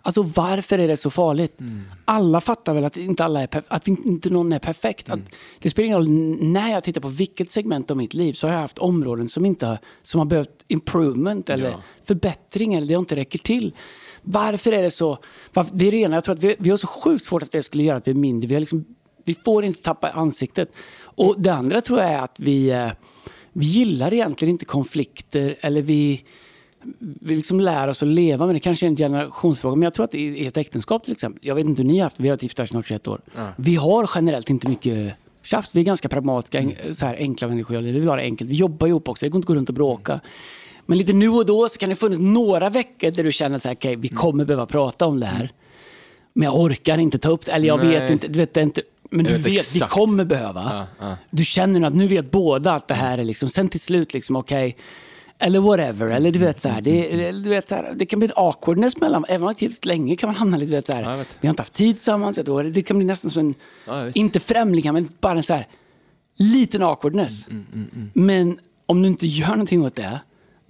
Alltså 0.01 0.21
varför 0.21 0.79
är 0.79 0.88
det 0.88 0.97
så 0.97 1.10
farligt? 1.10 1.60
Mm. 1.60 1.82
Alla 2.05 2.41
fattar 2.41 2.73
väl 2.73 2.86
att 2.86 2.97
inte, 2.97 3.25
alla 3.25 3.41
är 3.41 3.63
att 3.67 3.88
inte 3.88 4.29
någon 4.29 4.53
är 4.53 4.60
perfekt. 4.60 5.08
Mm. 5.08 5.19
Att 5.19 5.36
det 5.60 5.69
spelar 5.69 5.86
ingen 5.86 5.97
roll 5.97 6.10
när 6.51 6.71
jag 6.71 6.84
tittar 6.84 7.01
på 7.01 7.08
vilket 7.08 7.51
segment 7.51 7.91
av 7.91 7.97
mitt 7.97 8.13
liv 8.13 8.34
så 8.34 8.47
har 8.47 8.53
jag 8.53 8.62
haft 8.62 8.77
områden 8.77 9.29
som, 9.29 9.45
inte 9.45 9.65
har, 9.65 9.77
som 10.03 10.19
har 10.19 10.25
behövt 10.25 10.65
improvement 10.67 11.49
eller 11.49 11.69
Ja. 11.69 11.82
förbättring 12.05 12.73
eller 12.73 12.88
det 12.88 12.93
inte 12.93 13.15
räcker 13.15 13.39
till. 13.39 13.73
Varför 14.21 14.71
är 14.71 14.82
det 14.84 14.91
så? 14.91 15.17
Varför, 15.53 15.75
det 15.75 15.88
är 15.88 15.91
det 15.91 15.97
ena, 15.97 16.15
jag 16.15 16.23
tror 16.23 16.36
att 16.36 16.43
vi, 16.43 16.55
vi 16.60 16.69
har 16.69 16.77
så 16.77 16.88
sjukt 16.88 17.25
svårt 17.25 17.43
att 17.43 17.51
det 17.51 17.63
skulle 17.63 17.84
göra 17.84 17.97
att 17.97 18.08
vi 18.08 18.12
är 18.12 18.15
mindre. 18.15 18.47
Vi, 18.47 18.53
har 18.55 18.60
liksom, 18.60 18.86
vi 19.25 19.36
får 19.45 19.65
inte 19.65 19.82
tappa 19.82 20.10
ansiktet. 20.10 20.69
Och 21.01 21.36
det 21.41 21.49
andra 21.53 21.82
tror 21.82 21.99
jag 21.99 22.10
är 22.12 22.19
att 22.21 22.39
vi, 22.39 22.69
eh, 22.69 22.88
vi 23.53 23.65
gillar 23.65 24.13
egentligen 24.13 24.51
inte 24.51 24.65
konflikter 24.65 25.55
eller 25.62 25.82
vi, 25.82 26.23
vi 26.99 27.36
liksom 27.36 27.60
lär 27.60 27.88
oss 27.88 28.01
att 28.03 28.10
leva 28.10 28.45
med 28.45 28.55
det. 28.55 28.60
kanske 28.60 28.86
är 28.86 28.88
en 28.88 28.95
generationsfråga, 28.95 29.75
men 29.75 29.84
jag 29.84 29.93
tror 29.93 30.03
att 30.03 30.15
i 30.15 30.45
ett 30.47 30.58
äktenskap 30.58 31.03
till 31.03 31.12
exempel, 31.12 31.39
jag 31.47 31.55
vet 31.55 31.65
inte 31.65 31.82
hur 31.82 31.88
ni 31.89 31.97
har 31.97 32.03
haft, 32.03 32.19
vi 32.19 32.27
har 32.27 32.36
varit 32.36 32.43
gifta 32.43 32.67
snart 32.67 32.88
21 32.88 33.08
år. 33.08 33.21
Vi 33.58 33.75
har 33.75 34.10
generellt 34.15 34.49
inte 34.49 34.69
mycket 34.69 35.13
tjafs, 35.43 35.69
vi 35.75 35.79
är 35.79 35.86
ganska 35.86 36.10
pragmatiska, 36.10 36.60
en- 36.60 36.95
så 36.95 37.05
här 37.05 37.15
enkla 37.19 37.47
människor, 37.47 37.77
vi 37.82 37.91
vill 37.91 38.08
ha 38.08 38.15
det 38.15 38.21
enkelt. 38.21 38.49
Vi 38.49 38.55
jobbar 38.55 38.88
ihop 38.88 39.10
också, 39.10 39.25
det 39.25 39.29
går 39.29 39.38
inte 39.38 39.43
att 39.45 39.47
gå 39.47 39.55
runt 39.55 39.69
och 39.69 39.75
bråka. 39.75 40.19
Men 40.89 40.97
lite 40.97 41.13
nu 41.13 41.30
och 41.30 41.45
då 41.45 41.69
så 41.69 41.78
kan 41.78 41.89
det 41.89 41.95
funnits 41.95 42.21
några 42.21 42.69
veckor 42.69 43.12
där 43.12 43.23
du 43.23 43.32
känner 43.32 43.67
här, 43.67 43.75
okej, 43.75 43.95
vi 43.95 44.10
kommer 44.10 44.45
behöva 44.45 44.65
prata 44.65 45.06
om 45.06 45.19
det 45.19 45.25
här. 45.25 45.49
Men 46.34 46.43
jag 46.45 46.60
orkar 46.60 46.97
inte 46.97 47.17
ta 47.19 47.30
upp 47.30 47.45
det, 47.45 47.52
eller 47.52 47.67
jag 47.67 47.84
Nej. 47.84 47.99
vet 47.99 48.10
inte, 48.10 48.28
du 48.28 48.39
vet 48.39 48.58
inte. 48.58 48.82
Men 49.12 49.25
Jag 49.25 49.34
du 49.36 49.38
vet 49.41 49.47
vet, 49.54 49.75
vi 49.75 49.80
kommer 49.80 50.25
behöva. 50.25 50.88
Ja, 50.99 51.08
ja. 51.08 51.17
Du 51.32 51.45
känner 51.45 51.88
att 51.88 51.93
nu 51.95 52.08
vet 52.08 52.32
båda 52.32 52.73
att 52.73 52.88
det 52.88 52.93
här 52.93 53.17
är 53.17 53.23
liksom, 53.23 53.49
sen 53.49 53.69
till 53.69 53.80
slut 53.80 54.13
liksom 54.13 54.36
okej, 54.36 54.78
eller 55.39 55.60
whatever, 55.60 56.08
eller 56.08 56.32
du 56.32 56.39
vet 56.39 56.62
så 56.62 56.69
här, 56.69 56.82
det, 56.82 57.02
det- 57.17 57.32
du 57.32 57.49
vet, 57.49 57.69
så 57.69 57.75
här, 57.75 57.93
det 57.95 58.06
kan 58.06 58.19
bli 58.19 58.28
en 58.28 58.34
awkwardness 58.36 58.97
mellan, 58.97 59.25
även 59.30 59.41
om 59.41 59.45
man 59.45 59.56
har 59.62 59.86
länge 59.88 60.15
kan 60.15 60.28
man 60.28 60.36
hamna 60.36 60.58
lite, 60.58 60.71
vet 60.73 60.88
så 60.88 60.93
här, 60.93 61.04
Ja, 61.04 61.15
vet. 61.15 61.28
vi 61.41 61.47
har 61.47 61.54
inte 61.54 61.62
haft 61.62 61.73
tid 61.73 61.95
tillsammans, 61.95 62.38
ett 62.38 62.49
år, 62.49 62.63
det 62.63 62.82
kan 62.82 62.97
bli 62.97 63.06
nästan 63.08 63.32
som 63.32 63.39
en, 63.39 63.54
Ja, 63.88 64.10
inte 64.13 64.39
främlingar, 64.39 64.91
men 64.93 65.10
bara 65.21 65.38
en 65.38 65.43
så 65.43 65.54
här, 65.54 65.67
liten 66.38 66.84
awkwardness. 66.84 67.47
Mm, 67.47 68.12
Men 68.13 68.60
om 68.86 69.02
du 69.02 69.08
inte 69.08 69.28
gör 69.28 69.49
någonting 69.49 69.86
åt 69.86 69.95
det, 69.95 70.19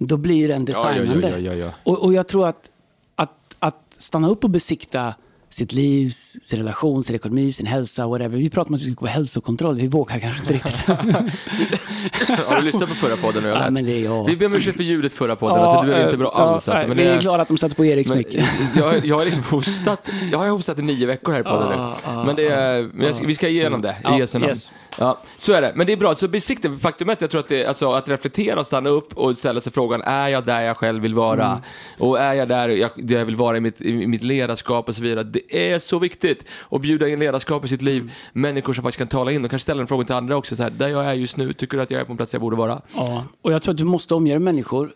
då 0.02 0.16
blir 0.16 0.48
det 0.48 0.54
en 0.54 0.64
Ja, 0.68 0.74
ja, 0.84 0.94
ja, 0.94 1.00
designande. 1.00 1.28
ja, 1.28 1.38
ja, 1.38 1.54
ja. 1.54 1.72
Och, 1.84 2.04
och 2.04 2.12
jag 2.14 2.28
tror 2.28 2.48
att, 2.48 2.70
att, 3.14 3.56
att 3.58 3.76
stanna 3.98 4.28
upp 4.28 4.44
och 4.44 4.50
besikta 4.50 5.14
sitt 5.50 5.72
liv, 5.72 6.08
sin 6.44 6.58
relation, 6.58 7.04
sin 7.04 7.16
ekonomi, 7.16 7.52
sin 7.52 7.66
hälsa, 7.66 8.06
whatever. 8.06 8.38
Vi 8.38 8.50
pratar 8.50 8.70
om 8.70 8.74
att 8.74 8.80
vi 8.80 8.84
ska 8.84 8.94
gå 8.94 9.06
på 9.06 9.12
hälsokontroll. 9.12 9.76
Vi 9.76 9.86
vågar 9.86 10.18
kanske 10.18 10.40
inte 10.40 10.52
riktigt. 10.52 10.86
Har 12.46 12.56
du 12.56 12.62
lyssnat 12.62 12.88
på 12.88 12.94
förra 12.94 13.16
podden? 13.16 13.44
och 13.44 13.50
Ja, 13.50 13.70
men 13.70 13.84
det 13.84 13.92
är 13.92 14.04
jag. 14.04 14.24
Vi 14.24 14.36
ber 14.36 14.46
om 14.46 14.54
ursäkt 14.54 14.76
för 14.76 14.84
ljudet 14.84 15.12
förra 15.12 15.36
podden, 15.36 15.60
alltså, 15.64 15.82
du 15.82 15.92
är 15.92 16.04
inte 16.04 16.16
bra 16.16 16.30
ja, 16.34 16.40
alls. 16.40 16.68
Alltså, 16.68 16.88
men 16.88 16.96
vi 16.96 17.02
det 17.04 17.10
är 17.10 17.20
glada 17.20 17.42
att 17.42 17.48
de 17.48 17.56
satte 17.58 17.74
på 17.74 17.84
Eriks 17.84 18.08
Men, 18.08 18.18
mick. 18.18 18.34
jag, 18.76 19.06
jag 19.06 19.16
har 19.18 19.24
liksom 19.24 19.42
hostat, 19.42 20.10
jag 20.32 20.38
har 20.38 20.48
hostat 20.48 20.78
i 20.78 20.82
nio 20.82 21.06
veckor 21.06 21.32
här 21.32 21.40
i 21.40 21.42
podden 21.42 21.68
Ja, 21.70 21.86
nu. 22.06 22.10
ja, 22.12 22.24
Men 22.24 22.36
det 22.36 22.48
är, 22.48 22.82
men 22.94 23.06
jag 23.06 23.16
ska- 23.16 23.26
vi 23.26 23.34
ska 23.34 23.48
igenom 23.48 23.82
det 23.82 23.96
Ja, 24.04 24.16
i 24.16 24.20
Jesu 24.20 24.38
namn. 24.38 24.48
yes. 24.50 24.72
Ja, 24.98 25.20
så 25.36 25.52
är 25.52 25.62
det. 25.62 25.72
Men 25.74 25.86
det 25.86 25.92
är 25.92 25.96
bra. 25.96 26.14
Så 26.14 26.28
besikta, 26.28 26.68
att 26.68 27.20
jag 27.20 27.30
tror 27.30 27.38
att 27.38 27.48
det 27.48 27.66
alltså, 27.66 27.92
att 27.92 28.08
reflektera 28.08 28.60
och 28.60 28.66
stanna 28.66 28.90
upp 28.90 29.16
och 29.16 29.38
ställa 29.38 29.60
sig 29.60 29.72
frågan, 29.72 30.02
är 30.02 30.28
jag 30.28 30.44
där 30.46 30.60
jag 30.60 30.76
själv 30.76 31.02
vill 31.02 31.14
vara? 31.14 31.46
Mm. 31.46 31.58
Och 31.98 32.18
är 32.20 32.32
jag 32.32 32.48
där 32.48 32.68
jag, 32.68 32.90
där 32.96 33.18
jag 33.18 33.24
vill 33.24 33.36
vara 33.36 33.56
i 33.56 33.60
mitt, 33.60 33.80
i 33.80 34.06
mitt 34.06 34.22
ledarskap 34.22 34.88
och 34.88 34.94
så 34.94 35.02
vidare? 35.02 35.26
Det 35.48 35.70
är 35.70 35.78
så 35.78 35.98
viktigt 35.98 36.44
att 36.70 36.80
bjuda 36.80 37.08
in 37.08 37.18
ledarskap 37.18 37.64
i 37.64 37.68
sitt 37.68 37.82
liv. 37.82 38.02
Mm. 38.02 38.12
Människor 38.32 38.72
som 38.72 38.82
faktiskt 38.82 38.98
kan 38.98 39.08
tala 39.08 39.32
in 39.32 39.44
och 39.44 39.50
kanske 39.50 39.62
ställa 39.62 39.80
en 39.80 39.86
fråga 39.86 40.04
till 40.04 40.14
andra 40.14 40.36
också. 40.36 40.56
Så 40.56 40.62
här, 40.62 40.70
där 40.70 40.88
jag 40.88 41.04
är 41.04 41.14
just 41.14 41.36
nu, 41.36 41.52
tycker 41.52 41.76
du 41.76 41.82
att 41.82 41.90
jag 41.90 42.00
är 42.00 42.04
på 42.04 42.12
en 42.12 42.16
plats 42.16 42.32
jag 42.32 42.42
borde 42.42 42.56
vara? 42.56 42.82
Ja, 42.96 43.24
och 43.42 43.52
jag 43.52 43.62
tror 43.62 43.72
att 43.72 43.78
du 43.78 43.84
måste 43.84 44.14
omge 44.14 44.30
dig 44.30 44.38
med 44.38 44.54
människor 44.54 44.92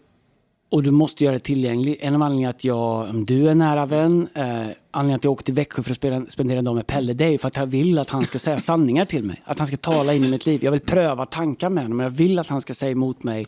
och 0.74 0.82
du 0.82 0.90
måste 0.90 1.24
göra 1.24 1.34
det 1.34 1.40
tillgängligt. 1.40 1.98
En 2.00 2.14
av 2.14 2.22
anledningarna 2.22 2.50
att 2.50 2.64
jag, 2.64 3.10
om 3.10 3.24
du 3.24 3.48
är 3.48 3.54
nära 3.54 3.86
vän, 3.86 4.28
eh, 4.34 4.44
anledningen 4.90 5.16
att 5.16 5.24
jag 5.24 5.32
åkte 5.32 5.44
till 5.44 5.54
Växjö 5.54 5.82
för 5.82 5.90
att 5.90 5.96
spela, 5.96 6.26
spendera 6.28 6.58
en 6.58 6.64
dag 6.64 6.74
med 6.74 6.86
Pelle, 6.86 7.12
det 7.12 7.24
är 7.24 7.38
för 7.38 7.48
att 7.48 7.56
jag 7.56 7.66
vill 7.66 7.98
att 7.98 8.10
han 8.10 8.22
ska 8.22 8.38
säga 8.38 8.58
sanningar 8.70 9.04
till 9.04 9.24
mig. 9.24 9.42
Att 9.44 9.58
han 9.58 9.66
ska 9.66 9.76
tala 9.76 10.14
in 10.14 10.24
i 10.24 10.28
mitt 10.28 10.46
liv. 10.46 10.64
Jag 10.64 10.72
vill 10.72 10.80
pröva 10.80 11.26
tankar 11.26 11.70
med 11.70 11.84
honom, 11.84 11.96
men 11.96 12.04
jag 12.04 12.10
vill 12.10 12.38
att 12.38 12.48
han 12.48 12.60
ska 12.60 12.74
säga 12.74 12.92
emot 12.92 13.22
mig 13.22 13.46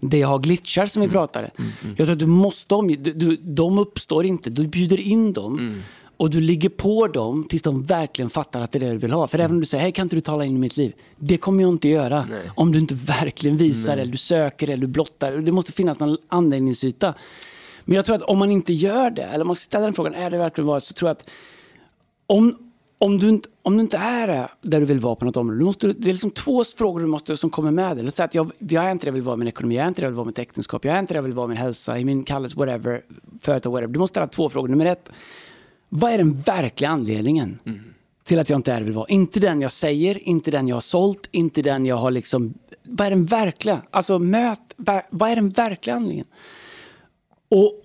det 0.00 0.18
jag 0.18 0.28
har 0.28 0.38
glitchar 0.38 0.86
som 0.86 1.02
vi 1.02 1.08
pratade. 1.08 1.50
Jag 1.96 2.06
tror 2.06 2.12
att 2.12 2.18
du 2.18 2.26
måste 2.26 2.74
omge, 2.74 2.96
du, 2.96 3.12
du, 3.12 3.36
de 3.36 3.78
uppstår 3.78 4.26
inte, 4.26 4.50
du 4.50 4.66
bjuder 4.66 5.00
in 5.00 5.32
dem. 5.32 5.82
Och 6.16 6.30
du 6.30 6.40
ligger 6.40 6.68
på 6.68 7.06
dem 7.06 7.46
tills 7.48 7.62
de 7.62 7.82
verkligen 7.84 8.30
fattar 8.30 8.60
att 8.60 8.72
det 8.72 8.78
är 8.78 8.80
det 8.80 8.90
du 8.90 8.98
vill 8.98 9.12
ha. 9.12 9.28
För 9.28 9.38
även 9.38 9.50
om 9.56 9.60
du 9.60 9.66
säger, 9.66 9.82
hej 9.82 9.92
kan 9.92 10.02
inte 10.04 10.16
du 10.16 10.20
tala 10.20 10.44
in 10.44 10.56
i 10.56 10.58
mitt 10.58 10.76
liv? 10.76 10.92
Det 11.16 11.36
kommer 11.36 11.62
jag 11.62 11.72
inte 11.72 11.88
göra. 11.88 12.26
Nej. 12.30 12.50
Om 12.54 12.72
du 12.72 12.78
inte 12.78 12.94
verkligen 12.94 13.56
visar 13.56 13.96
eller 13.96 14.12
du 14.12 14.18
söker 14.18 14.68
eller 14.68 14.80
du 14.80 14.86
blottar. 14.86 15.32
Det 15.32 15.52
måste 15.52 15.72
finnas 15.72 15.98
någon 15.98 16.16
användningsyta. 16.28 17.14
Men 17.84 17.96
jag 17.96 18.04
tror 18.04 18.16
att 18.16 18.22
om 18.22 18.38
man 18.38 18.50
inte 18.50 18.72
gör 18.72 19.10
det, 19.10 19.22
eller 19.22 19.40
om 19.40 19.46
man 19.46 19.56
ställer 19.56 19.84
den 19.84 19.94
frågan, 19.94 20.14
är 20.14 20.30
det 20.30 20.38
verkligen 20.38 20.66
vad? 20.66 20.82
Så 20.82 20.94
tror 20.94 21.08
jag 21.08 21.14
att 21.16 21.28
om, 22.26 22.56
om, 22.98 23.18
du, 23.18 23.28
inte- 23.28 23.48
om 23.62 23.76
du 23.76 23.80
inte 23.82 23.96
är 23.96 24.26
det 24.28 24.48
där 24.62 24.80
du 24.80 24.86
vill 24.86 24.98
vara 24.98 25.14
på 25.14 25.24
något 25.24 25.36
område, 25.36 25.64
måste, 25.64 25.86
det 25.92 26.08
är 26.08 26.12
liksom 26.12 26.30
två 26.30 26.64
frågor 26.64 27.00
du 27.00 27.06
måste, 27.06 27.36
som 27.36 27.50
kommer 27.50 27.70
med. 27.70 28.04
Låt 28.04 28.14
säga 28.14 28.24
att 28.24 28.34
jag, 28.34 28.50
jag 28.58 28.84
är 28.84 28.90
inte 28.90 29.06
det 29.06 29.08
jag 29.08 29.12
vill 29.12 29.22
vara 29.22 29.34
i 29.34 29.38
min 29.38 29.48
ekonomi, 29.48 29.74
jag 29.76 29.84
är 29.84 29.88
inte 29.88 30.00
det 30.00 30.04
jag 30.04 30.10
vill 30.10 30.16
vara 30.16 30.24
i 30.24 30.26
mitt 30.26 30.38
äktenskap, 30.38 30.84
jag 30.84 30.94
är 30.94 30.98
inte 30.98 31.14
det 31.14 31.18
jag 31.18 31.22
vill 31.22 31.34
vara 31.34 31.44
i 31.44 31.48
min 31.48 31.56
hälsa, 31.56 31.98
i 31.98 32.04
min 32.04 32.24
kallelse, 32.24 32.56
whatever, 32.58 33.00
företag, 33.40 33.70
whatever. 33.72 33.92
Du 33.92 33.98
måste 33.98 34.12
ställa 34.12 34.26
två 34.26 34.48
frågor. 34.48 34.68
Nummer 34.68 34.86
ett, 34.86 35.10
vad 35.88 36.12
är 36.12 36.18
den 36.18 36.40
verkliga 36.40 36.90
anledningen 36.90 37.58
till 38.24 38.38
att 38.38 38.50
jag 38.50 38.58
inte 38.58 38.72
är 38.72 38.78
jag 38.78 38.84
vill 38.84 38.94
vara? 38.94 39.08
Inte 39.08 39.40
den 39.40 39.60
jag 39.60 39.72
säger, 39.72 40.28
inte 40.28 40.50
den 40.50 40.68
jag 40.68 40.76
har 40.76 40.80
sålt, 40.80 41.28
inte 41.30 41.62
den 41.62 41.86
jag 41.86 41.96
har 41.96 42.10
liksom... 42.10 42.54
Vad 42.82 43.06
är 43.06 43.10
den 43.10 43.24
verkliga? 43.24 43.82
Alltså 43.90 44.18
möt, 44.18 44.60
vad 45.10 45.30
är 45.30 45.36
den 45.36 45.50
verkliga 45.50 45.96
anledningen? 45.96 46.26
Och 47.48 47.82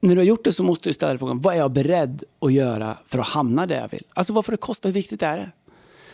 när 0.00 0.14
du 0.14 0.20
har 0.20 0.26
gjort 0.26 0.44
det 0.44 0.52
så 0.52 0.62
måste 0.62 0.88
du 0.88 0.92
ställa 0.92 1.12
dig 1.12 1.18
frågan, 1.18 1.40
vad 1.40 1.54
är 1.54 1.58
jag 1.58 1.72
beredd 1.72 2.24
att 2.40 2.52
göra 2.52 2.98
för 3.06 3.18
att 3.18 3.26
hamna 3.26 3.66
där 3.66 3.80
jag 3.80 3.88
vill? 3.88 4.04
Alltså 4.14 4.32
vad 4.32 4.44
får 4.44 4.52
det 4.52 4.58
kosta, 4.58 4.88
hur 4.88 4.92
viktigt 4.92 5.22
är 5.22 5.36
det? 5.36 5.50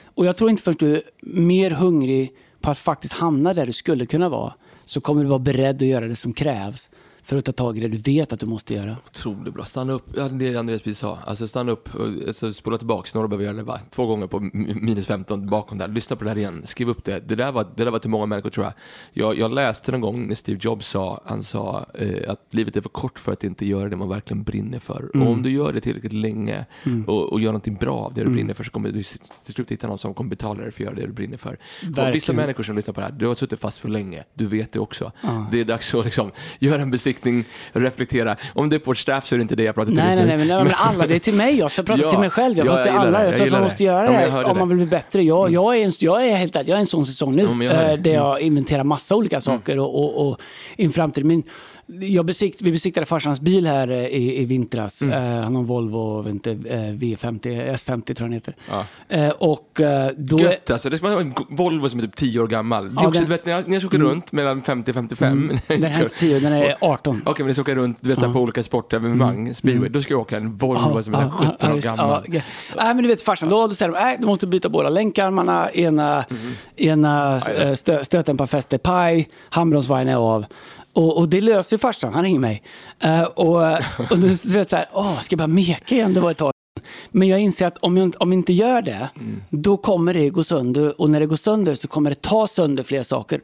Och 0.05 0.27
jag 0.27 0.37
tror 0.37 0.51
inte 0.51 0.63
förrän 0.63 0.77
du 0.79 0.97
är 0.97 1.03
mer 1.21 1.71
hungrig 1.71 2.37
på 2.61 2.71
att 2.71 2.79
faktiskt 2.79 3.15
hamna 3.15 3.55
där 3.55 3.67
du 3.67 3.73
skulle 3.73 4.07
kunna 4.07 4.29
vara, 4.29 4.55
så 4.85 5.01
kommer 5.01 5.23
du 5.23 5.29
vara 5.29 5.39
beredd 5.39 5.77
att 5.77 5.89
göra 5.89 6.09
det 6.09 6.17
som 6.17 6.33
krävs 6.33 6.91
för 7.23 7.37
att 7.37 7.45
ta 7.45 7.53
tag 7.53 7.79
i 7.79 7.81
det 7.81 7.89
du 7.89 7.97
vet 7.97 8.33
att 8.33 8.41
du 8.41 8.47
måste 8.47 8.75
göra. 8.75 8.97
Otroligt 9.07 9.55
bra. 9.55 9.65
Stanna 9.65 9.93
upp, 9.93 10.07
ja, 10.17 10.29
det 10.29 10.57
Andreas 10.57 10.83
precis 10.83 10.99
sa. 10.99 11.19
Alltså 11.27 11.49
stanna 11.49 11.73
upp, 11.73 11.89
alltså, 12.27 12.53
spola 12.53 12.79
tillbaka, 12.79 13.11
några 13.15 13.29
behöver 13.29 13.45
göra 13.45 13.57
det 13.57 13.63
va? 13.63 13.81
två 13.91 14.07
gånger 14.07 14.27
på 14.27 14.41
minus 14.41 15.07
15 15.07 15.47
bakom 15.47 15.79
där. 15.79 15.89
Lyssna 15.89 16.17
på 16.17 16.25
det 16.25 16.31
där 16.31 16.39
igen, 16.39 16.63
skriv 16.65 16.89
upp 16.89 17.05
det. 17.05 17.29
Det 17.29 17.35
där 17.35 17.53
var, 17.53 17.67
det 17.77 17.85
där 17.85 17.91
var 17.91 17.99
till 17.99 18.11
många 18.11 18.27
människor 18.27 18.51
tror 18.51 18.67
jag. 18.67 18.75
jag. 19.13 19.39
Jag 19.39 19.55
läste 19.55 19.93
någon 19.93 20.01
gång 20.01 20.27
när 20.27 20.35
Steve 20.35 20.59
Jobs 20.63 20.89
sa, 20.89 21.23
han 21.27 21.43
sa 21.43 21.87
eh, 21.95 22.31
att 22.31 22.41
livet 22.51 22.77
är 22.77 22.81
för 22.81 22.89
kort 22.89 23.19
för 23.19 23.33
att 23.33 23.45
inte 23.45 23.67
göra 23.67 23.89
det 23.89 23.97
man 23.97 24.09
verkligen 24.09 24.43
brinner 24.43 24.79
för. 24.79 25.11
Och 25.17 25.27
om 25.31 25.43
du 25.43 25.51
gör 25.51 25.73
det 25.73 25.81
tillräckligt 25.81 26.13
länge 26.13 26.67
och, 27.07 27.33
och 27.33 27.41
gör 27.41 27.49
någonting 27.49 27.75
bra 27.75 27.97
av 27.99 28.15
det 28.15 28.25
du 28.25 28.31
brinner 28.31 28.55
för 28.55 28.65
så 28.65 28.71
kommer 28.71 28.89
du 28.89 29.03
till 29.03 29.55
slut 29.55 29.71
hitta 29.71 29.87
någon 29.89 29.99
som 29.99 30.15
kommer 30.15 30.31
betala 30.31 30.63
dig 30.63 30.71
för 30.71 30.83
att 30.83 30.85
göra 30.85 30.95
det 30.95 31.07
du 31.07 31.13
brinner 31.13 31.37
för. 31.37 31.59
Och 31.97 32.15
vissa 32.15 32.33
människor 32.33 32.63
som 32.63 32.77
lyssnar 32.77 32.95
på 32.95 33.01
det 33.01 33.07
här, 33.07 33.13
du 33.13 33.27
har 33.27 33.35
suttit 33.35 33.61
fast 33.61 33.79
för 33.79 33.89
länge, 33.89 34.25
du 34.35 34.47
vet 34.47 34.73
det 34.73 34.79
också. 34.81 35.13
Det 35.51 35.61
är 35.61 35.65
dags 35.65 35.95
att 35.95 36.05
liksom, 36.05 36.31
göra 36.59 36.83
en 36.83 36.91
besiktning, 37.13 37.45
reflektera. 37.73 38.37
Om 38.55 38.69
det 38.69 38.77
är 38.77 38.79
på 38.79 38.93
ett 38.93 38.99
staff 38.99 39.27
så 39.27 39.35
är 39.35 39.39
det 39.39 39.43
inte 39.43 39.57
det 39.57 39.63
jag 39.63 39.75
pratar 39.75 39.87
till 39.87 39.97
Nej, 39.97 40.05
just 40.07 40.17
nej, 40.17 40.37
nu. 40.37 40.45
nej, 40.45 40.57
men, 40.57 40.65
men 40.65 40.75
alla, 40.77 41.07
det 41.07 41.15
är 41.15 41.19
till 41.19 41.35
mig. 41.35 41.59
Jag 41.59 41.71
ska 41.71 41.83
prata 41.83 42.03
Ja, 42.03 42.11
till 42.11 42.19
mig 42.19 42.31
själv. 42.31 42.59
Jag 42.59 42.67
ja, 42.67 42.71
pratar 42.71 42.83
till 42.83 42.93
jag 42.93 43.01
alla. 43.01 43.19
det, 43.19 43.25
Jag 43.25 43.29
jag 43.31 43.37
tror 43.37 43.47
att 43.47 43.53
man 43.53 43.63
måste 43.63 43.85
göra 43.85 44.07
Ja, 44.07 44.13
jag 44.13 44.23
det 44.25 44.31
hörde 44.31 44.51
om 44.51 44.59
man 44.59 44.69
vill 44.69 44.77
bli 44.77 44.87
bättre. 44.87 45.23
Jag, 45.23 45.51
jag, 45.51 45.77
är, 45.79 45.85
en, 45.85 45.91
jag 45.99 46.27
är 46.29 46.37
helt 46.37 46.55
jag 46.55 46.69
är 46.69 46.77
en 46.77 46.87
sån 46.87 47.07
säsong 47.07 47.37
nu. 47.37 47.43
Ja, 47.43 47.65
jag 47.65 47.91
eh, 47.93 47.97
där 47.99 48.13
jag 48.15 48.41
inventerar 48.41 48.85
massa 48.85 49.17
olika 49.17 49.41
saker 49.41 49.79
och, 49.79 49.95
och, 49.95 50.29
och 50.29 50.41
i 50.77 50.85
en 50.85 50.93
framtid. 50.93 51.43
Jag 52.01 52.27
besikt, 52.27 52.63
vi 52.63 52.73
besiktade 52.73 53.07
farsans 53.07 53.41
bil 53.41 53.67
här 53.67 53.91
eh, 53.91 54.07
i, 54.07 54.41
i 54.43 54.45
vintras. 54.45 55.03
Mm. 55.03 55.15
Eh, 55.39 55.43
han 55.45 55.55
har 55.55 55.61
en 55.63 55.67
Volvo 55.67 55.97
jag 55.97 56.31
inte, 56.31 56.51
eh, 56.51 56.57
V50, 56.57 57.73
S50 57.75 58.03
tror 58.03 58.17
jag 58.17 58.25
den 58.27 58.33
heter. 58.33 58.57
Ja. 58.71 58.85
Eh, 59.09 59.31
och 59.31 59.81
eh, 59.81 60.11
då... 60.17 60.39
Gött 60.39 60.71
alltså, 60.71 60.91
det 60.91 60.99
att 61.09 61.15
ha 61.15 61.21
en 61.49 61.57
Volvo 61.57 61.89
som 61.89 61.99
är 61.99 62.03
typ 62.05 62.17
10 62.17 62.41
år 62.41 62.47
gammal. 62.47 62.85
Det 62.85 63.01
är 63.01 63.03
Ja, 63.03 63.09
också, 63.09 63.21
den- 63.21 63.29
vet, 63.31 63.47
när 63.47 63.53
jag, 63.53 63.69
när 63.69 63.75
jag 63.75 63.83
ska 63.83 63.89
åka 63.97 63.99
runt 63.99 64.33
mellan 64.33 64.63
50 64.63 64.91
och 64.91 64.95
55. 64.95 65.53
Den 65.67 65.85
är 65.85 66.03
inte 66.03 66.17
10, 66.19 66.41
den 66.41 66.53
är 66.53 66.77
18. 66.81 67.23
Okej, 67.25 67.35
men 67.45 67.47
jag 67.47 67.55
ska 67.57 67.63
åka 67.63 67.75
runt 67.75 67.99
du 68.01 68.09
vet, 68.09 68.23
här, 68.23 68.33
på 68.33 68.41
olika 68.41 68.63
sportevenemang, 68.63 69.55
speedway, 69.55 69.89
då 69.89 70.01
ska 70.03 70.15
jag 70.15 70.21
åka 70.21 70.37
en 70.37 70.57
Volvo 70.57 71.03
som 71.03 71.15
är 71.15 71.19
så 71.19 71.25
här 71.25 71.31
17 71.59 71.73
år 71.73 71.77
gammal. 71.79 72.25
Ja, 72.29 72.41
Nej, 72.77 72.95
men 72.95 73.03
du 73.03 73.09
vet 73.09 73.23
farsan, 73.23 73.49
då 73.49 73.69
säger 73.69 73.93
de 73.93 73.99
nej, 73.99 74.17
du 74.21 74.27
måste 74.27 74.47
byta 74.47 74.69
båda 74.69 74.89
länkarmarna, 74.89 75.71
ena, 75.71 76.25
ena 76.77 77.41
eh, 77.59 77.75
stö, 77.75 78.05
stöten 78.05 78.37
på 78.37 78.47
fäste 78.47 78.79
paj, 78.79 79.29
handbromsvajern 79.51 80.09
är 80.09 80.17
av. 80.17 80.45
Och, 80.93 81.19
och 81.19 81.29
det 81.29 81.41
löser 81.41 81.77
ju 81.77 81.79
farsan, 81.79 82.15
han 82.15 82.25
ringer 82.25 82.41
mig. 82.41 82.63
Eh, 83.01 83.23
och, 83.23 83.57
och 84.11 84.19
du 84.19 84.29
vet 84.29 84.71
så 84.71 84.77
här, 84.77 84.89
åh, 84.93 85.21
ska 85.21 85.33
jag 85.33 85.39
bara 85.39 85.47
meka 85.47 85.95
igen? 85.95 86.15
Det 86.15 86.21
var 86.21 86.31
ett 86.31 86.39
tag 86.39 86.53
men 87.11 87.29
jag 87.29 87.41
inser 87.41 87.67
att 87.67 87.79
om 87.79 87.97
jag, 87.97 88.15
om 88.19 88.33
jag 88.33 88.39
inte 88.39 88.53
gör 88.53 88.83
det, 88.83 89.11
då 89.51 89.77
kommer 89.77 90.15
det 90.15 90.31
gå 90.31 90.45
sönder. 90.45 91.01
Och 91.01 91.11
när 91.11 91.21
det 91.21 91.27
går 91.27 91.37
sönder 91.37 91.75
så 91.75 91.89
kommer 91.89 92.11
det 92.11 92.23
ta 92.23 92.47
sönder 92.47 92.83
fler 92.83 93.03
saker. 93.03 93.41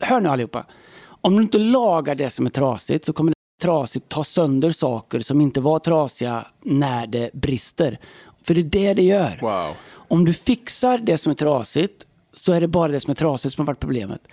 Hör 0.00 0.20
nu 0.20 0.28
allihopa. 0.28 0.66
Om 1.04 1.36
du 1.36 1.42
inte 1.42 1.58
lagar 1.58 2.14
det 2.14 2.30
som 2.30 2.46
är 2.46 2.50
trasigt 2.50 3.04
så 3.04 3.12
kommer 3.12 3.30
det 3.30 3.66
trasigt 3.66 4.08
ta 4.08 4.24
sönder 4.24 4.70
saker 4.70 5.20
som 5.20 5.40
inte 5.40 5.60
var 5.60 5.78
trasiga 5.78 6.46
när 6.62 7.06
det 7.06 7.30
brister. 7.32 7.98
För 8.44 8.54
det 8.54 8.60
är 8.60 8.64
det 8.64 8.94
det 8.94 9.02
gör. 9.02 9.38
Wow. 9.40 9.76
Om 9.92 10.24
du 10.24 10.32
fixar 10.32 10.98
det 10.98 11.18
som 11.18 11.30
är 11.30 11.36
trasigt 11.36 12.06
så 12.34 12.52
är 12.52 12.60
det 12.60 12.68
bara 12.68 12.92
det 12.92 13.00
som 13.00 13.10
är 13.10 13.14
trasigt 13.14 13.54
som 13.54 13.62
har 13.62 13.66
varit 13.66 13.80
problemet. 13.80 14.28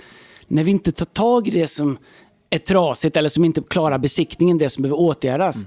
När 0.48 0.64
vi 0.64 0.72
inte 0.72 0.92
tar 0.92 1.06
tag 1.06 1.48
i 1.48 1.52
det 1.52 1.68
som 1.68 1.98
är 2.50 2.60
trasigt 2.60 3.18
eller 3.18 3.30
som 3.30 3.46
inte 3.46 3.62
klarar 3.62 3.98
besiktningen, 3.98 4.58
det 4.58 4.70
som 4.70 4.82
behöver 4.82 5.00
åtgärdas. 5.00 5.58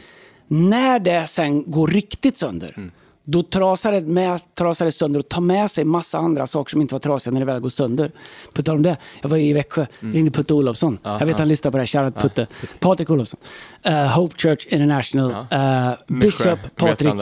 När 0.49 0.99
det 0.99 1.27
sen 1.27 1.71
går 1.71 1.89
riktigt 1.89 2.37
sönder, 2.37 2.91
då 3.25 3.43
trasar 3.43 3.93
det, 3.93 4.01
med, 4.01 4.41
trasar 4.55 4.85
det 4.85 4.93
sönder 4.93 5.21
och 5.21 5.29
tar 5.29 5.41
med 5.41 5.71
sig 5.71 5.85
massa 5.85 6.19
andra 6.19 6.47
saker 6.47 6.71
som 6.71 6.81
inte 6.81 6.95
var 6.95 7.01
trasiga 7.01 7.33
när 7.33 7.41
det 7.41 7.47
väl 7.47 7.61
går 7.61 7.69
sönder. 7.69 8.11
På 8.53 8.63
tal 8.63 8.77
om 8.77 8.83
det, 8.83 8.97
jag 9.23 9.29
var 9.29 9.37
i 9.37 9.53
Växjö, 9.53 9.87
ringde 10.01 10.31
Putte 10.31 10.55
Olofsson. 10.55 10.99
jag 11.03 11.27
vet 11.27 11.39
han 11.39 11.49
lyssnar 11.49 11.71
på 11.71 11.77
det 11.77 11.81
här, 11.81 11.87
shoutout 11.87 12.23
Putte. 12.23 12.47
Patrik 12.81 13.11
Olofsson. 13.11 13.41
Eh, 13.83 14.19
Hope 14.19 14.39
Church 14.39 14.67
International. 14.67 15.31
Uh, 15.31 16.19
Bishop 16.21 16.59
Patrik 16.77 17.15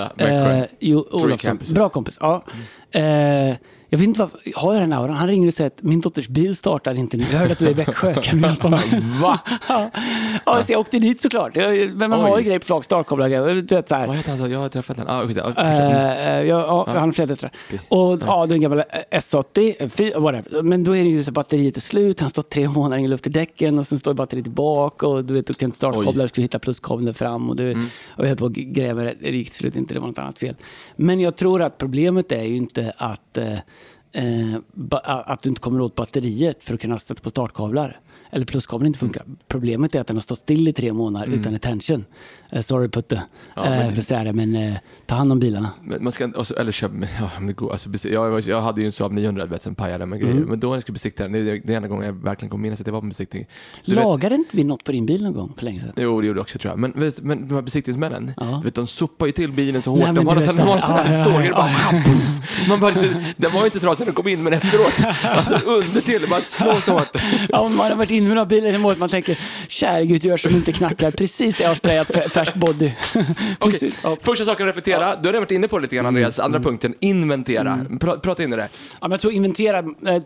jo, 0.79 1.03
Three 1.03 1.23
Olofsson. 1.25 1.59
Bra 1.75 1.89
kompis. 1.89 2.19
Ja. 2.21 2.45
Eh, 2.91 3.55
jag 3.93 3.99
vet 3.99 4.09
inte 4.09 4.21
vad, 4.21 4.31
har 4.55 4.73
jag 4.75 4.83
den 4.83 4.93
auran? 4.93 5.17
Han 5.17 5.29
ringer 5.29 5.47
och 5.47 5.55
säger 5.55 5.71
att 5.71 5.83
min 5.83 6.01
dotters 6.01 6.29
bil 6.29 6.57
startar 6.57 6.95
inte 6.95 7.17
nu. 7.17 7.25
Jag 7.33 7.39
hörde 7.39 7.53
att 7.53 7.59
du 7.59 7.67
är 7.67 7.71
i 7.71 7.75
Växjö, 7.75 8.15
kan 8.23 8.41
du 8.41 8.49
hjälpa 8.49 8.69
mig? 8.69 8.81
Va? 9.23 9.41
ja, 9.69 9.91
ja, 10.47 10.63
så 10.63 10.73
jag 10.73 10.81
åkte 10.81 10.99
dit 10.99 11.23
såklart. 11.23 11.57
Jag, 11.57 11.97
men 11.97 12.11
man 12.11 12.25
Oj. 12.25 12.31
har 12.31 12.39
ju 12.39 12.45
grejer 12.45 12.59
på 12.59 12.83
flak, 12.83 13.09
grejer. 13.09 13.55
Du 13.63 13.75
vet, 13.75 13.89
så 13.89 13.95
här. 13.95 14.07
Vad 14.07 14.17
heter 14.17 14.37
han? 14.37 14.51
Jag 14.51 14.59
har 14.59 14.69
träffat 14.69 14.99
honom. 14.99 15.17
Ah, 15.17 15.27
skit, 15.27 15.39
ah, 15.57 15.63
eh, 15.63 16.43
ja, 16.43 16.45
ja, 16.47 16.85
han 16.87 16.97
har 16.97 17.13
flera 17.13 17.27
döttrar. 17.27 17.51
Och 17.89 18.19
ja, 18.27 18.47
det 18.47 18.53
är 18.53 18.55
en 18.55 18.61
gammal 18.61 18.83
S80, 19.11 19.75
eh, 19.79 19.89
fy- 19.89 20.13
whatever. 20.17 20.63
Men 20.63 20.85
då 20.85 20.97
är 20.97 21.05
det 21.05 21.11
ju 21.11 21.25
så 21.25 21.31
att 21.31 21.35
batteriet 21.35 21.77
är 21.77 21.81
slut, 21.81 22.21
han 22.21 22.31
står 22.31 22.43
tre 22.43 22.69
månader 22.69 22.97
ingen 22.99 23.11
luft 23.11 23.27
i 23.27 23.31
däcken 23.31 23.79
och 23.79 23.87
sen 23.87 23.99
står 23.99 24.15
batteriet 24.15 24.45
tillbaka 24.45 25.07
och 25.07 25.25
du 25.25 25.35
vet, 25.35 25.47
du 25.47 25.55
kan 25.55 25.67
inte 25.67 25.77
startkablar, 25.77 26.25
du 26.25 26.29
skulle 26.29 26.45
hitta 26.45 26.59
pluskabeln 26.59 27.15
fram 27.15 27.51
och, 27.51 27.57
du, 27.57 27.71
och 27.73 28.25
jag 28.25 28.27
höll 28.27 28.37
på 28.37 28.47
att 28.47 28.55
det. 28.55 28.93
Det 29.21 29.31
gick 29.31 29.51
till 29.51 29.59
slut 29.59 29.77
inte, 29.77 29.95
det 29.95 30.01
var 30.01 30.07
något 30.09 30.19
annat 30.19 30.39
fel. 30.39 30.55
Men 30.97 31.21
jag 31.21 31.37
tror 31.37 31.63
att 31.63 31.79
problemet 31.79 32.33
är 32.33 32.43
ju 32.43 32.57
inte 32.57 32.93
att 32.97 33.39
eh, 34.13 34.61
ba- 34.73 34.99
att 35.27 35.43
du 35.43 35.49
inte 35.49 35.61
kommer 35.61 35.81
åt 35.81 35.95
batteriet 35.95 36.63
för 36.65 36.75
att 36.75 36.81
kunna 36.81 36.99
sätta 36.99 37.23
på 37.23 37.31
startkablar. 37.31 38.01
Eller 38.31 38.47
pluskabeln 38.47 38.87
inte 38.87 38.99
funkar. 38.99 39.23
Problemet 39.49 39.95
är 39.95 40.01
att 40.01 40.07
den 40.07 40.17
har 40.17 40.21
stått 40.21 40.39
still 40.39 40.69
i 40.69 40.73
tre 40.73 40.93
månader 40.93 41.27
utan 41.35 41.55
attention. 41.55 42.05
Eh, 42.51 42.61
sorry 42.61 42.89
Putte, 42.89 43.23
Ja, 43.57 43.65
men- 43.65 43.93
för 43.93 43.99
att 44.01 44.07
säga 44.07 44.25
det, 44.25 44.33
men 44.33 44.57
eh, 44.57 44.73
ta 45.07 45.15
hand 45.15 45.33
om 45.33 45.39
bilarna. 45.39 45.71
Man 46.01 46.13
ska, 46.13 46.27
och 46.27 46.47
så- 46.47 46.55
eller 46.55 46.73
köp, 46.73 46.93
ja, 47.21 47.31
det 47.47 47.53
går, 47.53 47.73
alltså, 47.73 48.09
jag, 48.09 48.41
jag 48.41 48.61
hade 48.61 48.81
ju 48.81 48.87
en 48.87 48.93
Saab 48.93 49.13
900 49.13 49.47
vet, 49.47 49.63
som 49.63 49.75
pajade 49.75 50.07
med 50.07 50.21
grejer. 50.21 50.35
Men 50.35 50.61
då 50.61 50.69
när 50.69 50.75
jag 50.75 50.83
skulle 50.83 50.93
besikta 50.93 51.23
den, 51.23 51.33
det 51.33 51.39
är 51.39 51.61
det 51.65 51.75
enda 51.75 51.89
gången 51.89 52.07
jag 52.07 52.13
verkligen 52.13 52.51
kommer 52.51 52.63
minnas 52.63 52.81
att 52.81 52.87
jag 52.87 52.95
var 52.95 53.01
på 53.01 53.07
besiktning. 53.07 53.47
Du 53.85 53.95
vet- 53.95 54.05
Lagade 54.05 54.35
inte 54.35 54.57
vi 54.57 54.65
något 54.65 54.85
på 54.85 54.93
din 54.93 55.07
bil 55.07 55.23
någon 55.23 55.33
gång 55.33 55.55
för 55.59 55.65
länge 55.65 55.81
sedan? 55.81 55.93
Jo, 55.97 56.21
det 56.21 56.27
gjorde 56.27 56.39
jag 56.39 56.43
också 56.43 56.59
tror 56.59 56.73
jag. 56.73 56.79
Men, 56.79 56.93
vet, 56.97 57.23
men 57.23 57.49
de 57.49 57.55
här 57.55 57.63
besiktningsmännen, 57.63 58.33
Ja. 58.37 58.61
vet, 58.65 58.75
de 58.75 58.87
sopar 58.87 59.27
ju 59.27 59.33
till 59.33 59.53
bilen 59.53 59.83
så 59.83 59.91
hårt. 59.91 60.01
Nej, 60.01 60.13
de 60.15 60.27
har 60.27 60.35
de 60.37 60.59
har 60.59 60.77
en 60.77 60.83
så 60.83 60.93
här, 60.93 61.05
här 61.05 61.19
ja, 61.19 61.25
stålgrej, 61.25 61.49
ja, 61.55 61.71
bara, 61.93 62.69
man 62.69 62.81
bara, 62.81 62.93
Den 63.37 63.53
var 63.53 63.61
ju 63.61 63.65
inte 63.65 63.81
trasig 63.81 64.01
när 64.03 64.07
den 64.07 64.15
kom 64.15 64.29
in, 64.29 64.43
men 64.43 64.53
efteråt, 64.53 65.15
alltså 65.25 65.55
under 65.55 66.01
till, 66.01 66.27
bara 66.31 66.41
slår 66.41 66.75
så 66.75 66.93
hårt. 66.93 67.09
Ja, 67.49 67.63
man 67.69 67.91
har 67.91 67.97
varit 67.97 68.11
inne 68.21 68.29
med 68.29 68.35
några 68.37 68.47
bilar 68.47 68.69
i 68.73 68.79
målet, 68.79 68.99
man 68.99 69.09
tänker 69.09 69.39
käre 69.69 70.07
gud, 70.07 70.25
gör 70.25 70.37
som 70.37 70.55
inte 70.57 70.73
knackar. 70.73 71.11
Precis 71.11 71.55
det 71.55 71.63
jag 71.63 71.71
har 71.71 71.75
sprayat 71.75 72.11
fär- 72.11 72.29
färsk 72.29 72.55
body. 72.55 72.91
Precis. 73.61 74.01
Ja. 74.05 74.17
Första 74.23 74.45
saken 74.45 74.67
att 74.67 74.71
reflektera, 74.71 75.17
du 75.17 75.29
har 75.29 75.33
redan 75.33 75.41
varit 75.43 75.51
inne 75.51 75.69
på 75.69 75.79
det 75.79 75.83
lite 75.83 75.97
grann 75.97 76.07
Andreas. 76.07 76.39
Andra 76.39 76.61
punkten, 76.61 76.95
inventera. 77.01 77.79
Pra, 78.01 78.17
prata 78.17 78.45
in 78.45 78.53
i 78.53 78.57
det. 78.57 78.69
Ja, 78.73 78.97
men 79.01 79.11
jag 79.11 79.21
tror 79.21 79.33
inventera, 79.33 79.79
eh, 79.79 80.23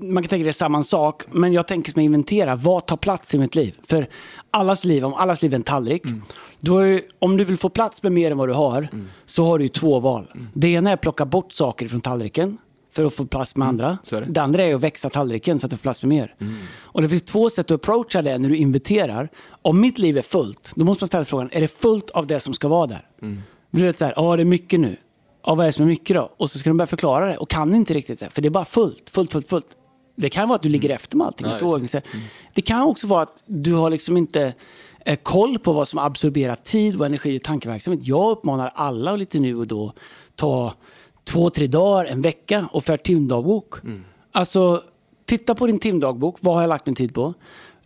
man 0.00 0.22
kan 0.22 0.28
tänka 0.28 0.44
det 0.44 0.50
är 0.50 0.52
samma 0.52 0.82
sak, 0.82 1.22
men 1.30 1.52
jag 1.52 1.66
tänker 1.66 1.92
som 1.92 2.02
inventera, 2.02 2.56
vad 2.56 2.86
tar 2.86 2.96
plats 2.96 3.34
i 3.34 3.38
mitt 3.38 3.54
liv? 3.54 3.74
För 3.88 4.06
allas 4.50 4.84
liv, 4.84 5.04
om 5.04 5.14
allas 5.14 5.42
liv 5.42 5.52
är 5.52 5.56
en 5.56 5.62
tallrik, 5.62 6.02
då 6.60 6.78
är, 6.78 7.00
om 7.18 7.36
du 7.36 7.44
vill 7.44 7.56
få 7.56 7.68
plats 7.68 8.02
med 8.02 8.12
mer 8.12 8.30
än 8.30 8.38
vad 8.38 8.48
du 8.48 8.52
har, 8.52 8.88
så 9.26 9.44
har 9.44 9.58
du 9.58 9.64
ju 9.64 9.68
två 9.68 10.00
val. 10.00 10.26
Det 10.54 10.68
ena 10.68 10.90
är 10.90 10.94
att 10.94 11.00
plocka 11.00 11.24
bort 11.24 11.52
saker 11.52 11.88
från 11.88 12.00
tallriken, 12.00 12.58
för 12.96 13.04
att 13.04 13.14
få 13.14 13.26
plats 13.26 13.56
med 13.56 13.68
andra. 13.68 13.98
så 14.02 14.16
är 14.16 14.20
det. 14.20 14.26
Det 14.26 14.42
andra 14.42 14.64
är 14.64 14.74
att 14.74 14.80
växa 14.80 15.10
tallriken 15.10 15.60
så 15.60 15.66
att 15.66 15.70
du 15.70 15.76
får 15.76 15.82
plats 15.82 16.02
med 16.02 16.08
mer. 16.08 16.34
Och 16.82 17.02
det 17.02 17.08
finns 17.08 17.22
två 17.22 17.50
sätt 17.50 17.70
att 17.70 17.74
approacha 17.74 18.22
det 18.22 18.38
när 18.38 18.48
du 18.48 18.56
inventerar. 18.56 19.28
Om 19.62 19.80
mitt 19.80 19.98
liv 19.98 20.18
är 20.18 20.22
fullt, 20.22 20.72
då 20.74 20.84
måste 20.84 21.02
man 21.02 21.06
ställa 21.06 21.24
frågan, 21.24 21.48
är 21.52 21.60
det 21.60 21.68
fullt 21.68 22.10
av 22.10 22.26
det 22.26 22.40
som 22.40 22.54
ska 22.54 22.68
vara 22.68 22.86
där? 22.86 23.08
Du 23.70 23.82
vet 23.82 23.98
så 23.98 24.04
här, 24.04 24.14
ja 24.16 24.36
det 24.36 24.42
är 24.42 24.44
mycket 24.44 24.80
nu. 24.80 24.96
Ja, 25.46 25.54
vad 25.54 25.64
är 25.64 25.68
det 25.68 25.72
som 25.72 25.82
är 25.82 25.88
mycket 25.88 26.16
då? 26.16 26.32
Och 26.36 26.50
så 26.50 26.58
ska 26.58 26.70
de 26.70 26.76
börja 26.76 26.86
förklara 26.86 27.26
det 27.26 27.36
och 27.36 27.50
kan 27.50 27.74
inte 27.74 27.94
riktigt 27.94 28.20
det, 28.20 28.30
för 28.30 28.42
det 28.42 28.48
är 28.48 28.50
bara 28.50 28.64
fullt, 28.64 29.10
fullt, 29.10 29.32
fullt, 29.32 29.48
fullt. 29.48 29.66
Det 30.16 30.28
kan 30.28 30.48
vara 30.48 30.56
att 30.56 30.62
du 30.62 30.68
ligger 30.68 30.90
efter 30.90 31.16
med 31.16 31.26
allting. 31.26 31.46
Ja, 31.46 31.52
just 31.52 31.64
år. 31.64 32.00
det. 32.00 32.02
det 32.54 32.62
kan 32.62 32.82
också 32.82 33.06
vara 33.06 33.22
att 33.22 33.42
du 33.46 33.72
har 33.72 33.90
liksom 33.90 34.16
inte 34.16 34.54
eh, 35.06 35.18
koll 35.22 35.58
på 35.58 35.72
vad 35.72 35.88
som 35.88 35.98
absorberar 35.98 36.54
tid 36.54 37.00
och 37.00 37.06
energi 37.06 37.34
i 37.34 37.38
tankeverksamhet. 37.38 38.06
Jag 38.06 38.30
uppmanar 38.30 38.70
alla 38.74 39.12
och 39.12 39.18
lite 39.18 39.38
nu 39.38 39.56
och 39.56 39.66
då 39.66 39.92
ta 40.34 40.74
två, 41.28 41.50
tre 41.50 41.66
dagar, 41.66 42.04
en 42.04 42.22
vecka 42.22 42.68
och 42.72 42.84
för 42.84 42.96
timdagbok. 42.96 43.74
Alltså, 44.32 44.82
titta 45.26 45.54
på 45.54 45.66
din 45.66 45.78
timdagbok. 45.78 46.36
Vad 46.40 46.54
har 46.54 46.60
jag 46.62 46.68
lagt 46.68 46.86
min 46.86 46.94
tid 46.94 47.14
på? 47.14 47.34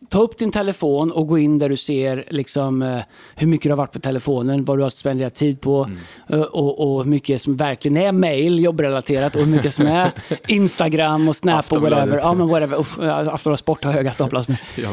Ta 0.08 0.20
upp 0.20 0.38
din 0.38 0.50
telefon 0.50 1.12
och 1.12 1.26
gå 1.26 1.38
in 1.38 1.58
där 1.58 1.68
du 1.68 1.76
ser 1.76 2.24
liksom, 2.30 2.82
eh, 2.82 3.00
hur 3.36 3.46
mycket 3.46 3.62
du 3.64 3.70
har 3.70 3.76
varit 3.76 3.92
på 3.92 3.98
telefonen, 3.98 4.64
vad 4.64 4.78
du 4.78 4.82
har 4.82 4.90
spenderat 4.90 5.34
tid 5.34 5.60
på 5.60 5.84
Mm. 5.84 5.98
eh, 6.28 6.46
och, 6.46 6.80
och 6.96 7.04
hur 7.04 7.10
mycket 7.10 7.42
som 7.42 7.56
verkligen 7.56 7.96
är 7.96 8.12
mail, 8.12 8.58
jobbrelaterat 8.64 9.34
och 9.36 9.40
hur 9.42 9.48
mycket 9.48 9.74
som 9.74 9.86
är 9.86 10.10
Instagram 10.48 11.28
och 11.28 11.36
Snap 11.36 11.72
och 11.72 11.82
whatever. 11.82 12.18
Ja, 12.18 12.34
men 12.34 12.48
whatever. 12.48 12.80
Usch, 12.80 12.98
Aftonbladet 12.98 13.60
Sport 13.60 13.84
har 13.84 13.92
höga 13.92 14.12
staplar. 14.12 14.46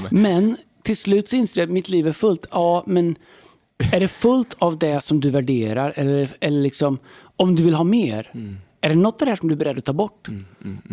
Men 0.13 0.57
till 0.83 0.97
slut 0.97 1.29
så 1.29 1.35
inser 1.35 1.61
jag 1.61 1.67
att 1.67 1.73
mitt 1.73 1.89
liv 1.89 2.07
är 2.07 2.11
fullt. 2.11 2.45
Ja, 2.51 2.83
men 2.87 3.15
är 3.91 3.99
det 3.99 4.07
fullt 4.07 4.55
av 4.59 4.77
det 4.77 5.01
som 5.01 5.19
du 5.19 5.29
värderar? 5.29 5.93
Eller, 5.95 6.29
eller 6.39 6.61
liksom, 6.61 6.97
om 7.37 7.55
du 7.55 7.63
vill 7.63 7.73
ha 7.73 7.83
mer? 7.83 8.31
Mm. 8.33 8.57
Är 8.81 8.89
det 8.89 8.95
något 8.95 9.21
av 9.21 9.25
det 9.25 9.31
här 9.31 9.35
som 9.35 9.49
du 9.49 9.53
är 9.53 9.57
beredd 9.57 9.77
att 9.77 9.85
ta 9.85 9.93
bort? 9.93 10.27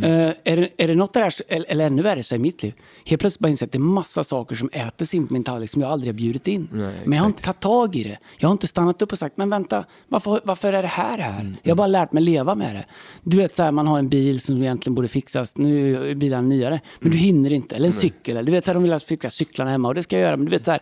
Eh, 0.03 0.11
är, 0.45 0.57
det, 0.57 0.69
är 0.77 0.89
det 0.89 0.95
något 0.95 1.17
av 1.17 1.21
det 1.21 1.25
här, 1.25 1.35
eller, 1.49 1.71
eller 1.71 1.87
ännu 1.87 2.03
värre, 2.03 2.23
så 2.23 2.35
i 2.35 2.39
mitt 2.39 2.63
liv. 2.63 2.75
Helt 3.07 3.21
plötsligt 3.21 3.41
bara 3.41 3.49
inser 3.49 3.67
att 3.67 3.73
det 3.73 3.79
är 3.79 3.81
massa 3.81 4.25
saker 4.25 4.57
som 4.57 4.69
äter 4.73 5.15
in 5.15 5.27
på 5.27 5.33
min 5.33 5.45
tallrik 5.45 5.71
som 5.71 5.83
jag 5.83 5.91
aldrig 5.91 6.13
har 6.13 6.17
bjudit 6.17 6.49
in. 6.49 6.69
Nej, 6.73 6.95
men 7.05 7.13
jag 7.13 7.23
har 7.23 7.27
inte 7.27 7.43
tagit 7.43 7.61
tag 7.61 7.97
i 7.97 8.05
det. 8.05 8.19
Jag 8.39 8.49
har 8.49 8.53
inte 8.53 8.67
stannat 8.67 9.03
upp 9.03 9.13
och 9.13 9.19
sagt, 9.19 9.37
men 9.37 9.51
vänta, 9.51 9.85
varför, 10.09 10.41
varför 10.45 10.73
är 10.73 10.83
det 10.83 10.89
här 10.89 11.19
här? 11.19 11.41
Mm, 11.41 11.57
Jag 11.63 11.71
har 11.71 11.77
bara 11.77 11.87
lärt 11.87 12.13
mig 12.13 12.23
leva 12.23 12.55
med 12.55 12.75
det. 12.77 12.85
Du 13.23 13.37
vet, 13.37 13.57
så 13.57 13.63
här, 13.63 13.73
man 13.73 13.87
har 13.87 13.99
en 13.99 14.09
bil 14.09 14.41
som 14.41 14.63
egentligen 14.63 14.95
borde 14.95 15.09
fixas. 15.09 15.57
Nu 15.57 15.97
är 16.11 16.15
bilen 16.15 16.49
nyare, 16.49 16.81
men 17.01 17.07
Mm. 17.07 17.13
du 17.19 17.25
hinner 17.25 17.53
inte. 17.53 17.77
Eller 17.77 17.87
en 17.87 17.93
cykel. 17.93 18.37
Eller, 18.37 18.47
du 18.47 18.53
vet, 18.53 18.65
så 18.65 18.71
här, 18.71 18.75
de 18.75 18.83
vill 18.83 18.93
att 18.93 19.05
fixa 19.05 19.31
cyklarna 19.31 19.71
hemma 19.71 19.89
och 19.89 19.95
det 19.95 20.03
ska 20.03 20.17
jag 20.17 20.23
göra. 20.23 20.37
Men 20.37 20.45
du 20.47 20.51
vet, 20.51 20.65
så 20.65 20.71
här, 20.71 20.81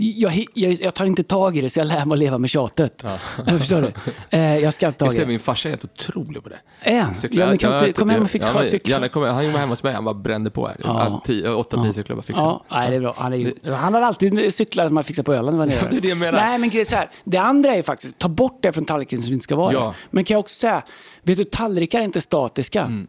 jag, 0.00 0.44
jag, 0.54 0.72
jag 0.72 0.94
tar 0.94 1.04
inte 1.06 1.22
tag 1.22 1.56
i 1.56 1.60
det, 1.60 1.70
så 1.70 1.80
jag 1.80 1.86
lär 1.86 2.04
mig 2.04 2.14
att 2.14 2.18
leva 2.18 2.38
med 2.38 2.50
tjatet. 2.50 3.04
Jag 3.46 3.58
förstår 3.60 3.82
du? 3.82 3.92
Eh, 4.38 4.58
jag 4.58 4.74
ska 4.74 4.86
inte 4.86 4.98
ta 4.98 5.04
Jag 5.04 5.14
ser 5.14 5.26
min 5.26 5.38
farsa 5.38 5.68
är 5.68 5.70
helt 5.70 5.84
otrolig 5.84 6.42
på 6.42 6.48
det. 6.48 6.58
Är 6.82 7.00
han? 7.00 7.14
Cyklar. 7.14 7.40
Ja, 7.40 7.48
men 7.48 7.58
kan 7.58 7.70
Ja, 7.70 7.76
inte, 7.76 7.86
jag 7.88 7.96
kom 7.96 8.10
hem 8.10 8.22
och 8.22 8.30
fixa 8.30 8.50
ja, 8.54 8.64
cyklar. 8.64 9.08
Kom, 9.08 9.22
han 9.22 9.34
var 9.36 9.42
hemma 9.42 9.66
hos 9.72 9.82
mig, 9.82 9.92
han 9.92 10.04
bara 10.04 10.14
brände 10.14 10.50
på 10.50 10.66
här. 10.66 10.76
Ja. 10.84 11.22
Ja. 11.28 11.54
Åtta, 11.54 11.82
tio 11.82 11.92
cyklar 11.92 12.16
bara 12.16 12.22
fixa. 12.22 12.42
Ja, 12.42 12.64
nej, 12.70 12.90
det 12.90 12.96
är 12.96 13.00
bra. 13.00 13.14
Han, 13.16 13.32
är, 13.32 13.72
han 13.74 13.94
hade 13.94 14.06
alltid 14.06 14.54
cyklar 14.54 14.86
som 14.88 14.96
han 14.96 15.04
fixade 15.04 15.26
på 15.26 15.34
Öland. 15.34 15.58
var 15.58 15.66
nere. 15.66 15.88
det 15.90 15.96
är 15.96 16.00
det 16.00 16.08
jag 16.08 16.18
menar. 16.18 16.38
Nej, 16.38 16.58
men 16.58 16.84
så 16.86 16.96
här. 16.96 17.10
Det 17.24 17.38
andra 17.38 17.74
är 17.74 17.82
faktiskt, 17.82 18.18
ta 18.18 18.28
bort 18.28 18.58
det 18.62 18.72
från 18.72 18.84
tallriken 18.84 19.22
som 19.22 19.32
inte 19.32 19.44
ska 19.44 19.56
vara 19.56 19.72
Ja. 19.72 19.80
där. 19.80 19.94
Men 20.10 20.24
kan 20.24 20.34
jag 20.34 20.40
också 20.40 20.54
säga, 20.54 20.82
vet 21.22 21.38
du, 21.38 21.44
tallrikar 21.44 22.00
är 22.00 22.04
inte 22.04 22.20
statiska. 22.20 22.82
Mm. 22.82 23.06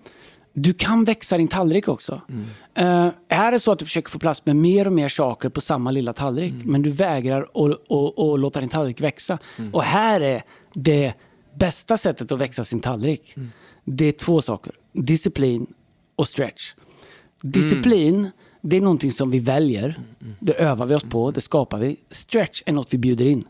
Du 0.62 0.74
kan 0.74 1.04
växa 1.04 1.38
din 1.38 1.48
tallrik 1.48 1.88
också. 1.88 2.22
Eh, 2.76 3.08
är 3.28 3.52
det 3.52 3.60
så 3.60 3.72
att 3.72 3.80
du 3.80 3.86
försöker 3.86 4.10
få 4.10 4.20
plats 4.20 4.46
med 4.46 4.56
mer 4.56 4.86
och 4.88 4.94
mer 4.94 5.10
saker 5.10 5.50
på 5.50 5.62
samma 5.62 5.92
lilla 5.92 6.14
tallrik, 6.14 6.52
Mm. 6.54 6.72
men 6.72 6.82
du 6.82 6.90
vägrar 6.90 7.42
att, 7.42 8.40
låta 8.40 8.60
din 8.60 8.70
tallrik 8.70 9.02
växa. 9.02 9.38
Mm. 9.58 9.74
Och 9.74 9.84
här 9.84 10.22
är 10.22 10.44
det 10.74 11.14
bästa 11.56 11.98
sättet 11.98 12.32
att 12.32 12.40
växa 12.40 12.64
sin 12.64 12.80
tallrik. 12.80 13.34
Mm. 13.38 13.52
Det 13.86 14.06
är 14.06 14.12
två 14.12 14.42
saker. 14.42 14.74
Disciplin 14.94 15.68
och 16.16 16.28
stretch. 16.28 16.74
Disciplin, 17.42 18.30
det 18.62 18.78
är 18.78 18.82
någonting 18.82 19.12
som 19.12 19.32
vi 19.32 19.40
väljer. 19.40 20.00
Det 20.40 20.54
övar 20.54 20.86
vi 20.86 20.96
oss 20.96 21.04
på, 21.04 21.32
det 21.32 21.42
skapar 21.42 21.80
vi. 21.80 21.98
Stretch 22.12 22.64
är 22.66 22.74
något 22.74 22.94
vi 22.94 22.98
bjuder 22.98 23.26
in. 23.26 23.44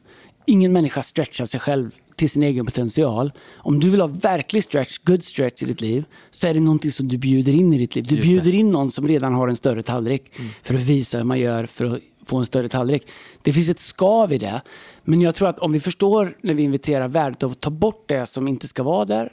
Ingen 0.46 0.74
människa 0.74 1.04
stretchar 1.04 1.46
sig 1.46 1.60
själv 1.60 1.96
till 2.16 2.30
sin 2.30 2.44
egen 2.44 2.66
potential. 2.66 3.32
Om 3.56 3.80
du 3.80 3.90
vill 3.90 4.02
ha 4.02 4.08
verklig 4.08 4.64
stretch, 4.64 4.98
good 5.04 5.24
stretch 5.24 5.64
i 5.64 5.66
ditt 5.66 5.82
liv, 5.82 6.06
så 6.32 6.48
är 6.48 6.54
det 6.54 6.60
någonting 6.60 6.92
som 6.92 7.08
du 7.08 7.18
bjuder 7.18 7.54
in 7.54 7.74
i 7.74 7.78
ditt 7.78 7.96
liv. 7.96 8.06
Du 8.08 8.16
Just 8.16 8.28
det. 8.28 8.34
bjuder 8.34 8.54
in 8.58 8.72
någon 8.72 8.92
som 8.92 9.08
redan 9.08 9.34
har 9.34 9.48
en 9.48 9.56
större 9.56 9.84
tallrik 9.84 10.32
för 10.64 10.74
att 10.74 10.82
visa 10.82 11.18
hur 11.18 11.26
man 11.26 11.40
gör 11.40 11.66
för 11.66 11.86
att 11.86 12.00
få 12.26 12.38
en 12.38 12.46
större 12.46 12.70
tallrik. 12.70 13.08
Det 13.42 13.54
finns 13.54 13.70
ett 13.70 13.80
skav 13.80 14.34
i 14.34 14.38
det. 14.38 14.62
Men 15.04 15.22
jag 15.22 15.36
tror 15.36 15.50
att 15.50 15.60
om 15.60 15.72
vi 15.72 15.80
förstår 15.80 16.38
när 16.42 16.54
vi 16.54 16.64
inviterar 16.64 17.08
värdet 17.08 17.44
av 17.44 17.52
att 17.52 17.60
ta 17.60 17.70
bort 17.70 18.04
det 18.08 18.26
som 18.26 18.48
inte 18.48 18.68
ska 18.68 18.84
vara 18.84 19.06
där, 19.06 19.32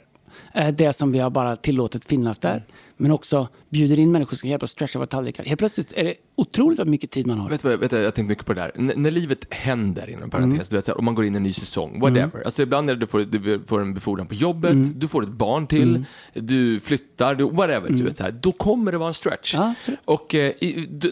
eh, 0.53 0.67
det 0.67 0.93
som 0.93 1.11
vi 1.11 1.19
har 1.19 1.29
bara 1.29 1.55
tillåtit 1.55 2.05
finnas 2.05 2.37
där, 2.37 2.65
men 2.97 3.11
också 3.11 3.47
bjuder 3.69 3.99
in 3.99 4.11
människor 4.11 4.35
som 4.37 4.41
kan 4.41 4.49
hjälpa 4.51 4.63
oss 4.63 4.71
stretcha 4.71 4.99
våra 4.99 5.07
tallrikar. 5.07 5.43
Helt 5.45 5.59
plötsligt 5.59 5.93
är 5.95 6.03
det 6.03 6.13
otroligt 6.35 6.79
vad 6.79 6.87
mycket 6.87 7.11
tid 7.11 7.27
man 7.27 7.37
har. 7.39 7.49
Vet 7.49 7.61
du 7.61 7.69
vad, 7.69 7.79
vet 7.79 7.91
du, 7.91 7.97
jag 7.97 8.15
tänkt 8.15 8.27
mycket 8.27 8.45
på 8.45 8.53
det 8.53 8.61
där. 8.61 8.71
N- 8.75 8.91
när 8.95 9.11
livet 9.11 9.45
händer, 9.49 10.09
inom 10.09 10.29
parentes, 10.29 10.53
Mm. 10.59 10.65
du 10.69 10.75
vet, 10.75 10.85
så 10.85 10.91
här, 10.91 10.97
om 10.99 11.05
man 11.05 11.15
går 11.15 11.25
in 11.25 11.33
i 11.33 11.37
en 11.37 11.43
ny 11.43 11.53
säsong, 11.53 11.99
whatever. 11.99 12.41
Alltså 12.45 12.61
ibland 12.61 12.89
är 12.89 12.93
det 12.93 12.99
du 12.99 13.05
får, 13.05 13.19
du 13.19 13.61
får 13.67 13.81
en 13.81 13.93
befordran 13.93 14.27
på 14.27 14.35
jobbet, 14.35 14.71
Mm. 14.71 14.99
du 14.99 15.07
får 15.07 15.23
ett 15.23 15.29
barn 15.29 15.67
till, 15.67 16.05
du 16.33 16.79
flyttar, 16.79 17.35
du, 17.35 17.43
whatever. 17.43 17.89
Du 17.89 18.03
vet, 18.03 18.17
så 18.17 18.23
här, 18.23 18.31
då 18.31 18.51
kommer 18.51 18.91
det 18.91 18.97
vara 18.97 19.07
en 19.07 19.13
stretch. 19.13 19.55
Mm. 19.55 19.73
Ja, 19.85 19.93
och 20.05 20.35
eh, 20.35 20.51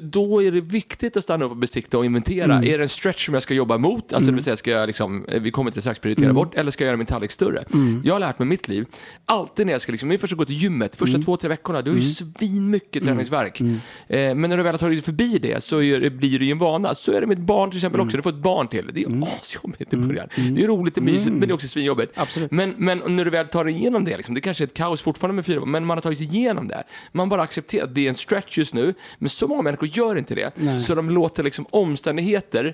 då 0.02 0.43
är 0.43 0.52
det 0.52 0.62
viktigt 0.62 1.17
att 1.17 1.24
stanna 1.24 1.45
upp 1.45 1.52
och 1.52 1.58
besikta 1.58 1.98
och 1.98 2.06
inventera. 2.06 2.54
Mm. 2.54 2.63
Är 2.74 2.78
det 2.78 2.84
en 2.84 2.89
stretch 2.89 3.26
som 3.26 3.34
jag 3.34 3.43
ska 3.43 3.54
jobba 3.54 3.78
mot? 3.78 4.13
Alltså 4.13 4.30
det 4.32 4.36
vill 4.36 4.43
säga, 4.43 4.56
ska 4.58 4.71
jag 4.71 4.88
liksom, 4.88 5.26
eh, 5.26 5.41
vi 5.41 5.52
kommer 5.52 5.71
till 5.71 5.82
strax, 5.82 6.00
prioritera 6.00 6.26
Mm. 6.26 6.36
bort, 6.36 6.56
eller 6.56 6.71
ska 6.71 6.84
jag 6.84 6.88
göra 6.89 6.98
min 6.98 7.06
tallrik 7.06 7.32
större? 7.32 7.63
Jag 8.04 8.13
har 8.15 8.19
lärt 8.19 8.39
mig 8.39 8.48
mitt 8.48 8.67
liv, 8.67 8.86
alltid 9.26 9.65
när 9.65 9.74
jag 9.74 9.82
ska, 9.82 9.91
liksom, 9.91 10.10
ungefär 10.10 10.28
som 10.28 10.36
att 10.36 10.39
gå 10.39 10.45
till 10.45 10.56
gymmet, 10.56 10.95
första 10.95 11.15
Mm. 11.15 11.24
två, 11.26 11.38
tre 11.38 11.50
veckorna, 11.50 11.74
du 11.81 11.91
har 11.91 11.97
ju 11.97 12.03
svin 12.03 12.69
mycket 12.69 13.03
träningsvärk. 13.03 13.61
Eh, 13.61 13.67
men 14.07 14.41
när 14.41 14.57
du 14.57 14.63
väl 14.63 14.73
har 14.73 14.79
tagit 14.79 15.05
förbi 15.05 15.38
det 15.39 15.63
så 15.63 15.81
är 15.81 15.99
det, 15.99 16.09
blir 16.09 16.39
det 16.39 16.45
ju 16.45 16.51
en 16.51 16.57
vana. 16.57 16.95
Så 16.95 17.11
är 17.11 17.21
det 17.21 17.27
med 17.27 17.38
ett 17.39 17.45
barn 17.45 17.69
till 17.69 17.77
exempel 17.77 18.01
också. 18.01 18.17
Du 18.17 18.23
får 18.23 18.29
ett 18.29 18.35
barn 18.35 18.67
till. 18.67 18.89
Det 18.93 19.03
är 19.03 19.09
ju 19.09 19.23
asjobbigt 19.23 19.93
i 19.93 19.97
början. 19.97 20.27
Det 20.35 20.63
är 20.63 20.67
roligt 20.67 20.97
och 20.97 21.03
mysigt, 21.03 21.31
men 21.31 21.39
det 21.39 21.47
är 21.47 21.53
också 21.53 21.67
svinjobbigt. 21.67 22.17
Absolut. 22.17 22.51
Men, 22.51 22.73
men 22.77 23.01
när 23.07 23.25
du 23.25 23.31
väl 23.31 23.47
tar 23.47 23.67
igenom 23.67 24.05
det, 24.05 24.17
liksom, 24.17 24.35
det 24.35 24.41
kanske 24.41 24.63
är 24.63 24.67
ett 24.67 24.73
kaos 24.73 25.01
fortfarande 25.01 25.35
med 25.35 25.45
fyra 25.45 25.65
men 25.65 25.85
man 25.85 25.97
har 25.97 26.01
tagit 26.01 26.17
sig 26.17 26.27
igenom 26.27 26.67
det. 26.67 26.83
Man 27.11 27.29
bara 27.29 27.41
accepterar 27.41 27.83
att 27.83 27.95
det 27.95 28.05
är 28.05 28.09
en 28.09 28.15
stretch 28.15 28.57
just 28.57 28.73
nu, 28.73 28.93
men 29.17 29.29
så 29.29 29.47
många 29.47 29.61
människor 29.61 29.89
gör 29.89 30.17
inte 30.17 30.35
det. 30.35 30.51
Nej. 30.55 30.79
Så 30.79 30.95
de 30.95 31.09
låter 31.09 31.43
liksom 31.43 31.65
omständigheter 31.69 32.73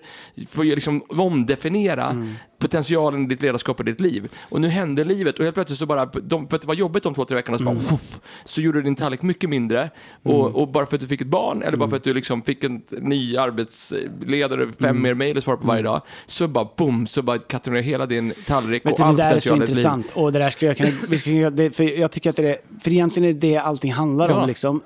få 0.49 0.63
liksom 0.63 1.03
omdefiniera 1.09 2.01
Mm. 2.11 2.33
Potentialen 2.62 3.24
i 3.24 3.28
ditt 3.28 3.41
ledarskap 3.41 3.80
och 3.80 3.86
ditt 3.86 4.02
liv. 4.02 4.30
Och 4.50 4.62
nu 4.62 4.67
händer 4.67 5.06
livet 5.06 5.38
och 5.39 5.43
helt 5.43 5.56
plötsligt 5.56 5.80
så 5.80 5.86
bara, 5.86 6.06
de, 6.06 6.47
för 6.47 6.56
att 6.56 6.62
det 6.62 6.67
var 6.67 6.76
jobbigt 6.76 7.04
de 7.04 7.13
två, 7.13 7.26
tre 7.26 7.36
veckorna, 7.36 7.58
så, 7.58 7.63
bara, 7.63 7.71
Mm. 7.76 7.84
fuff, 7.86 8.19
så 8.43 8.62
gjorde 8.62 8.78
du 8.80 8.84
din 8.84 8.95
tallrik 8.95 9.21
mycket 9.21 9.50
mindre. 9.50 9.89
Och, 10.24 10.56
och 10.56 10.67
bara 10.67 10.86
för 10.86 10.95
att 10.95 11.02
du 11.02 11.08
fick 11.08 11.21
ett 11.21 11.28
barn, 11.28 11.62
eller 11.62 11.78
bara 11.78 11.84
Mm. 11.84 11.89
för 11.89 11.97
att 11.97 12.04
du 12.04 12.13
liksom 12.13 12.41
fick 12.41 12.63
en 12.63 12.82
ny 12.89 13.38
arbetsledare, 13.38 14.65
fem 14.80 14.89
Mm. 14.89 15.02
mer 15.02 15.13
mejl 15.13 15.38
att 15.38 15.43
svara 15.43 15.58
på 15.58 15.67
varje 15.67 15.84
dag, 15.84 16.02
så 16.26 16.47
bara 16.47 16.67
boom, 16.78 17.08
så 17.08 17.21
bara 17.21 17.39
ner 17.67 17.82
hela 17.82 18.06
din 18.06 18.34
tallrik 18.47 18.86
och 18.86 18.91
du, 18.91 18.95
det 18.97 19.04
all 19.04 19.15
där 19.15 19.34
är 19.36 19.39
så 19.39 19.50
potential 19.50 19.58
i 19.58 19.60
ditt 19.60 19.69
liv. 19.69 19.78
intressant. 19.78 20.12
Och 20.15 20.32
det 20.32 20.39
där 20.39 20.50
skulle 20.50 20.69
jag 20.71 20.78
kunna, 20.78 21.50
det, 21.50 21.71
för 21.76 22.00
jag 22.00 22.12
tycker 22.12 22.30
att 22.30 22.36
det 22.36 22.50
är, 22.50 22.58
för 22.84 22.91
egentligen 22.91 23.30
är 23.30 23.34
det 23.34 23.39
det 23.39 23.58
allting 23.58 23.91
handlar 23.93 24.30
Ja. 24.30 24.41
om. 24.41 24.47
Liksom. 24.47 24.82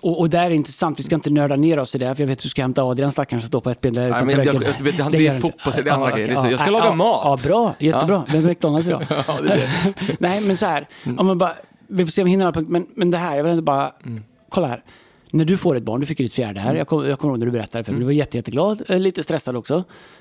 Och, 0.00 0.20
och 0.20 0.30
där 0.30 0.42
är 0.44 0.48
det 0.50 0.56
intressant, 0.56 0.98
vi 0.98 1.02
ska 1.02 1.14
inte 1.14 1.30
nörda 1.30 1.56
ner 1.56 1.78
oss 1.78 1.94
i 1.94 1.98
det, 1.98 2.14
för 2.14 2.22
jag 2.22 2.28
vet 2.28 2.38
att 2.38 2.42
du 2.42 2.48
ska 2.48 2.62
hämta 2.62 2.82
Adrian 2.82 3.12
stackaren 3.12 3.42
som 3.42 3.46
står 3.48 3.60
på 3.60 3.70
ett 3.70 3.80
ben 3.80 3.92
där 3.92 4.10
Nej, 4.10 4.24
men 4.24 4.36
jag- 4.36 4.46
jag- 4.46 4.54
jag 4.78 4.84
vet, 4.84 5.00
han- 5.00 5.12
det 5.12 5.18
är 5.26 5.34
inte. 5.34 5.40
fotboll, 5.40 5.72
det 5.84 5.90
är 5.90 5.94
andra 5.94 6.10
Ja, 6.10 6.16
grejer. 6.16 6.28
Det 6.34 6.40
så, 6.40 6.46
jag 6.50 6.60
ska 6.60 6.68
ja, 6.68 6.72
laga 6.72 6.84
ja, 6.84 6.94
mat. 6.94 7.44
Ja, 7.44 7.48
bra, 7.50 7.74
jättebra. 7.78 8.24
Är 8.34 8.40
McDonalds 8.42 8.88
idag? 8.88 9.06
Ja, 9.28 9.34
det 9.42 9.52
är 9.52 9.56
det. 9.56 10.16
Nej, 10.18 10.40
men 10.46 10.56
så 10.56 10.66
här, 10.66 10.86
om 11.18 11.26
man 11.26 11.38
bara, 11.38 11.52
vi 11.88 12.04
får 12.04 12.10
se 12.12 12.22
om 12.22 12.24
vi 12.24 12.30
hinner 12.30 12.44
alla 12.44 12.52
punkter, 12.52 12.72
men, 12.72 12.86
men 12.94 13.10
det 13.10 13.18
här, 13.18 13.36
jag 13.36 13.44
vill 13.44 13.50
ändå 13.50 13.62
bara, 13.62 13.92
Mm. 14.04 14.22
kolla 14.48 14.66
här. 14.66 14.82
När 15.30 15.44
du 15.44 15.56
får 15.56 15.76
ett 15.76 15.82
barn, 15.82 16.00
du 16.00 16.06
fick 16.06 16.18
ditt 16.18 16.32
fjärde 16.34 16.60
här, 16.60 16.74
jag 16.74 16.86
kommer 16.88 17.08
jag 17.08 17.18
kommer 17.18 17.32
ihåg 17.32 17.38
när 17.38 17.46
du 17.46 17.52
berättade 17.52 17.84
för 17.84 17.92
mig, 17.92 17.98
du 17.98 18.04
var 18.04 18.12
jätte, 18.12 18.36
jätteglad, 18.36 18.82
eh, 18.88 18.98
lite 18.98 19.22
stressad 19.22 19.56
också. 19.56 19.74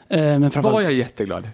Eh, 0.10 0.18
Men 0.20 0.42
Var 0.42 0.50
framförallt, 0.50 0.84
jag 0.84 0.94
jätteglad? 0.94 1.50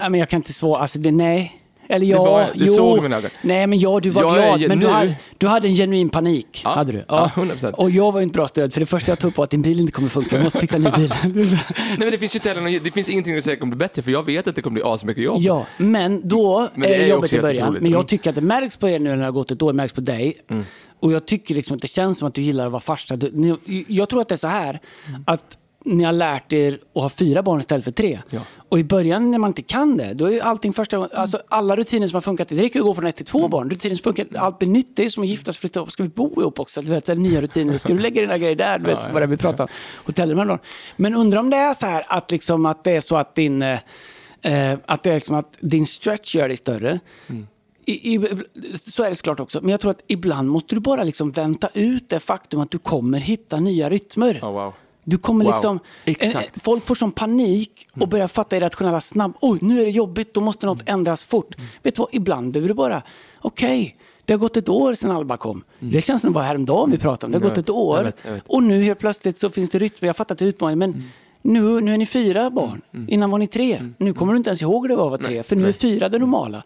Ja, 0.00 0.08
men 0.08 0.20
jag 0.20 0.28
kan 0.28 0.36
inte 0.38 0.52
svara, 0.52 0.80
alltså 0.80 0.98
det, 0.98 1.10
nej. 1.10 1.61
Eller 1.88 2.06
ja, 2.06 2.24
var 2.24 2.40
jag. 2.40 2.48
Du 2.54 2.64
jo. 2.66 2.74
såg 2.74 3.02
mina 3.02 3.16
ögon. 3.16 3.30
Nej, 3.42 3.66
men 3.66 3.78
ja, 3.78 4.00
du 4.00 4.10
var 4.10 4.22
Jag 4.22 4.36
är 4.38 4.42
glad. 4.42 4.60
ju- 4.60 4.68
Men 4.68 4.80
du 4.80 4.86
nu- 4.86 4.92
hade, 4.92 5.14
du 5.38 5.46
hade 5.46 5.68
en 5.68 5.74
genuin 5.74 6.10
panik. 6.10 6.60
Ja. 6.64 6.70
Hade 6.70 6.92
du? 6.92 7.04
Ja, 7.08 7.30
100%. 7.34 7.72
Och 7.74 7.90
jag 7.90 8.12
var 8.12 8.20
ju 8.20 8.24
inte 8.24 8.36
bra 8.36 8.48
stöd, 8.48 8.72
för 8.72 8.80
det 8.80 8.86
första 8.86 9.10
jag 9.12 9.18
tog 9.18 9.30
upp 9.30 9.36
var 9.36 9.44
att 9.44 9.50
din 9.50 9.62
bil 9.62 9.80
inte 9.80 9.92
kommer 9.92 10.08
funka. 10.08 10.36
Du 10.36 10.42
måste 10.42 10.60
fixa 10.60 10.76
en 10.76 10.82
ny 10.82 10.90
bil. 10.90 11.12
Nej, 11.24 11.96
men 11.98 12.10
det 12.10 12.18
finns 12.18 12.34
ju 12.34 12.36
inte 12.36 12.48
heller 12.48 12.62
någon, 12.62 12.72
det 12.84 12.90
finns 12.90 13.08
ingenting 13.08 13.36
att 13.36 13.44
säga 13.44 13.56
kommer 13.56 13.70
bli 13.76 13.78
bättre, 13.78 14.02
för 14.02 14.10
jag 14.12 14.26
vet 14.26 14.46
att 14.46 14.54
det 14.56 14.62
kommer 14.62 14.74
bli 14.74 14.82
asmycket 14.84 15.24
jobb. 15.24 15.42
Ja, 15.42 15.66
men 15.76 16.28
då 16.28 16.68
Men 16.74 16.80
det 16.88 16.94
är 16.94 16.98
det 16.98 17.04
är 17.04 17.08
jobbigt 17.08 17.32
i 17.32 17.36
början. 17.40 17.54
jätteroligt. 17.56 17.82
Men 17.82 17.90
jag 17.92 17.98
Mm. 17.98 18.06
tycker 18.06 18.30
att 18.30 18.36
det 18.36 18.42
märks 18.42 18.76
på 18.76 18.88
er 18.88 18.98
nu 18.98 19.10
när 19.10 19.16
det 19.16 19.24
har 19.24 19.32
gått 19.32 19.50
ett 19.50 19.62
år, 19.62 19.72
det 19.72 19.76
märks 19.76 19.92
på 19.92 20.00
dig. 20.00 20.34
Mm. 20.50 20.64
Och 21.00 21.12
jag 21.12 21.26
tycker 21.26 21.54
liksom 21.54 21.76
att 21.76 21.82
det 21.82 21.88
känns 21.88 22.18
som 22.18 22.28
att 22.28 22.34
du 22.34 22.42
gillar 22.42 22.66
att 22.66 22.72
vara 22.72 22.80
farsa. 22.80 23.16
Du, 23.16 23.56
jag 23.88 24.08
tror 24.08 24.20
att 24.20 24.28
det 24.28 24.34
är 24.34 24.36
så 24.36 24.48
här, 24.48 24.80
att 25.26 25.56
ni 25.84 26.04
har 26.04 26.12
lärt 26.12 26.52
er 26.52 26.78
att 26.94 27.02
ha 27.02 27.08
fyra 27.08 27.42
barn 27.42 27.60
istället 27.60 27.84
för 27.84 27.92
tre. 27.92 28.20
Ja. 28.30 28.40
Och 28.68 28.78
i 28.78 28.84
början 28.84 29.30
när 29.30 29.38
man 29.38 29.50
inte 29.50 29.62
kan 29.62 29.96
det, 29.96 30.14
då 30.14 30.30
är 30.30 30.42
allting 30.42 30.72
första 30.72 30.96
gången, 30.96 31.10
alltså 31.14 31.42
alla 31.48 31.76
rutiner 31.76 32.06
som 32.06 32.16
har 32.16 32.20
funkat, 32.20 32.48
det 32.48 32.62
räcker 32.62 32.78
att 32.78 32.84
gå 32.84 32.94
från 32.94 33.06
ett 33.06 33.16
till 33.16 33.26
två 33.26 33.48
barn. 33.48 33.70
Rutiner 33.70 33.94
som 33.94 34.02
funkar, 34.02 34.26
allt 34.36 34.58
blir 34.58 34.68
nytt, 34.68 34.96
det 34.96 35.04
är 35.04 35.10
som 35.10 35.22
att 35.22 35.28
gifta 35.28 35.52
sig, 35.52 35.60
flytta 35.60 35.80
ihop, 35.80 35.92
ska 35.92 36.02
vi 36.02 36.08
bo 36.08 36.40
ihop 36.40 36.60
också? 36.60 36.82
Du 36.82 36.90
vet, 36.90 37.18
nya 37.18 37.40
rutiner, 37.40 37.78
ska 37.78 37.92
du 37.92 37.98
lägga 37.98 38.20
dina 38.20 38.38
grejer 38.38 38.56
där? 38.56 38.78
Du 38.78 38.86
vet 38.86 38.98
Ja, 39.02 39.08
vad 39.12 39.22
det 39.22 39.26
vi 39.26 39.36
pratar 39.36 39.64
om. 39.64 39.70
Hotellrum. 40.06 40.58
Men 40.96 41.14
undrar 41.14 41.40
om 41.40 41.50
det 41.50 41.56
är 41.56 41.72
så 41.72 41.86
här 41.86 42.04
att, 42.08 42.30
liksom, 42.30 42.66
att 42.66 42.84
det 42.84 42.90
är 42.90 43.00
så 43.00 43.16
att 43.16 43.34
din, 43.34 43.62
eh, 43.62 43.78
att 44.86 45.02
det 45.02 45.10
är 45.10 45.14
liksom 45.14 45.34
att 45.34 45.56
din 45.60 45.86
stretch 45.86 46.34
gör 46.34 46.48
dig 46.48 46.56
större. 46.56 47.00
Mm. 47.28 47.46
I, 47.84 48.14
i, 48.14 48.28
så 48.74 49.02
är 49.02 49.08
det 49.08 49.14
såklart 49.14 49.40
också. 49.40 49.60
Men 49.60 49.70
jag 49.70 49.80
tror 49.80 49.90
att 49.90 50.02
ibland 50.06 50.48
måste 50.48 50.74
du 50.74 50.80
bara 50.80 51.04
liksom 51.04 51.30
vänta 51.30 51.68
ut 51.74 52.08
det 52.08 52.20
faktum 52.20 52.60
att 52.60 52.70
du 52.70 52.78
kommer 52.78 53.18
hitta 53.18 53.60
nya 53.60 53.90
rytmer. 53.90 54.40
Oh, 54.42 54.52
wow. 54.52 54.74
Du 55.04 55.18
kommer 55.18 55.44
Wow. 55.44 55.52
liksom... 55.54 55.78
Exakt. 56.04 56.56
eh, 56.56 56.60
Folk 56.62 56.86
får 56.86 56.94
sån 56.94 57.12
panik 57.12 57.88
och 58.00 58.08
börjar 58.08 58.28
fatta 58.28 58.56
irrationella 58.56 59.00
snabb. 59.00 59.32
Oj, 59.40 59.58
nu 59.62 59.80
är 59.80 59.84
det 59.84 59.90
jobbigt, 59.90 60.34
då 60.34 60.40
måste 60.40 60.66
något 60.66 60.82
ändras 60.88 61.24
fort. 61.24 61.54
Vet 61.82 61.94
du 61.94 61.98
vad, 62.00 62.08
ibland 62.12 62.52
behöver 62.52 62.68
du 62.68 62.74
bara... 62.74 63.02
Okej, 63.40 63.96
det 64.24 64.32
har 64.32 64.38
gått 64.38 64.56
ett 64.56 64.68
år 64.68 64.94
sedan 64.94 65.10
Alba 65.10 65.36
kom. 65.36 65.64
Det 65.78 66.00
känns 66.00 66.22
som 66.22 66.32
det 66.32 66.34
var 66.38 66.42
häromdagen 66.42 66.90
vi 66.90 66.98
pratade 66.98 67.26
om. 67.26 67.32
Det 67.32 67.38
har 67.46 67.48
gått 67.54 67.58
ett 67.58 67.70
år. 67.70 67.96
jag 67.96 68.04
vet, 68.04 68.16
jag 68.24 68.32
vet. 68.32 68.42
Och 68.46 68.62
nu 68.62 68.82
helt 68.82 68.98
plötsligt 68.98 69.38
så 69.38 69.50
finns 69.50 69.70
det 69.70 69.78
rytmer. 69.78 70.06
Jag 70.06 70.16
fattar 70.16 70.34
att 70.34 70.38
det 70.38 70.44
är 70.44 70.48
utmaning, 70.48 70.78
men 70.78 71.02
nu, 71.42 71.80
nu 71.80 71.94
är 71.94 71.98
ni 71.98 72.06
fyra 72.06 72.50
barn. 72.50 72.80
Innan 73.08 73.30
var 73.30 73.38
ni 73.38 73.46
tre. 73.46 73.92
Nu 73.98 74.12
kommer 74.14 74.32
du 74.32 74.36
inte 74.36 74.50
ens 74.50 74.62
ihåg 74.62 74.84
hur 74.84 74.88
det 74.88 74.96
var 74.96 75.04
att 75.04 75.10
vara 75.20 75.28
tre, 75.30 75.42
för 75.42 75.56
nu 75.56 75.68
är 75.68 75.72
fyra 75.72 76.08
det 76.08 76.18
normala. 76.18 76.62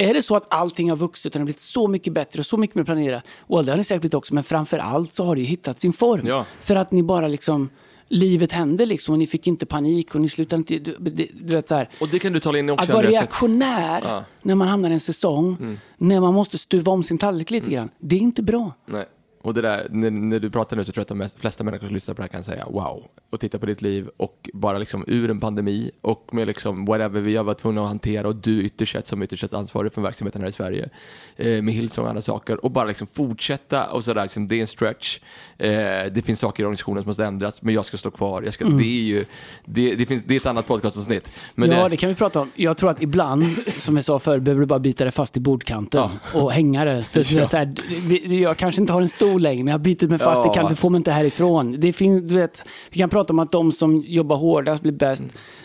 Är 0.00 0.14
det 0.14 0.22
så 0.22 0.36
att 0.36 0.54
allting 0.54 0.90
har 0.90 0.96
vuxit 0.96 1.34
och 1.34 1.40
har 1.40 1.44
blivit 1.44 1.60
så 1.60 1.88
mycket 1.88 2.12
bättre 2.12 2.40
och 2.40 2.46
så 2.46 2.56
mycket 2.56 2.76
mer 2.76 2.84
planerat? 2.84 3.24
Och 3.40 3.64
det 3.64 3.72
har 3.72 3.76
ni 3.78 3.84
säkert 3.84 4.00
blivit 4.00 4.14
också, 4.14 4.34
men 4.34 4.44
framför 4.44 4.78
allt 4.78 5.14
så 5.14 5.24
har 5.24 5.36
det 5.36 5.42
hittat 5.42 5.80
sin 5.80 5.92
form. 5.92 6.26
Ja. 6.26 6.44
För 6.60 6.76
att 6.76 6.92
ni 6.92 7.02
bara 7.02 7.28
liksom, 7.28 7.68
livet 8.08 8.52
hände 8.52 8.86
liksom 8.86 9.12
och 9.12 9.18
ni 9.18 9.26
fick 9.26 9.46
inte 9.46 9.66
panik 9.66 10.14
och 10.14 10.20
ni 10.20 10.28
slutade 10.28 10.58
inte, 10.58 10.78
du, 10.78 10.96
du, 10.98 11.28
du 11.34 11.56
vet 11.56 11.68
så 11.68 11.74
här. 11.74 11.88
Och 12.00 12.08
det 12.08 12.18
kan 12.18 12.32
du 12.32 12.40
tala 12.40 12.58
in 12.58 12.70
också. 12.70 12.82
Att 12.90 12.94
vara 12.94 13.06
reaktionär 13.06 14.00
Ja. 14.04 14.10
Mm. 14.10 14.24
när 14.42 14.54
man 14.54 14.68
hamnar 14.68 14.90
i 14.90 14.92
en 14.92 15.00
säsong, 15.00 15.78
när 15.98 16.20
man 16.20 16.34
måste 16.34 16.58
stuva 16.58 16.92
om 16.92 17.02
sin 17.02 17.18
tallrik 17.18 17.50
lite 17.50 17.70
grann, 17.70 17.88
det 17.98 18.16
är 18.16 18.20
inte 18.20 18.42
bra. 18.42 18.72
Nej. 18.86 19.06
Och 19.48 19.54
det 19.54 19.60
där, 19.62 19.86
när, 19.90 20.10
när 20.10 20.40
du 20.40 20.50
pratar 20.50 20.76
nu 20.76 20.84
så 20.84 20.92
tror 20.92 21.00
jag 21.00 21.04
att 21.04 21.08
de 21.08 21.18
mest, 21.18 21.40
flesta 21.40 21.64
människor 21.64 21.86
som 21.86 21.94
lyssnar 21.94 22.14
på 22.14 22.22
det 22.22 22.24
här 22.24 22.28
kan 22.28 22.42
säga 22.44 22.64
wow. 22.70 23.04
Och 23.32 23.40
titta 23.40 23.58
på 23.58 23.66
ditt 23.66 23.82
liv 23.82 24.08
och 24.16 24.50
bara 24.52 24.78
liksom 24.78 25.04
ur 25.06 25.30
en 25.30 25.40
pandemi 25.40 25.90
och 26.00 26.28
med 26.32 26.46
liksom 26.46 26.84
whatever 26.84 27.20
vi 27.20 27.36
har 27.36 27.44
varit 27.44 27.58
tvungna 27.58 27.82
att 27.82 27.88
hantera 27.88 28.28
och 28.28 28.36
du 28.36 28.62
ytterst 28.62 28.92
sett 28.92 29.06
som 29.06 29.22
ytterst 29.22 29.54
ansvarig 29.54 29.92
för 29.92 30.02
verksamheten 30.02 30.40
här 30.42 30.48
i 30.48 30.52
Sverige 30.52 30.88
eh, 31.36 31.62
med 31.62 31.74
Hillsong 31.74 32.04
och 32.04 32.08
andra 32.10 32.22
saker 32.22 32.64
och 32.64 32.70
bara 32.70 32.84
liksom 32.84 33.06
fortsätta 33.06 33.84
och 33.86 34.04
sådär, 34.04 34.22
liksom, 34.22 34.48
det 34.48 34.56
är 34.56 34.60
en 34.60 34.66
stretch. 34.66 35.20
Eh, 35.58 35.68
det 36.12 36.24
finns 36.24 36.40
saker 36.40 36.62
i 36.62 36.66
organisationen 36.66 37.02
som 37.02 37.10
måste 37.10 37.24
ändras 37.24 37.62
men 37.62 37.74
jag 37.74 37.84
ska 37.84 37.96
stå 37.96 38.10
kvar. 38.10 38.42
Jag 38.42 38.54
ska, 38.54 38.64
Det 38.64 38.84
är 38.84 39.02
ju, 39.02 39.24
det, 39.64 39.94
det, 39.94 40.06
finns, 40.06 40.22
det 40.26 40.34
är 40.34 40.40
ett 40.40 40.46
annat 40.46 40.66
podcastavsnitt. 40.66 41.30
Men 41.54 41.70
ja, 41.70 41.82
det, 41.82 41.88
det 41.88 41.96
kan 41.96 42.08
vi 42.08 42.14
prata 42.14 42.40
om. 42.40 42.50
Jag 42.54 42.76
tror 42.76 42.90
att 42.90 43.02
ibland, 43.02 43.44
som 43.78 43.96
jag 43.96 44.04
sa 44.04 44.18
förr, 44.18 44.38
behöver 44.38 44.60
du 44.60 44.66
bara 44.66 44.78
bita 44.78 45.04
dig 45.04 45.12
fast 45.12 45.36
i 45.36 45.40
bordkanten 45.40 46.00
och 46.34 46.52
hänga 46.52 46.84
där. 46.84 47.02
Vi- 48.08 48.42
jag 48.42 48.56
kanske 48.56 48.80
inte 48.80 48.92
har 48.92 49.02
en 49.02 49.08
längre, 49.38 49.64
men 49.64 49.70
jag 49.72 49.78
har 49.78 49.84
bitit 49.84 50.10
mig 50.10 50.18
fast 50.18 50.42
Ja. 50.44 50.50
i 50.52 50.54
kanten, 50.54 50.76
får 50.76 50.90
mig 50.90 50.96
inte 50.98 51.10
härifrån. 51.12 51.74
Det 51.78 51.92
finns, 51.92 52.22
du 52.22 52.34
vet, 52.34 52.62
vi 52.90 52.98
kan 52.98 53.08
prata 53.08 53.32
om 53.32 53.38
att 53.38 53.50
de 53.52 53.72
som 53.72 54.00
jobbar 54.06 54.36
hårdast 54.36 54.82
blir 54.82 54.92
bäst, 54.92 55.22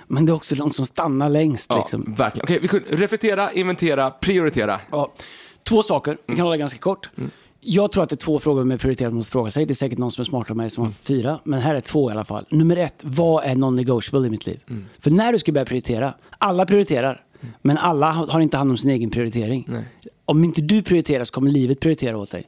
men 0.07 0.25
det 0.25 0.31
är 0.31 0.33
också 0.33 0.55
de 0.55 0.71
som 0.73 0.85
stannar 0.85 1.29
längst. 1.29 1.65
ja, 1.69 1.77
Liksom. 1.77 2.15
verkligen. 2.17 2.43
Okej, 2.45 2.59
vi 2.61 2.67
kunde 2.67 2.85
reflektera, 2.89 3.51
inventera, 3.51 4.09
prioritera. 4.09 4.79
Ja. 4.91 5.11
Två 5.63 5.83
saker, 5.83 6.17
vi 6.25 6.35
kan 6.35 6.43
hålla 6.45 6.57
ganska 6.57 6.79
kort. 6.79 7.09
Mm. 7.17 7.31
Jag 7.65 7.91
tror 7.91 8.03
att 8.03 8.09
det 8.09 8.13
är 8.15 8.17
två 8.17 8.39
frågor 8.39 8.63
med 8.63 8.79
prioritet 8.79 9.13
måste 9.13 9.31
fråga 9.31 9.51
sig. 9.51 9.65
Det 9.65 9.71
är 9.73 9.75
säkert 9.75 9.97
någon 9.99 10.11
som 10.11 10.21
är 10.21 10.25
smartare 10.25 10.53
än 10.53 10.57
mig 10.57 10.69
som 10.69 10.81
har 10.81 10.87
Mm. 10.87 10.93
fyra. 11.03 11.39
Men 11.43 11.59
här 11.61 11.75
är 11.75 11.81
två 11.81 12.09
i 12.09 12.13
alla 12.13 12.25
fall. 12.25 12.45
Nummer 12.49 12.75
ett, 12.77 13.01
vad 13.03 13.43
är 13.43 13.55
non-negotiable 13.55 14.25
i 14.27 14.29
mitt 14.29 14.45
liv? 14.45 14.59
Mm. 14.69 14.85
För 14.99 15.11
när 15.11 15.33
du 15.33 15.39
ska 15.39 15.51
börja 15.51 15.65
prioritera, 15.65 16.13
alla 16.37 16.65
prioriterar. 16.65 17.21
Men 17.61 17.77
alla 17.77 18.11
har 18.11 18.27
har 18.27 18.41
inte 18.41 18.57
hand 18.57 18.71
om 18.71 18.77
sin 18.77 18.91
egen 18.91 19.09
prioritering. 19.09 19.65
Nej. 19.67 19.83
Om 20.25 20.43
inte 20.43 20.61
du 20.61 20.81
prioriterar 20.81 21.23
så 21.23 21.33
kommer 21.33 21.51
livet 21.51 21.79
prioritera 21.79 22.17
åt 22.17 22.31
dig. 22.31 22.47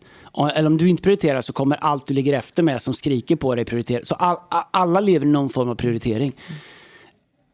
Eller 0.56 0.68
om 0.68 0.78
du 0.78 0.90
inte 0.90 1.04
prioriterar 1.04 1.42
så 1.42 1.54
kommer 1.54 1.76
allt 1.76 2.08
du 2.08 2.14
ligger 2.14 2.34
efter 2.34 2.64
med 2.64 2.82
som 2.82 2.94
skriker 2.94 3.36
på 3.36 3.56
dig 3.56 3.66
prioritera. 3.66 4.06
Så 4.06 4.16
all, 4.16 4.38
alla 4.72 5.00
lever 5.00 5.26
i 5.26 5.30
någon 5.30 5.50
form 5.50 5.70
av 5.70 5.76
prioritering. 5.76 6.36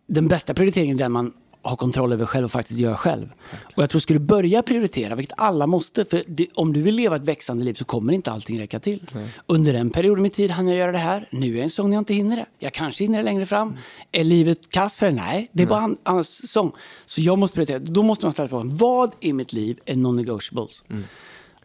Den 0.08 0.28
bästa 0.28 0.54
prioriteringen 0.54 0.96
är 0.96 1.04
den 1.04 1.12
man 1.12 1.34
har 1.64 1.76
kontroll 1.76 2.14
över 2.14 2.26
själv 2.26 2.46
och 2.46 2.52
faktiskt 2.52 2.80
gör 2.80 2.94
själv. 2.94 3.30
Och 3.76 3.84
jag 3.84 3.90
tror 3.90 4.00
skulle 4.00 4.20
du 4.20 4.26
börja 4.26 4.64
prioritera, 4.64 5.16
vilket 5.16 5.40
alla 5.40 5.68
måste, 5.68 6.06
för 6.06 6.24
det, 6.28 6.48
om 6.54 6.74
du 6.74 6.82
vill 6.82 6.96
leva 6.96 7.16
ett 7.16 7.22
växande 7.22 7.66
liv 7.66 7.74
så 7.74 7.86
kommer 7.86 8.14
inte 8.14 8.32
allting 8.32 8.60
räcka 8.60 8.80
till. 8.80 9.10
Under 9.46 9.74
en 9.74 9.90
period 9.90 10.18
i 10.18 10.22
min 10.22 10.32
tid 10.32 10.52
hann 10.52 10.68
jag 10.68 10.78
göra 10.78 10.92
det 10.92 10.98
här, 10.98 11.28
nu 11.32 11.48
är 11.48 11.56
jag 11.56 11.64
en 11.64 11.70
sång 11.70 11.90
när 11.90 11.98
jag 11.98 12.02
inte 12.02 12.14
hinner 12.14 12.36
det. 12.36 12.46
Jag 12.60 12.74
kanske 12.74 13.04
hinner 13.04 13.18
det 13.18 13.24
längre 13.24 13.46
fram. 13.46 13.78
Är 14.12 14.24
livet 14.24 14.70
kass 14.70 14.98
för 14.98 15.06
det? 15.06 15.16
Nej, 15.16 15.50
det 15.52 15.64
är 15.64 15.68
bara 15.68 15.84
en 15.84 15.98
annan 16.04 16.24
sång. 16.24 16.72
Så 17.06 17.22
jag 17.22 17.38
måste 17.38 17.56
prioritera. 17.56 17.80
Då 17.80 18.04
måste 18.04 18.26
man 18.26 18.32
ställa 18.32 18.50
frågan, 18.50 18.76
vad 18.76 19.12
i 19.20 19.34
mitt 19.34 19.54
liv 19.54 19.80
är 19.86 19.96
non-negotiables? 19.96 20.84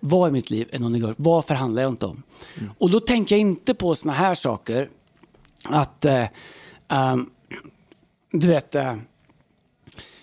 Vad 0.09 0.29
i 0.29 0.33
mitt 0.33 0.51
liv 0.51 0.69
är 0.73 0.79
non-negotiable? 0.79 1.15
Vad 1.17 1.45
förhandlar 1.45 1.83
jag 1.83 1.93
inte 1.93 2.07
om? 2.07 2.23
Och 2.79 2.91
då 2.91 3.01
tänker 3.01 3.35
jag 3.35 3.41
inte 3.41 3.75
på 3.75 3.95
såna 3.95 4.13
här 4.13 4.35
saker, 4.35 4.89
att 5.65 6.05
eh, 6.05 6.27
ehm, 6.89 7.31
du 8.33 8.49
vet, 8.49 8.75
eh, 8.75 8.95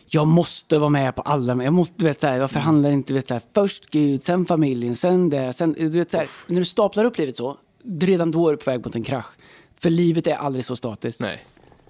jag 0.08 0.28
måste 0.28 0.80
vara 0.80 0.90
med 0.90 1.16
på 1.16 1.22
alla. 1.22 1.64
Jag, 1.64 1.74
måste, 1.74 1.94
du 1.98 2.06
vet, 2.06 2.22
så 2.22 2.28
här, 2.28 2.38
jag 2.38 2.52
förhandlar 2.52 2.92
inte, 2.92 3.14
vet, 3.14 3.28
så 3.28 3.34
här, 3.34 3.42
först 3.54 3.90
Gud, 3.90 4.24
sen 4.24 4.46
familjen, 4.46 4.96
sen 4.96 5.30
det. 5.30 5.54
Sen, 5.54 5.74
du 5.74 5.90
vet, 5.90 6.12
så 6.12 6.18
här, 6.18 6.28
när 6.48 6.60
du 6.60 6.66
staplar 6.66 7.06
upp 7.06 7.18
livet 7.18 7.38
så, 7.38 7.58
redan 8.00 8.32
då 8.32 8.48
är 8.48 8.52
du 8.52 8.58
på 8.58 8.72
väg 8.72 8.86
mot 8.86 8.96
en 8.96 9.04
krasch. 9.04 9.32
För 9.76 9.90
livet 9.90 10.28
är 10.28 10.36
aldrig 10.36 10.66
så 10.66 10.76
statiskt. 10.76 11.20
Nej. 11.20 11.46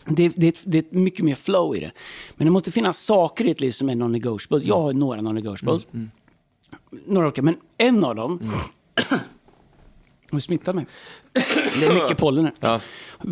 Det, 0.06 0.30
det, 0.36 0.62
det 0.64 0.78
är 0.78 0.98
mycket 0.98 1.26
mer 1.26 1.36
flow 1.36 1.76
i 1.76 1.80
det. 1.80 1.92
Men 2.36 2.48
det 2.48 2.52
måste 2.52 2.72
finnas 2.72 3.00
saker 3.00 3.46
i 3.46 3.52
ett 3.52 3.62
liv 3.62 3.72
som 3.72 3.90
är 3.90 3.96
non-negotiables. 3.96 4.64
Jag 4.64 4.82
har 4.82 4.94
några 4.94 5.22
non-negotiables. 5.22 5.86
Några 7.06 7.28
olika, 7.28 7.42
men 7.42 7.56
en 7.78 8.04
av 8.04 8.16
dem... 8.16 8.40
Du 10.32 10.42
smittar 10.42 10.74
mig. 10.74 10.86
Det 11.80 11.86
är 11.86 11.94
mycket 11.94 12.18
pollen 12.18 12.46
här. 12.46 12.54
Ja. 12.60 12.82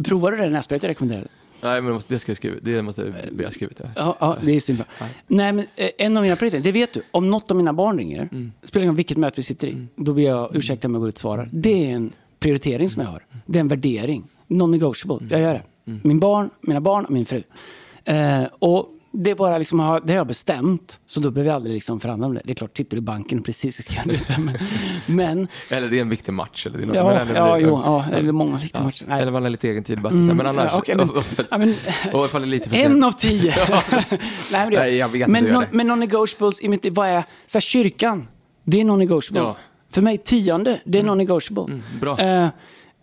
Provar 0.03 0.31
du 0.31 0.37
det 0.37 0.49
nässprayet 0.49 0.83
jag 0.83 0.89
rekommenderade? 0.89 1.27
Nej, 1.63 1.81
men 1.81 1.85
det 1.85 1.93
måste, 1.93 2.13
det 2.13 2.19
ska 2.19 2.31
jag 2.31 2.37
skriva. 2.37 2.55
Det 2.61 2.81
måste 2.81 3.13
vi 3.31 3.43
ha 3.43 3.51
skrivit. 3.51 3.81
Ja. 3.83 3.89
Ja, 3.95 4.17
ja 4.19 4.37
det 4.45 4.51
är 4.55 4.59
svinbra. 4.59 4.85
Nej, 5.27 5.53
men 5.53 5.65
eh, 5.75 5.89
en 5.97 6.17
av 6.17 6.23
mina 6.23 6.35
prioriteringar, 6.35 6.63
det 6.63 6.71
vet 6.71 6.93
du. 6.93 7.01
Om 7.11 7.29
något 7.29 7.51
av 7.51 7.57
mina 7.57 7.73
barn 7.73 7.97
ringer, 7.97 8.51
spelar 8.63 8.83
ingen 8.83 8.95
vilket 8.95 9.17
möte 9.17 9.33
vi 9.35 9.43
sitter 9.43 9.67
i, 9.67 9.87
då 9.95 10.13
ber 10.13 10.21
jag 10.21 10.55
ursäkta 10.55 10.87
om 10.87 10.93
jag 10.93 11.01
går 11.01 11.09
ut 11.09 11.15
och 11.15 11.21
svarar. 11.21 11.49
Det 11.51 11.91
är 11.91 11.95
en 11.95 12.11
prioritering 12.39 12.89
som 12.89 13.01
jag 13.01 13.09
har. 13.09 13.25
Det 13.45 13.59
är 13.59 13.61
en 13.61 13.67
värdering. 13.67 14.23
Non-negotiable. 14.47 15.27
Jag 15.29 15.41
gör 15.41 15.53
det. 15.53 15.63
Min 16.03 16.19
barn, 16.19 16.49
mina 16.61 16.81
barn 16.81 17.05
och 17.05 17.11
min 17.11 17.25
fru. 17.25 17.43
Eh, 18.05 18.43
och 18.59 18.89
det 19.13 19.31
är 19.31 19.35
bara 19.35 19.57
liksom, 19.57 19.77
det 20.03 20.13
har 20.13 20.17
jag 20.17 20.27
bestämt, 20.27 20.99
så 21.07 21.19
då 21.19 21.31
behöver 21.31 21.49
jag 21.49 21.55
aldrig 21.55 21.73
liksom 21.75 21.99
förhandla 21.99 22.27
om 22.27 22.33
det. 22.33 22.41
Det 22.45 22.51
är 22.51 22.55
klart, 22.55 22.77
sitter 22.77 22.97
du 22.97 22.97
i 22.97 23.01
banken 23.01 23.43
precis 23.43 23.75
så 23.75 23.83
ska 23.83 23.93
jag 23.93 24.05
veta. 24.05 24.33
Men, 24.37 24.57
men 25.05 25.47
Eller 25.69 25.89
det 25.89 25.97
är 25.97 26.01
en 26.01 26.09
viktig 26.09 26.33
match. 26.33 26.65
Eller 26.67 26.77
det 26.77 26.83
är 26.83 26.87
något, 26.87 26.95
ja, 26.95 27.11
eller, 27.11 27.35
ja, 27.35 27.59
jo, 27.59 27.81
ja, 27.85 28.05
eller 28.13 28.31
många 28.31 28.57
viktiga 28.57 28.83
matcher. 28.83 29.05
Nej. 29.07 29.21
Eller 29.21 29.31
man 29.31 29.43
har 29.43 29.49
lite 29.49 29.69
egen 29.69 29.83
tid. 29.83 30.01
Bara, 30.01 30.13
mm, 30.13 30.37
men 30.37 30.45
annars... 30.45 30.69
ja, 30.71 30.77
okej, 30.77 30.95
men- 30.95 31.09
och, 31.17 31.25
så- 31.25 31.43
ja, 31.51 31.57
men- 31.57 31.75
och 32.13 32.25
ifall 32.25 32.41
det 32.41 32.47
är 32.47 32.49
lite 32.49 32.69
för 32.69 32.77
En 32.77 33.03
av 33.03 33.11
tio. 33.11 33.53
Nej, 33.57 33.79
men, 34.51 34.71
det, 34.71 34.79
Nej, 34.79 34.97
jag 34.97 35.09
vet 35.09 35.27
men, 35.27 35.43
du 35.43 35.49
det. 35.51 35.67
men 35.71 35.87
non-negotiables, 35.91 36.61
i 36.61 36.67
mitt, 36.67 36.85
vad 36.91 37.07
är, 37.07 37.23
så 37.45 37.55
här, 37.57 37.61
kyrkan, 37.61 38.27
det 38.63 38.81
är 38.81 38.83
non-negotiable. 38.85 39.37
Ja. 39.39 39.55
För 39.91 40.01
mig, 40.01 40.17
tionde, 40.17 40.81
det 40.85 40.99
är 40.99 41.03
non-negotiable. 41.03 41.81
bra. 42.01 42.19
Eh, 42.19 42.47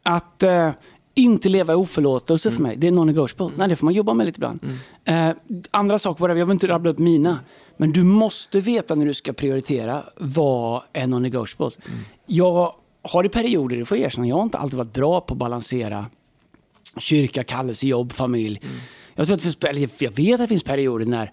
att 0.02 0.42
eh, 0.42 0.70
inte 1.18 1.48
leva 1.48 1.72
i 1.72 1.76
oförlåtelse 1.76 2.50
för 2.50 2.62
mig, 2.62 2.76
det 2.76 2.86
är 2.86 2.92
non-negotiable. 2.92 3.50
Nej, 3.56 3.68
det 3.68 3.76
får 3.76 3.84
man 3.84 3.94
jobba 3.94 4.14
med 4.14 4.26
lite 4.26 4.36
ibland. 4.36 4.60
Eh, 5.04 5.30
andra 5.70 5.98
saker, 5.98 6.20
whatever, 6.20 6.38
jag 6.38 6.46
behöver 6.46 6.52
inte 6.52 6.68
rabbla 6.68 6.90
upp 6.90 6.98
mina. 6.98 7.38
Men 7.76 7.92
du 7.92 8.02
måste 8.02 8.60
veta 8.60 8.94
när 8.94 9.06
du 9.06 9.14
ska 9.14 9.32
prioritera 9.32 10.02
vad 10.16 10.82
är 10.92 11.06
non-negotiables. 11.06 11.78
Jag 12.26 12.72
har 13.02 13.24
i 13.24 13.28
perioder, 13.28 13.76
det 13.76 13.84
får 13.84 13.96
jag 13.98 14.06
erkänna, 14.06 14.26
jag 14.26 14.36
har 14.36 14.42
inte 14.42 14.58
alltid 14.58 14.78
varit 14.78 14.92
bra 14.92 15.20
på 15.20 15.34
att 15.34 15.38
balansera 15.38 16.06
kyrka, 16.98 17.44
kallelse, 17.44 17.86
jobb, 17.86 18.12
familj. 18.12 18.60
Jag, 19.14 19.26
tror 19.26 19.34
att 19.34 19.42
det 19.42 19.74
finns, 19.74 20.02
jag 20.02 20.16
vet 20.16 20.34
att 20.34 20.40
det 20.40 20.48
finns 20.48 20.62
perioder 20.62 21.06
när 21.06 21.32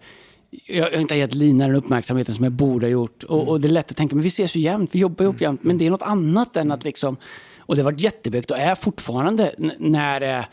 jag, 0.66 0.94
inte 0.94 1.14
har 1.14 1.20
gett 1.20 1.34
Lina 1.34 1.68
den 1.68 1.76
uppmärksamheten 1.76 2.36
som 2.36 2.44
jag 2.44 2.54
borde 2.54 2.86
ha 2.86 2.92
gjort. 2.92 3.24
Och, 3.24 3.48
och 3.48 3.62
det 3.62 3.68
är 3.68 3.72
lätt 3.72 3.92
att 3.92 3.98
tänka, 3.98 4.16
men 4.16 4.24
vi 4.24 4.28
ses 4.28 4.56
ju 4.56 4.60
jämt, 4.60 4.90
vi 4.96 5.00
jobbar 5.00 5.26
ihop 5.26 5.42
jämt. 5.42 5.64
Men 5.64 5.78
det 5.78 5.86
är 5.86 5.90
något 5.90 6.02
annat 6.02 6.58
än 6.58 6.72
att 6.72 6.84
liksom... 6.84 7.18
Och 7.66 7.76
det 7.76 7.82
har 7.82 7.92
varit 7.92 8.02
jättebögt 8.02 8.52
och 8.52 8.58
är 8.58 8.76
fortfarande 8.76 9.56
när, 9.80 10.22
är- 10.22 10.46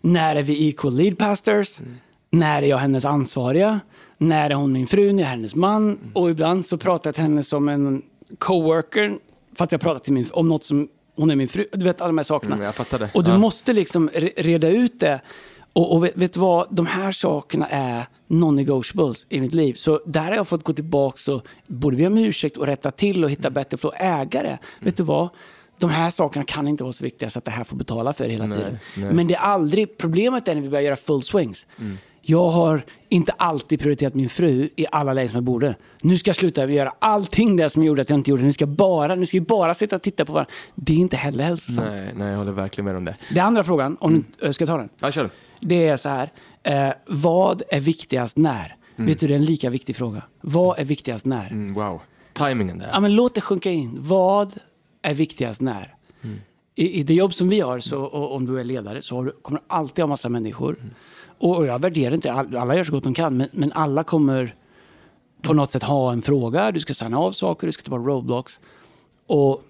när 0.00 0.36
är 0.36 0.42
vi 0.42 0.68
equal 0.68 0.94
lead 0.96 1.18
pastors? 1.18 1.78
När 2.30 2.62
är 2.62 2.66
jag 2.66 2.78
hennes 2.78 3.04
ansvariga? 3.04 3.80
När 4.18 4.50
är 4.50 4.54
hon 4.54 4.72
min 4.72 4.86
fru? 4.86 5.12
När 5.12 5.22
är 5.22 5.26
hennes 5.26 5.54
man? 5.54 5.98
Och 6.14 6.30
ibland 6.30 6.66
så 6.66 6.76
pratar 6.78 7.08
jag 7.08 7.14
till 7.14 7.22
henne 7.24 7.42
som 7.42 7.68
en 7.68 8.02
coworker. 8.38 9.12
Fast 9.56 9.72
jag 9.72 9.80
pratar 9.80 10.00
till 10.00 10.12
min, 10.12 10.26
om 10.32 10.48
något 10.48 10.64
som 10.64 10.88
hon 11.16 11.30
är 11.30 11.36
min 11.36 11.48
fru. 11.48 11.66
Du 11.72 11.84
vet 11.84 12.00
alla 12.00 12.06
de 12.08 12.18
här 12.18 12.24
sakerna. 12.24 12.54
Mm. 12.54 13.08
Och 13.14 13.24
du 13.24 13.30
Ja. 13.30 13.38
måste 13.38 13.72
liksom 13.72 14.08
re- 14.10 14.32
reda 14.42 14.68
ut 14.68 15.00
det. 15.00 15.20
Och, 15.72 15.92
och 15.94 16.04
vet, 16.04 16.16
vet 16.16 16.32
du 16.32 16.40
vad? 16.40 16.66
De 16.70 16.86
här 16.86 17.12
sakerna 17.12 17.66
är 17.70 18.06
non-negotiables 18.28 19.26
i 19.28 19.40
mitt 19.40 19.54
liv. 19.54 19.74
Så 19.74 20.00
där 20.06 20.22
har 20.24 20.34
jag 20.34 20.48
fått 20.48 20.64
gå 20.64 20.72
tillbaka 20.72 21.32
och 21.34 21.46
både 21.66 21.96
be 21.96 22.06
om 22.06 22.18
ursäkt 22.18 22.56
och 22.56 22.66
rätta 22.66 22.90
till 22.90 23.24
och 23.24 23.30
hitta 23.30 23.50
bättre 23.50 23.76
flow. 23.76 23.92
Ägare, 23.96 24.58
vet 24.80 24.96
du 24.96 25.02
vad? 25.02 25.28
De 25.78 25.90
här 25.90 26.10
sakerna 26.10 26.44
kan 26.44 26.68
inte 26.68 26.82
vara 26.84 26.92
så 26.92 27.04
viktiga 27.04 27.30
så 27.30 27.38
att 27.38 27.44
det 27.44 27.50
här 27.50 27.64
får 27.64 27.76
betala 27.76 28.12
för 28.12 28.28
hela 28.28 28.48
tiden. 28.48 28.78
nej. 28.96 29.12
Men 29.12 29.26
det 29.26 29.34
är 29.34 29.38
aldrig, 29.38 29.98
problemet 29.98 30.48
är 30.48 30.54
när 30.54 30.62
vi 30.62 30.68
börjar 30.68 30.82
göra 30.84 30.96
full 30.96 31.22
swings. 31.22 31.66
Jag 32.28 32.48
har 32.50 32.84
inte 33.08 33.32
alltid 33.32 33.80
prioriterat 33.80 34.14
min 34.14 34.28
fru 34.28 34.68
i 34.76 34.86
alla 34.92 35.12
lägen 35.12 35.28
som 35.28 35.36
jag 35.36 35.44
borde. 35.44 35.74
Nu 36.02 36.18
ska 36.18 36.28
jag 36.28 36.36
sluta 36.36 36.66
göra 36.70 36.92
allting 36.98 37.56
det 37.56 37.70
som 37.70 37.84
gjorde 37.84 38.02
att 38.02 38.10
jag 38.10 38.18
inte 38.18 38.30
gjorde 38.30 38.42
det. 38.42 38.46
Nu 38.46 38.52
ska, 38.52 38.62
jag 38.62 38.68
bara, 38.68 39.14
nu 39.14 39.26
ska 39.26 39.36
vi 39.36 39.40
bara 39.46 39.74
sitta 39.74 39.96
och 39.96 40.02
titta 40.02 40.24
på 40.24 40.32
varandra. 40.32 40.52
Det 40.74 40.92
är 40.92 40.96
inte 40.96 41.16
heller 41.16 41.44
hälsosamt. 41.44 41.88
Nej, 41.88 42.10
nej, 42.14 42.28
jag 42.28 42.38
håller 42.38 42.52
verkligen 42.52 42.84
med 42.84 42.96
om 42.96 43.04
det. 43.04 43.16
Det 43.34 43.40
andra 43.40 43.64
frågan, 43.64 43.96
om 44.00 44.24
du 44.40 44.52
ska 44.52 44.62
jag 44.62 44.68
ta 44.68 44.76
den. 44.78 44.88
Ja, 45.00 45.12
kör. 45.12 45.30
Det 45.60 45.88
är 45.88 45.96
så 45.96 46.08
här. 46.08 46.32
Eh, 46.62 46.94
vad 47.06 47.62
är 47.68 47.80
viktigast 47.80 48.36
när? 48.36 48.76
Vet 48.96 49.20
du, 49.20 49.26
det 49.26 49.34
är 49.34 49.36
en 49.36 49.44
lika 49.44 49.70
viktig 49.70 49.96
fråga. 49.96 50.22
Vad 50.40 50.78
är 50.78 50.84
viktigast 50.84 51.26
när? 51.26 51.50
Mm, 51.50 51.74
wow. 51.74 52.00
Timingen 52.32 52.78
där. 52.78 52.88
Ja, 52.92 53.00
men 53.00 53.14
låt 53.14 53.34
det 53.34 53.40
sjunka 53.40 53.70
in. 53.70 53.96
Vad 54.00 54.52
är 55.06 55.14
viktigast 55.14 55.60
när? 55.60 55.94
I, 56.74 57.00
I 57.00 57.02
det 57.02 57.14
jobb 57.14 57.34
som 57.34 57.48
vi 57.48 57.60
har, 57.60 57.80
så, 57.80 58.02
och 58.02 58.34
om 58.34 58.46
du 58.46 58.60
är 58.60 58.64
ledare, 58.64 59.02
så 59.02 59.22
du, 59.22 59.30
kommer 59.30 59.58
du 59.60 59.64
alltid 59.68 60.02
ha 60.02 60.06
massa 60.06 60.28
människor. 60.28 60.76
Och, 61.38 61.56
och 61.56 61.66
jag 61.66 61.78
värderar 61.78 62.14
inte, 62.14 62.32
all- 62.32 62.56
alla 62.56 62.76
gör 62.76 62.84
så 62.84 62.92
gott 62.92 63.04
de 63.04 63.14
kan, 63.14 63.36
men, 63.36 63.48
men 63.52 63.72
alla 63.72 64.04
kommer 64.04 64.54
på 65.42 65.54
något 65.54 65.70
sätt 65.70 65.82
ha 65.82 66.12
en 66.12 66.22
fråga. 66.22 66.72
Du 66.72 66.80
ska 66.80 66.94
signa 66.94 67.18
av 67.18 67.32
saker, 67.32 67.66
du 67.66 67.72
ska 67.72 67.82
ta 67.82 67.90
bort 67.90 68.06
roadblocks. 68.06 68.60
Och 69.26 69.62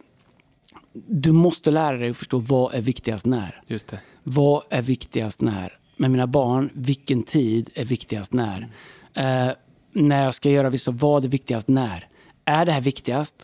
du 0.92 1.32
måste 1.32 1.70
lära 1.70 1.96
dig 1.96 2.10
att 2.10 2.16
förstå 2.16 2.38
vad 2.38 2.74
är 2.74 2.80
viktigast 2.82 3.26
när. 3.26 3.62
Just 3.66 3.88
det. 3.88 4.00
Vad 4.22 4.62
är 4.70 4.82
viktigast 4.82 5.40
när? 5.40 5.78
Med 5.96 6.10
mina 6.10 6.26
barn, 6.26 6.70
vilken 6.74 7.22
tid 7.22 7.70
är 7.74 7.84
viktigast 7.84 8.32
när? 8.32 8.68
Eh, 9.14 9.52
när 9.92 10.24
jag 10.24 10.34
ska 10.34 10.50
göra 10.50 10.70
vissa, 10.70 10.90
vad 10.90 11.24
är 11.24 11.28
viktigast 11.28 11.68
när? 11.68 12.08
Är 12.44 12.66
det 12.66 12.72
här 12.72 12.80
viktigast? 12.80 13.34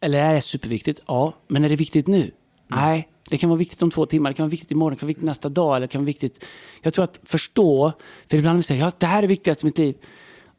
Eller 0.00 0.18
är 0.18 0.34
det 0.34 0.40
superviktigt? 0.40 1.00
Ja, 1.06 1.32
men 1.48 1.64
är 1.64 1.68
det 1.68 1.76
viktigt 1.76 2.06
nu? 2.06 2.30
Nej, 2.68 3.08
det 3.28 3.38
kan 3.38 3.50
vara 3.50 3.58
viktigt 3.58 3.82
om 3.82 3.90
två 3.90 4.06
timmar, 4.06 4.30
det 4.30 4.34
kan 4.34 4.44
vara 4.44 4.50
viktigt 4.50 4.70
imorgon, 4.70 4.90
det 4.90 5.00
kan 5.00 5.06
vara 5.06 5.08
viktigt 5.08 5.26
nästa 5.26 5.48
dag. 5.48 5.76
Eller 5.76 5.86
kan 5.86 6.00
vara 6.00 6.06
viktigt... 6.06 6.44
Jag 6.82 6.94
tror 6.94 7.04
att 7.04 7.20
förstå, 7.22 7.92
för 8.30 8.36
ibland 8.36 8.64
säger 8.64 8.80
jag 8.80 8.88
att 8.88 9.00
det 9.00 9.06
här 9.06 9.22
är 9.22 9.26
viktigast 9.26 9.62
i 9.62 9.64
mitt 9.64 9.78
liv. 9.78 9.96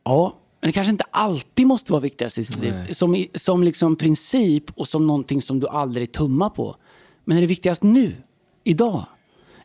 Ja, 0.04 0.34
men 0.62 0.68
det 0.68 0.72
kanske 0.72 0.92
inte 0.92 1.06
alltid 1.12 1.68
måste 1.68 1.92
vara 1.92 2.02
viktigast 2.02 2.38
i 2.38 2.44
sitt 2.44 2.60
liv. 2.60 2.74
Som, 2.92 3.26
som 3.36 3.64
liksom 3.64 3.96
princip 3.96 4.72
och 4.76 4.88
som 4.88 5.08
någonting 5.08 5.42
som 5.42 5.60
du 5.60 5.68
aldrig 5.68 6.12
tummar 6.12 6.50
på. 6.50 6.76
Men 7.26 7.38
är 7.38 7.42
det 7.42 7.48
viktigast 7.48 7.84
nu? 7.84 8.16
Idag? 8.64 9.06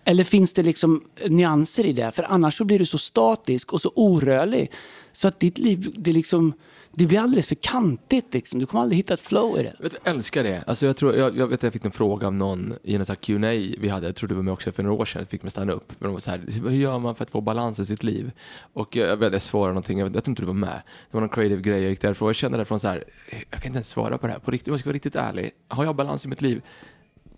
Eller 0.05 0.25
finns 0.25 0.53
det 0.53 0.63
liksom 0.63 1.05
nyanser 1.29 1.87
i 1.87 1.93
det? 1.93 2.13
För 2.13 2.23
annars 2.23 2.57
så 2.57 2.65
blir 2.65 2.79
du 2.79 2.87
så 2.87 2.99
statisk 2.99 3.73
och 3.73 3.81
så 3.81 3.93
orörlig. 3.95 4.71
Så 5.13 5.29
att 5.29 5.41
ditt 5.41 5.59
liv, 5.59 5.95
det, 5.97 6.13
liksom, 6.13 6.53
det 6.91 7.07
blir 7.07 7.19
alldeles 7.19 7.49
för 7.49 7.55
kantigt. 7.55 8.35
Liksom. 8.35 8.59
Du 8.59 8.67
kommer 8.67 8.83
aldrig 8.83 8.97
hitta 8.97 9.15
ett 9.15 9.21
flow 9.21 9.59
i 9.59 9.63
det. 9.63 9.77
Vet, 9.81 9.95
jag 10.05 10.15
älskar 10.15 10.45
det. 10.45 10.65
Alltså 10.67 10.87
jag, 10.87 10.97
tror, 10.97 11.15
jag, 11.15 11.37
jag 11.37 11.47
vet 11.47 11.63
jag 11.63 11.73
fick 11.73 11.85
en 11.85 11.91
fråga 11.91 12.27
av 12.27 12.35
någon 12.35 12.75
i 12.83 12.95
en 12.95 13.05
Q&A 13.05 13.51
vi 13.79 13.89
hade, 13.89 14.07
jag 14.07 14.15
tror 14.15 14.29
du 14.29 14.35
var 14.35 14.43
med 14.43 14.53
också 14.53 14.73
för 14.73 14.83
några 14.83 14.97
år 14.97 15.05
sedan, 15.05 15.21
jag 15.21 15.29
fick 15.29 15.43
mig 15.43 15.51
stanna 15.51 15.73
upp. 15.73 15.93
Men 15.99 16.09
de 16.09 16.13
var 16.13 16.21
så 16.21 16.31
här, 16.31 16.45
hur 16.49 16.71
gör 16.71 16.99
man 16.99 17.15
för 17.15 17.23
att 17.23 17.31
få 17.31 17.41
balans 17.41 17.79
i 17.79 17.87
sitt 17.87 18.03
liv? 18.03 18.33
Och 18.73 18.97
jag, 18.97 19.23
jag 19.23 19.35
jag 19.35 19.43
svarade 19.43 19.73
någonting, 19.73 19.99
jag, 19.99 20.17
jag 20.17 20.25
tror 20.25 20.33
inte 20.33 20.43
du 20.43 20.47
var 20.47 20.55
med. 20.55 20.83
Det 21.11 21.17
var 21.17 21.21
någon 21.21 21.29
creative 21.29 21.63
grej, 21.63 21.83
jag 21.83 21.91
gick 21.91 22.01
därifrån, 22.01 22.29
jag 22.29 22.37
kände 22.37 22.59
därifrån 22.59 22.81
så 22.81 22.89
här, 22.89 23.05
jag 23.31 23.61
kan 23.61 23.67
inte 23.67 23.77
ens 23.77 23.89
svara 23.89 24.19
på 24.19 24.27
det 24.27 24.33
här, 24.33 24.41
på 24.41 24.51
riktigt, 24.51 24.69
om 24.69 24.73
jag 24.73 24.81
ska 24.81 24.89
vara 24.89 24.95
riktigt 24.95 25.17
ärlig. 25.17 25.51
Har 25.69 25.85
jag 25.85 25.97
balans 25.97 26.25
i 26.25 26.29
mitt 26.29 26.43
liv? 26.43 26.63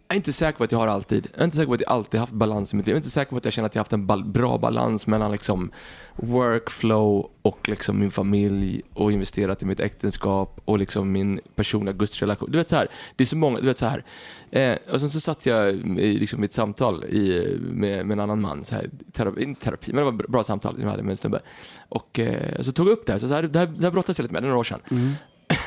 Jag 0.09 0.15
är 0.15 0.17
inte 0.17 0.33
säker 0.33 0.59
på 0.59 0.65
att 0.65 0.73
jag 0.73 0.79
har 0.79 0.87
alltid. 0.87 1.29
Jag 1.33 1.41
är 1.41 1.45
inte 1.45 1.57
säker 1.57 1.67
på 1.67 1.75
att 1.75 1.81
jag 1.81 1.91
alltid 1.91 2.21
haft 2.21 2.33
balans 2.33 2.73
i 2.73 2.77
mitt 2.77 2.87
liv. 2.87 2.93
Jag 2.93 2.97
är 2.97 2.99
inte 2.99 3.11
säker 3.11 3.31
på 3.31 3.37
att 3.37 3.45
jag 3.45 3.55
känner 3.55 3.67
att 3.67 3.75
jag 3.75 3.81
haft 3.81 3.93
en 3.93 4.07
bal- 4.07 4.25
bra 4.33 4.59
balans 4.59 5.07
mellan 5.07 5.33
liksom 5.33 5.71
workflow 6.17 7.31
och 7.43 7.69
liksom 7.69 8.01
min 8.01 8.11
familj 8.11 8.83
och 8.95 9.13
investerat 9.13 9.63
i 9.63 9.67
mitt 9.67 9.81
äktenskap 9.81 10.61
och 10.65 10.79
liksom 10.79 11.13
min 11.13 11.41
personliga 11.55 11.95
gudsrelation. 11.95 12.51
Du 12.51 12.59
vet 12.59 12.69
så 12.71 12.77
här, 12.77 12.89
det 13.17 13.25
är 13.25 13.27
så 13.27 13.37
många, 13.37 13.61
du 13.61 13.67
vet 13.67 13.79
så 13.79 13.87
här. 13.87 14.05
Eh, 14.51 14.77
och 14.93 15.01
sen 15.01 15.11
så 15.11 15.21
satt 15.21 15.47
jag 15.47 15.71
i 15.99 16.19
liksom 16.19 16.43
ett 16.43 16.53
samtal 16.53 17.05
i, 17.05 17.57
med, 17.61 18.07
med 18.07 18.15
en 18.15 18.21
annan 18.21 18.41
man, 18.41 18.65
så 18.65 18.75
här, 18.75 18.91
terapi, 19.13 19.43
inte 19.43 19.65
terapi, 19.65 19.93
men 19.93 20.05
det 20.05 20.11
var 20.11 20.23
ett 20.23 20.29
bra 20.29 20.45
samtal 20.45 20.77
jag 20.81 20.89
hade 20.89 21.03
med 21.03 21.11
en 21.11 21.17
snubbe. 21.17 21.41
Och 21.89 22.19
eh, 22.19 22.61
så 22.63 22.73
tog 22.73 22.87
jag 22.89 22.93
upp 22.93 23.07
det 23.07 23.13
här, 23.13 23.21
så, 23.21 23.29
så 23.29 23.35
här 23.35 23.43
det 23.43 23.59
här, 23.59 23.67
det 23.67 23.83
här 23.83 23.91
brottades 23.91 24.19
jag 24.19 24.25
lite 24.25 24.33
med, 24.33 24.43
det 24.43 24.47
är 24.47 24.49
några 24.49 24.61
år 24.61 24.65
sedan. 24.65 25.17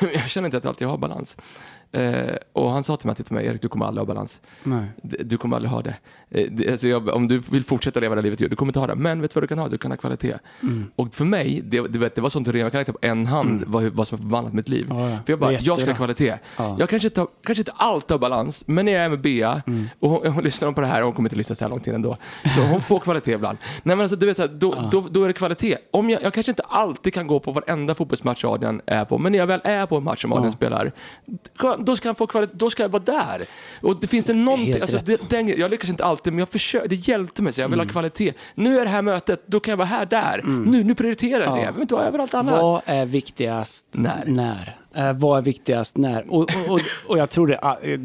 jag 0.14 0.28
känner 0.30 0.46
inte 0.46 0.56
att 0.56 0.64
jag 0.64 0.70
alltid 0.70 0.86
har 0.88 0.98
balans. 0.98 1.36
Eh, 1.92 2.34
och 2.52 2.70
han 2.70 2.82
sa 2.82 2.96
till 2.96 3.06
mig, 3.06 3.16
till 3.16 3.34
mig, 3.34 3.46
Erik 3.46 3.62
du 3.62 3.68
kommer 3.68 3.86
aldrig 3.86 4.00
ha 4.06 4.14
balans. 4.14 4.40
Nej. 4.62 4.84
Du 5.02 5.36
kommer 5.36 5.56
aldrig 5.56 5.70
ha 5.70 5.82
det. 5.82 5.94
Eh, 6.30 6.46
det 6.50 6.70
alltså 6.70 6.88
jag, 6.88 7.08
om 7.08 7.28
du 7.28 7.38
vill 7.38 7.64
fortsätta 7.64 8.00
leva 8.00 8.14
det 8.14 8.22
livet 8.22 8.38
du 8.38 8.56
kommer 8.56 8.70
inte 8.70 8.78
ha 8.78 8.86
det. 8.86 8.94
Men 8.94 9.20
vet 9.20 9.30
du 9.30 9.34
vad 9.34 9.42
du 9.42 9.48
kan 9.48 9.58
ha? 9.58 9.68
Du 9.68 9.78
kan 9.78 9.90
ha 9.90 9.96
kvalitet. 9.96 10.34
Mm. 10.62 10.90
Och 10.96 11.14
för 11.14 11.24
mig, 11.24 11.60
det, 11.64 11.88
du 11.88 11.98
vet, 11.98 12.14
det 12.14 12.20
var 12.20 12.28
sånt 12.28 12.48
rent, 12.48 12.62
jag 12.62 12.72
kan 12.72 12.78
räkna 12.78 12.92
på 12.92 12.98
en 13.02 13.26
hand 13.26 13.64
vad, 13.66 13.82
vad 13.82 14.08
som 14.08 14.18
har 14.18 14.22
förvandlat 14.22 14.54
mitt 14.54 14.68
liv. 14.68 14.86
Ja, 14.88 15.10
ja. 15.10 15.18
För 15.26 15.32
jag 15.32 15.38
bara, 15.38 15.52
jag 15.52 15.78
ska 15.78 15.90
ha 15.90 15.96
kvalitet. 15.96 16.38
Ja. 16.56 16.76
Jag 16.78 16.88
kanske 16.88 17.08
inte, 17.08 17.26
kanske 17.44 17.60
inte 17.60 17.72
alltid 17.72 18.10
har 18.10 18.18
balans, 18.18 18.64
men 18.66 18.84
när 18.84 18.92
jag 18.92 19.04
är 19.04 19.08
med 19.08 19.20
Bea 19.20 19.62
Mm. 19.66 19.86
och 20.00 20.10
hon, 20.10 20.32
hon 20.32 20.44
lyssnar 20.44 20.72
på 20.72 20.80
det 20.80 20.86
här, 20.86 21.00
och 21.00 21.06
hon 21.06 21.14
kommer 21.14 21.28
inte 21.28 21.36
lyssna 21.36 21.54
så 21.54 21.64
här 21.64 21.70
långt 21.70 21.84
till 21.84 21.94
ändå. 21.94 22.16
Så 22.56 22.60
hon 22.60 22.80
får 22.80 22.98
kvalitet 23.00 23.32
ibland. 23.32 23.58
Nej 23.82 23.96
men 23.96 24.00
alltså 24.00 24.16
du 24.16 24.26
vet, 24.26 24.36
så 24.36 24.42
här, 24.42 24.48
då, 24.48 24.88
då, 24.90 25.06
då 25.10 25.22
är 25.24 25.28
det 25.28 25.34
kvalitet. 25.34 25.76
Om 25.90 26.10
jag, 26.10 26.22
jag 26.22 26.34
kanske 26.34 26.52
inte 26.52 26.62
alltid 26.62 27.14
kan 27.14 27.26
gå 27.26 27.40
på 27.40 27.52
varenda 27.52 27.94
fotbollsmatch 27.94 28.44
Adrian 28.44 28.80
är 28.86 29.04
på, 29.04 29.18
men 29.18 29.32
när 29.32 29.38
jag 29.38 29.46
väl 29.46 29.60
är 29.64 29.86
på 29.86 29.96
en 29.96 30.04
match 30.04 30.22
som 30.22 30.32
Adrian 30.32 30.90
Ja. 31.62 31.79
Då 31.84 31.96
ska 31.96 32.08
han 32.08 32.14
få 32.14 32.26
kvalitet, 32.26 32.52
då 32.56 32.70
ska 32.70 32.82
jag 32.82 32.88
vara 32.88 33.02
där. 33.02 33.46
Och 33.82 34.00
det 34.00 34.06
finns 34.06 34.26
det 34.26 34.32
någonting, 34.34 34.80
alltså, 34.80 34.98
det, 35.04 35.30
den, 35.30 35.48
jag 35.48 35.70
lyckas 35.70 35.90
inte 35.90 36.04
alltid, 36.04 36.32
men 36.32 36.38
jag 36.38 36.48
försöker, 36.48 36.88
det 36.88 37.08
hjälpte 37.08 37.42
mig, 37.42 37.52
så 37.52 37.60
jag 37.60 37.68
vill 37.68 37.74
Mm. 37.80 37.88
ha 37.88 37.92
kvalitet. 37.92 38.32
Nu 38.54 38.78
är 38.78 38.84
det 38.84 38.90
här 38.90 39.02
mötet, 39.02 39.42
då 39.46 39.60
kan 39.60 39.72
jag 39.72 39.76
vara 39.76 39.86
här, 39.88 40.06
där. 40.06 40.42
Nu, 40.44 40.84
nu 40.84 40.94
prioriterar 40.94 41.44
jag 41.44 41.54
det. 41.54 41.58
Ja. 41.60 41.64
Jag 41.64 41.72
vill 41.72 41.82
inte 41.82 41.94
vara 41.94 42.06
överallt 42.06 42.34
annat. 42.34 42.52
Vad 42.52 42.82
är 42.84 43.04
viktigast 43.04 43.86
När? 43.92 44.24
när? 44.26 44.76
Eh, 44.94 45.12
vad 45.12 45.38
är 45.38 45.42
viktigast 45.42 45.96
när? 45.96 46.30
Och, 46.32 46.40
och, 46.42 46.48
och, 46.68 46.80
och 47.06 47.18
jag 47.18 47.30
tror 47.30 47.46
det 47.46 47.54
är 47.62 47.92
eh, 47.92 47.98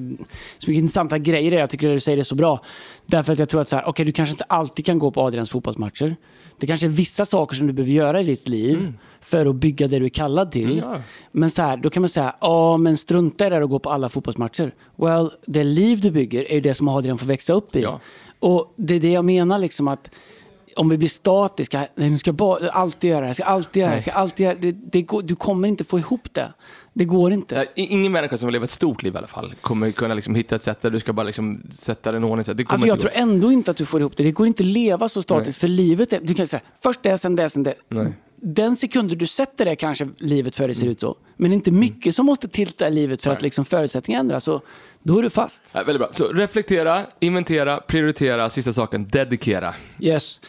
så 0.57 0.69
mycket 0.71 0.81
intressanta 0.81 1.17
grejer 1.17 1.51
det. 1.51 1.57
Jag 1.57 1.69
tycker 1.69 1.89
att 1.89 1.95
du 1.95 1.99
säger 1.99 2.17
det 2.17 2.23
så 2.23 2.35
bra. 2.35 2.61
Därför 3.05 3.33
att 3.33 3.39
jag 3.39 3.49
tror 3.49 3.61
att 3.61 3.69
så 3.69 3.75
här, 3.75 3.89
okay, 3.89 4.05
du 4.05 4.11
kanske 4.11 4.31
inte 4.31 4.43
alltid 4.43 4.85
kan 4.85 4.99
gå 4.99 5.11
på 5.11 5.21
Adrians 5.21 5.51
fotbollsmatcher. 5.51 6.15
Det 6.59 6.67
kanske 6.67 6.87
är 6.87 6.89
vissa 6.89 7.25
saker 7.25 7.55
som 7.55 7.67
du 7.67 7.73
behöver 7.73 7.93
göra 7.93 8.21
i 8.21 8.23
ditt 8.23 8.47
liv 8.47 8.93
för 9.25 9.45
att 9.45 9.55
bygga 9.55 9.87
det 9.87 9.99
du 9.99 10.05
är 10.05 10.09
kallad 10.09 10.51
till. 10.51 10.71
Mm. 10.79 10.89
Ja. 10.91 11.01
Men 11.31 11.49
så 11.49 11.61
här, 11.61 11.77
då 11.77 11.89
kan 11.89 12.01
man 12.01 12.09
säga, 12.09 12.35
ja 12.41 12.77
men 12.77 12.97
strunta 12.97 13.47
i 13.47 13.49
det 13.49 13.63
och 13.63 13.69
gå 13.69 13.79
på 13.79 13.89
alla 13.89 14.09
fotbollsmatcher. 14.09 14.73
Well, 14.95 15.29
det 15.45 15.63
liv 15.63 16.01
du 16.01 16.11
bygger 16.11 16.51
är 16.51 16.55
ju 16.55 16.61
det 16.61 16.73
som 16.73 16.87
Adrian 16.87 17.17
får 17.17 17.25
växa 17.25 17.53
upp 17.53 17.75
i. 17.75 17.81
Ja. 17.81 17.99
Och 18.39 18.73
det 18.75 18.95
är 18.95 18.99
det 18.99 19.11
jag 19.11 19.25
menar 19.25 19.57
liksom 19.59 19.87
att 19.87 20.09
om 20.75 20.89
vi 20.89 20.97
blir 20.97 21.09
statiska, 21.09 21.87
nej, 21.95 22.09
nu 22.09 22.17
ska 22.17 22.33
jag 22.37 22.69
alltid 22.71 23.09
göra 23.09 23.27
det, 23.27 23.33
ska 23.33 23.43
alltid 23.43 23.81
göra 23.81 23.95
det, 23.95 24.01
ska 24.01 24.11
alltid 24.11 24.45
göra 24.45 24.55
det, 24.55 24.71
det 24.71 25.01
går, 25.01 25.21
du 25.21 25.35
kommer 25.35 25.67
inte 25.67 25.83
få 25.83 25.99
ihop 25.99 26.33
det. 26.33 26.53
Det 26.93 27.05
går 27.05 27.31
inte. 27.31 27.67
Ingen 27.75 28.11
människa 28.11 28.37
som 28.37 28.49
lever 28.49 28.63
ett 28.63 28.69
stort 28.69 29.03
liv 29.03 29.13
i 29.13 29.17
alla 29.17 29.27
fall 29.27 29.53
kommer 29.61 29.91
kunna 29.91 30.13
liksom 30.13 30.35
hitta 30.35 30.55
ett 30.55 30.63
sätt 30.63 30.81
där 30.81 30.91
du 30.91 30.99
ska 30.99 31.13
bara 31.13 31.23
liksom 31.23 31.61
sätta 31.71 32.11
den 32.11 32.23
ordning. 32.23 32.55
Det 32.55 32.65
Alltså 32.67 32.87
jag 32.87 32.99
tror 32.99 33.11
ändå 33.13 33.51
inte 33.51 33.71
att 33.71 33.77
du 33.77 33.85
får 33.85 33.99
ihop 33.99 34.17
det. 34.17 34.23
Det 34.23 34.31
går 34.31 34.47
inte 34.47 34.63
att 34.63 34.67
leva 34.67 35.09
så 35.09 35.21
statiskt, 35.21 35.59
för 35.59 35.67
livet 35.67 36.13
är, 36.13 36.19
du 36.23 36.33
kan 36.33 36.47
säga 36.47 36.61
först 36.79 37.03
det, 37.03 37.17
sen 37.17 37.35
det, 37.35 37.49
sen 37.49 37.63
det. 37.63 37.73
Nej. 37.89 38.13
Den 38.35 38.75
sekunden 38.75 39.17
du 39.17 39.27
sätter 39.27 39.65
det 39.65 39.75
kanske 39.75 40.09
livet 40.17 40.55
för 40.55 40.67
dig 40.67 40.75
ser 40.75 40.87
ut 40.87 40.99
så. 40.99 41.17
Men 41.37 41.53
inte 41.53 41.71
mycket 41.71 42.15
som 42.15 42.25
måste 42.25 42.47
tillta 42.47 42.87
i 42.87 42.91
livet 42.91 43.21
för 43.21 43.31
att 43.31 43.41
liksom 43.41 43.65
förutsättningarna 43.65 44.19
ändras. 44.19 44.43
Så 44.43 44.61
då 45.03 45.19
är 45.19 45.23
du 45.23 45.29
fast. 45.29 45.63
Ja, 45.73 45.83
väldigt 45.83 45.99
bra. 45.99 46.09
Så 46.13 46.27
reflektera, 46.27 47.01
inventera, 47.19 47.77
prioritera, 47.77 48.49
sista 48.49 48.73
saken, 48.73 49.07
dedikera. 49.07 49.73
Yes. 49.99 50.39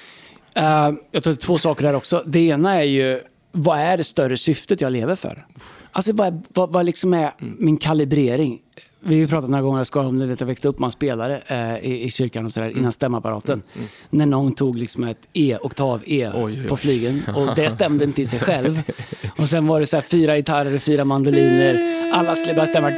Eh, 0.54 0.92
jag 1.10 1.22
tror 1.22 1.32
är 1.32 1.36
två 1.36 1.58
saker 1.58 1.84
där 1.84 1.94
också. 1.94 2.22
Det 2.26 2.38
ena 2.38 2.74
är 2.74 2.84
ju, 2.84 3.20
vad 3.52 3.78
är 3.78 3.96
det 3.96 4.04
större 4.04 4.36
syftet 4.36 4.80
jag 4.80 4.92
lever 4.92 5.14
för? 5.14 5.46
Alltså 5.92 6.12
vad, 6.12 6.46
vad, 6.54 6.72
vad 6.72 6.86
liksom 6.86 7.14
är 7.14 7.32
min 7.38 7.78
kalibrering? 7.78 8.60
Vi 9.08 9.20
har 9.20 9.28
pratat 9.28 9.50
några 9.50 9.62
gånger 9.62 9.78
jag 9.78 9.86
ska 9.86 10.00
om 10.00 10.18
det, 10.18 10.26
vet, 10.26 10.40
jag 10.40 10.46
växte 10.46 10.68
upp 10.68 10.78
man 10.78 10.90
spelare 10.90 11.40
eh, 11.46 11.76
i, 11.90 12.02
i 12.04 12.10
kyrkan 12.10 12.44
och 12.46 12.52
sådär 12.52 12.78
innan 12.78 12.92
stämapparaten. 12.92 13.62
När 14.10 14.26
någon 14.26 14.52
tog 14.54 14.78
liksom 14.78 15.04
ett 15.04 15.28
E, 15.32 15.58
oktav 15.62 16.02
E 16.06 16.30
Oj, 16.34 16.42
oj, 16.42 16.58
oj. 16.62 16.68
på 16.68 16.76
flygen 16.76 17.22
och 17.36 17.54
det 17.56 17.70
stämde 17.70 18.04
inte 18.04 18.22
i 18.22 18.26
sig 18.26 18.40
själv. 18.40 18.82
Och 19.38 19.48
sen 19.48 19.66
var 19.66 19.80
det 19.80 19.86
så 19.86 19.96
här 19.96 20.02
fyra 20.02 20.36
gitarrer, 20.36 20.78
fyra 20.78 21.04
mandoliner. 21.04 21.80
Alla 22.14 22.34
skulle 22.34 22.54
bara 22.54 22.66
stämma. 22.66 22.88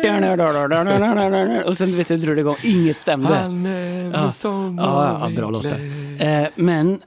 Och 1.64 1.76
sen 1.78 1.96
vet 1.96 2.08
du, 2.08 2.16
drog 2.16 2.36
det 2.36 2.40
igång. 2.40 2.56
Inget 2.64 2.98
stämde. 2.98 3.34
Han 3.34 3.64
Ja. 4.12 4.30
som 4.30 4.78
Ja, 4.78 5.18
ja, 5.30 5.36
bra 5.36 5.50
låtar. 5.50 5.80
Eh, 6.18 6.48
men, 6.54 7.00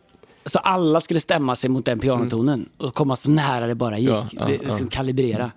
så 0.45 0.59
alla 0.59 0.99
skulle 0.99 1.19
stämma 1.19 1.55
sig 1.55 1.69
mot 1.69 1.85
den 1.85 1.99
pianotonen 1.99 2.69
och 2.77 2.93
komma 2.93 3.15
så 3.15 3.31
nära 3.31 3.67
det 3.67 3.75
bara 3.75 3.97
gick. 3.97 4.09
Ja, 4.09 4.27
ja, 4.31 4.45
det, 4.45 4.57
liksom 4.57 4.87
kalibrera. 4.87 5.51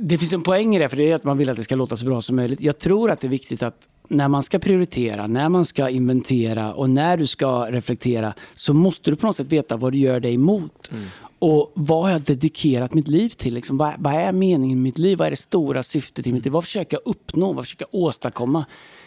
Det 0.00 0.18
finns 0.18 0.32
en 0.32 0.42
poäng 0.42 0.76
i 0.76 0.78
det, 0.78 0.88
för 0.88 0.96
det 0.96 1.10
är 1.10 1.14
att 1.14 1.24
man 1.24 1.38
vill 1.38 1.50
att 1.50 1.56
det 1.56 1.62
ska 1.62 1.76
låta 1.76 1.96
så 1.96 2.06
bra 2.06 2.20
som 2.20 2.36
möjligt. 2.36 2.60
Jag 2.60 2.78
tror 2.78 3.10
att 3.10 3.20
det 3.20 3.26
är 3.26 3.30
viktigt 3.30 3.62
att 3.62 3.88
när 4.08 4.28
man 4.28 4.42
ska 4.42 4.58
prioritera, 4.58 5.26
när 5.26 5.48
man 5.48 5.64
ska 5.64 5.88
inventera 5.88 6.74
och 6.74 6.90
när 6.90 7.16
du 7.16 7.26
ska 7.26 7.70
reflektera 7.70 8.34
så 8.54 8.74
måste 8.74 9.10
du 9.10 9.16
på 9.16 9.26
något 9.26 9.36
sätt 9.36 9.52
veta 9.52 9.76
vad 9.76 9.92
du 9.92 9.98
gör 9.98 10.20
dig 10.20 10.34
emot. 10.34 10.90
Och 11.38 11.72
vad 11.74 12.04
har 12.04 12.10
jag 12.10 12.20
dedikerat 12.20 12.94
mitt 12.94 13.08
liv 13.08 13.28
till? 13.28 13.54
Liksom, 13.54 13.76
vad, 13.76 13.94
vad 13.98 14.14
är 14.14 14.32
meningen 14.32 14.78
med 14.78 14.82
mitt 14.82 14.98
liv? 14.98 15.18
Vad 15.18 15.26
är 15.26 15.30
det 15.30 15.36
stora 15.36 15.82
syftet 15.82 16.26
i 16.26 16.32
mitt 16.32 16.44
liv? 16.44 16.52
Vad 16.52 16.64
försöker 16.64 16.96
jag 16.96 17.10
uppnå? 17.10 17.52
Vad 17.52 17.64
försöker 17.64 17.86
jag 17.90 18.00
åstadkomma? 18.00 18.64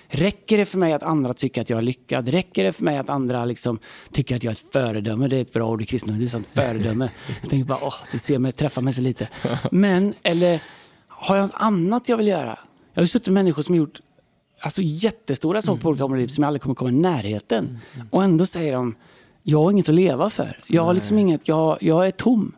Räcker 0.07 0.57
det 0.57 0.65
för 0.65 0.77
mig 0.77 0.93
att 0.93 1.03
andra 1.03 1.33
tycker 1.33 1.61
att 1.61 1.69
jag 1.69 1.77
är 1.77 1.83
lyckad? 1.83 2.27
Räcker 2.27 2.63
det 2.63 2.73
för 2.73 2.83
mig 2.83 2.97
att 2.97 3.09
andra 3.09 3.45
liksom 3.45 3.79
tycker 4.11 4.35
att 4.35 4.43
jag 4.43 4.51
är 4.51 4.55
ett 4.55 4.71
föredöme? 4.71 5.27
Det 5.27 5.37
är 5.37 5.41
ett 5.41 5.53
bra 5.53 5.69
ord 5.69 5.81
i 5.81 5.85
kristendomen. 5.85 6.19
Det 6.19 6.25
är 6.25 6.29
sånt 6.29 6.47
föredöme. 6.53 7.09
Jag 7.41 7.49
tänker 7.49 7.67
bara, 7.67 7.79
åh, 7.81 7.95
du 8.11 8.19
ser 8.19 8.39
mig, 8.39 8.51
träffar 8.51 8.81
mig 8.81 8.93
så 8.93 9.01
lite. 9.01 9.29
Men, 9.71 10.13
eller 10.23 10.61
har 11.21 11.35
jag 11.35 11.43
något 11.43 11.55
annat 11.55 12.09
jag 12.09 12.17
vill 12.17 12.27
göra? 12.27 12.59
Jag 12.93 13.01
har 13.01 13.05
suttit 13.05 13.27
med 13.27 13.33
människor 13.33 13.61
som 13.61 13.73
har 13.73 13.77
gjort 13.77 14.01
alltså, 14.59 14.81
jättestora 14.81 15.61
saker 15.61 15.81
på 15.81 15.89
olika 15.89 16.05
områden 16.05 16.29
som 16.29 16.41
jag 16.41 16.47
aldrig 16.47 16.61
kommer 16.61 16.75
komma 16.75 16.89
i 16.89 16.93
närheten. 16.93 17.79
Och 18.09 18.23
ändå 18.23 18.45
säger 18.45 18.73
de, 18.73 18.95
jag 19.43 19.61
har 19.61 19.71
inget 19.71 19.89
att 19.89 19.95
leva 19.95 20.29
för. 20.29 20.57
Jag 20.67 20.83
har 20.83 20.93
liksom 20.93 21.17
inget, 21.17 21.47
jag, 21.47 21.77
jag 21.81 22.07
är 22.07 22.11
tom. 22.11 22.55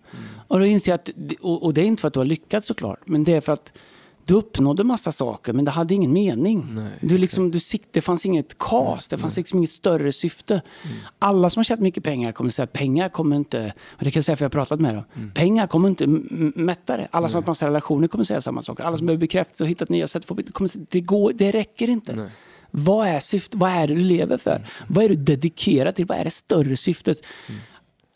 Och 0.47 0.59
då 0.59 0.65
inser 0.65 0.91
jag 0.91 0.99
att, 0.99 1.09
och, 1.41 1.63
och 1.63 1.73
det 1.73 1.81
är 1.81 1.85
inte 1.85 2.01
för 2.01 2.07
att 2.07 2.13
du 2.13 2.19
har 2.19 2.25
lyckats 2.25 2.67
såklart, 2.67 2.99
men 3.05 3.23
det 3.23 3.33
är 3.33 3.41
för 3.41 3.53
att 3.53 3.77
du 4.25 4.33
uppnådde 4.33 4.83
massa 4.83 5.11
saker, 5.11 5.53
men 5.53 5.65
det 5.65 5.71
hade 5.71 5.93
ingen 5.93 6.13
mening. 6.13 6.79
du 7.01 7.17
liksom, 7.17 7.51
du 7.51 7.59
sikt, 7.59 7.87
det 7.91 8.01
fanns 8.01 8.25
inget 8.25 8.57
kas, 8.57 9.07
det 9.07 9.17
fanns 9.17 9.37
liksom 9.37 9.57
inget 9.59 9.71
större 9.71 10.11
syfte. 10.11 10.61
Alla 11.19 11.49
som 11.49 11.59
har 11.59 11.63
tjänat 11.63 11.81
mycket 11.81 12.03
pengar 12.03 12.31
kommer 12.31 12.49
säga 12.49 12.63
att 12.63 12.73
pengar 12.73 13.09
kommer 13.09 13.35
inte, 13.35 13.73
och 13.89 14.03
det 14.03 14.11
kan 14.11 14.19
jag 14.19 14.25
säga 14.25 14.35
för 14.35 14.45
jag 14.45 14.49
har 14.49 14.51
pratat 14.51 14.79
med 14.79 14.95
dem, 14.95 15.31
pengar 15.33 15.67
kommer 15.67 15.89
inte 15.89 16.07
mätta 16.55 16.97
det. 16.97 17.07
Alla 17.11 17.27
som 17.27 17.35
har 17.35 17.41
haft 17.41 17.47
massa 17.47 17.67
relationer 17.67 18.07
kommer 18.07 18.23
säga 18.23 18.41
samma 18.41 18.61
saker. 18.61 18.83
Alla 18.83 18.97
som 18.97 19.05
behöver 19.05 19.19
bekräftelse 19.19 19.63
och 19.63 19.69
hittat 19.69 19.89
nya 19.89 20.07
sätt 20.07 20.19
att 20.19 20.25
få 20.25 20.35
kommer 20.51 20.67
säga, 20.67 20.85
det, 20.89 21.01
går, 21.01 21.33
det 21.33 21.51
räcker 21.51 21.89
inte. 21.89 22.29
Vad 22.71 23.07
är 23.07 23.19
syftet? 23.19 23.59
Vad 23.59 23.71
är 23.71 23.87
det 23.87 23.95
du 23.95 24.01
lever 24.01 24.37
för? 24.37 24.67
Vad 24.87 25.05
är 25.05 25.09
du 25.09 25.15
dedikerad 25.15 25.95
till? 25.95 26.05
Vad 26.05 26.17
är 26.17 26.23
det 26.23 26.31
större 26.31 26.77
syftet? 26.77 27.25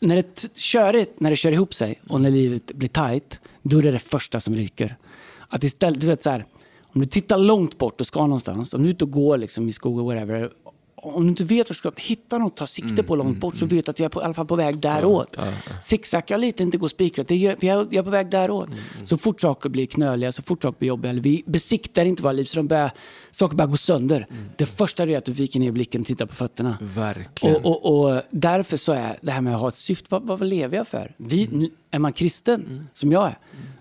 När 0.00 0.16
det 0.16 0.56
körigt, 0.56 1.20
när 1.20 1.30
det 1.30 1.36
kör 1.36 1.52
ihop 1.52 1.74
sig 1.74 2.00
och 2.08 2.20
när 2.20 2.30
livet 2.30 2.72
blir 2.74 2.88
tight, 2.88 3.40
då 3.62 3.78
är 3.78 3.82
det 3.82 3.90
det 3.90 3.98
första 3.98 4.40
som 4.40 4.54
ryker. 4.54 4.96
Att 5.48 5.64
istället, 5.64 6.00
du 6.00 6.06
vet 6.06 6.22
så 6.22 6.30
här, 6.30 6.44
om 6.82 7.00
du 7.00 7.06
tittar 7.06 7.38
långt 7.38 7.78
bort 7.78 8.00
och 8.00 8.06
ska 8.06 8.20
någonstans, 8.20 8.74
om 8.74 8.82
du 8.82 8.88
är 8.88 8.92
ute 8.92 9.04
och 9.04 9.10
går 9.10 9.38
liksom 9.38 9.68
i 9.68 9.72
skogen 9.72 10.04
whatever, 10.04 10.50
om 11.02 11.22
du 11.22 11.28
inte 11.28 11.44
vet 11.44 11.58
vad 11.58 11.68
du 11.68 11.74
ska, 11.74 11.92
hitta 11.96 12.38
något 12.38 12.52
att 12.52 12.56
ta 12.56 12.66
sikte 12.66 13.02
på 13.02 13.16
långt 13.16 13.40
bort 13.40 13.56
så 13.56 13.66
vet 13.66 13.86
du 13.86 13.90
att 13.90 13.98
jag 13.98 14.04
är 14.04 14.08
på, 14.08 14.20
i 14.20 14.24
alla 14.24 14.34
fall 14.34 14.46
på 14.46 14.56
väg 14.56 14.78
däråt. 14.80 15.34
Ja, 15.36 15.46
ja, 15.46 15.80
Zigzacka 15.82 16.36
lite, 16.36 16.62
inte 16.62 16.76
gå 16.78 16.88
spikrätt. 16.88 17.30
Jag, 17.30 17.64
jag 17.64 17.94
är 17.94 18.02
på 18.02 18.10
väg 18.10 18.30
däråt. 18.30 18.68
Så 19.02 19.18
fort 19.18 19.40
saker 19.40 19.68
blir 19.68 19.86
knöliga, 19.86 20.32
så 20.32 20.42
fort 20.42 20.62
saker 20.62 20.78
blir 20.78 20.88
jobbiga, 20.88 21.10
eller 21.10 21.22
vi 21.22 21.42
besiktar 21.46 22.04
inte 22.04 22.22
våra 22.22 22.32
liv 22.32 22.44
så 22.44 22.56
de 22.56 22.66
börjar, 22.66 22.90
saker 23.30 23.56
börjar 23.56 23.68
gå 23.68 23.76
sönder. 23.76 24.26
Det 24.56 24.66
första 24.66 25.02
är 25.02 25.18
att 25.18 25.24
du 25.24 25.32
viker 25.32 25.60
ner 25.60 25.72
blicken 25.72 26.00
och 26.00 26.06
tittar 26.06 26.26
på 26.26 26.34
fötterna. 26.34 26.78
Verkligen. 26.80 27.56
Och, 27.56 27.86
och, 27.86 28.14
och 28.16 28.22
därför 28.30 28.76
så 28.76 28.92
är 28.92 29.18
det 29.20 29.30
här 29.30 29.40
med 29.40 29.54
att 29.54 29.60
ha 29.60 29.68
ett 29.68 29.76
syfte, 29.76 30.06
vad, 30.10 30.22
vad 30.22 30.42
lever 30.42 30.76
jag 30.76 30.88
för? 30.88 31.14
Vi, 31.16 31.48
nu, 31.52 31.70
är 31.90 31.98
man 31.98 32.12
kristen, 32.12 32.88
som 32.94 33.12
jag 33.12 33.26
är, 33.26 33.38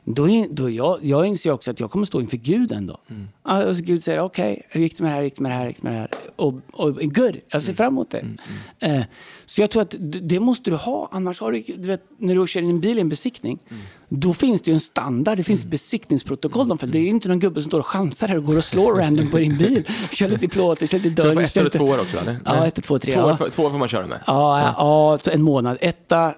då, 0.09 0.45
då 0.49 0.69
jag, 0.69 0.99
jag 1.01 1.25
inser 1.25 1.51
också 1.51 1.71
att 1.71 1.79
jag 1.79 1.91
kommer 1.91 2.05
stå 2.05 2.21
inför 2.21 2.37
Gud 2.37 2.71
en 2.71 2.87
dag. 2.87 2.99
Mm. 3.09 3.27
Alltså 3.43 3.83
Gud 3.83 4.03
säger 4.03 4.19
okej, 4.19 4.51
okay, 4.53 4.63
hur 4.69 4.81
gick 4.81 4.97
det 4.97 5.03
med 5.03 5.11
det 5.11 5.15
här, 5.15 5.23
gick 5.23 5.35
det 5.35 5.41
med 5.41 5.51
det 5.51 5.55
här, 5.55 5.67
gick 5.67 5.81
det 5.81 5.83
med 5.83 5.93
det 5.93 5.99
här? 5.99 6.09
Och, 6.35 6.53
och 6.73 7.01
good, 7.01 7.37
jag 7.49 7.61
ser 7.61 7.73
fram 7.73 7.93
emot 7.93 8.11
det. 8.11 8.19
Mm. 8.19 8.37
Mm. 8.79 8.99
Eh, 8.99 9.05
så 9.45 9.61
jag 9.61 9.71
tror 9.71 9.81
att 9.81 9.95
det 9.99 10.39
måste 10.39 10.69
du 10.69 10.75
ha, 10.75 11.09
annars 11.11 11.39
har 11.39 11.51
du, 11.51 11.63
du 11.77 11.87
vet, 11.87 12.03
när 12.17 12.35
du 12.35 12.47
kör 12.47 12.61
in 12.61 12.69
en 12.69 12.79
bil 12.79 12.97
i 12.97 13.01
en 13.01 13.09
besiktning, 13.09 13.59
mm. 13.69 13.83
då 14.09 14.33
finns 14.33 14.61
det 14.61 14.71
ju 14.71 14.73
en 14.73 14.79
standard, 14.79 15.37
det 15.37 15.43
finns 15.43 15.59
ett 15.59 15.65
mm. 15.65 15.71
besiktningsprotokoll. 15.71 16.67
De 16.67 16.77
det 16.83 16.97
är 16.99 17.07
inte 17.07 17.27
någon 17.27 17.39
gubbe 17.39 17.61
som 17.61 17.69
står 17.69 17.79
och 17.79 17.87
chansar 17.87 18.27
här 18.27 18.37
och 18.37 18.45
går 18.45 18.57
och 18.57 18.63
slår 18.63 18.95
random 18.95 19.29
på 19.29 19.37
din 19.37 19.57
bil. 19.57 19.83
Kör 20.11 20.27
lite 20.27 20.47
plåt, 20.47 20.89
kör 20.89 20.97
lite 20.97 21.09
dörr. 21.09 21.29
Du 21.29 21.33
får 21.33 21.41
ett 21.41 21.57
eller 21.57 21.69
två 21.69 21.85
år 21.85 21.99
också 22.01 22.17
eller? 22.17 22.39
Ja, 22.45 22.67
ett, 22.67 22.83
två, 22.83 22.99
tre. 22.99 23.11
Två, 23.11 23.21
ja. 23.21 23.37
två 23.37 23.69
får 23.69 23.77
man 23.77 23.87
köra 23.87 24.07
med? 24.07 24.19
Ja, 24.27 24.61
ja. 24.61 25.19
ja 25.25 25.31
en 25.31 25.41
månad. 25.41 25.77
Etta, 25.81 26.33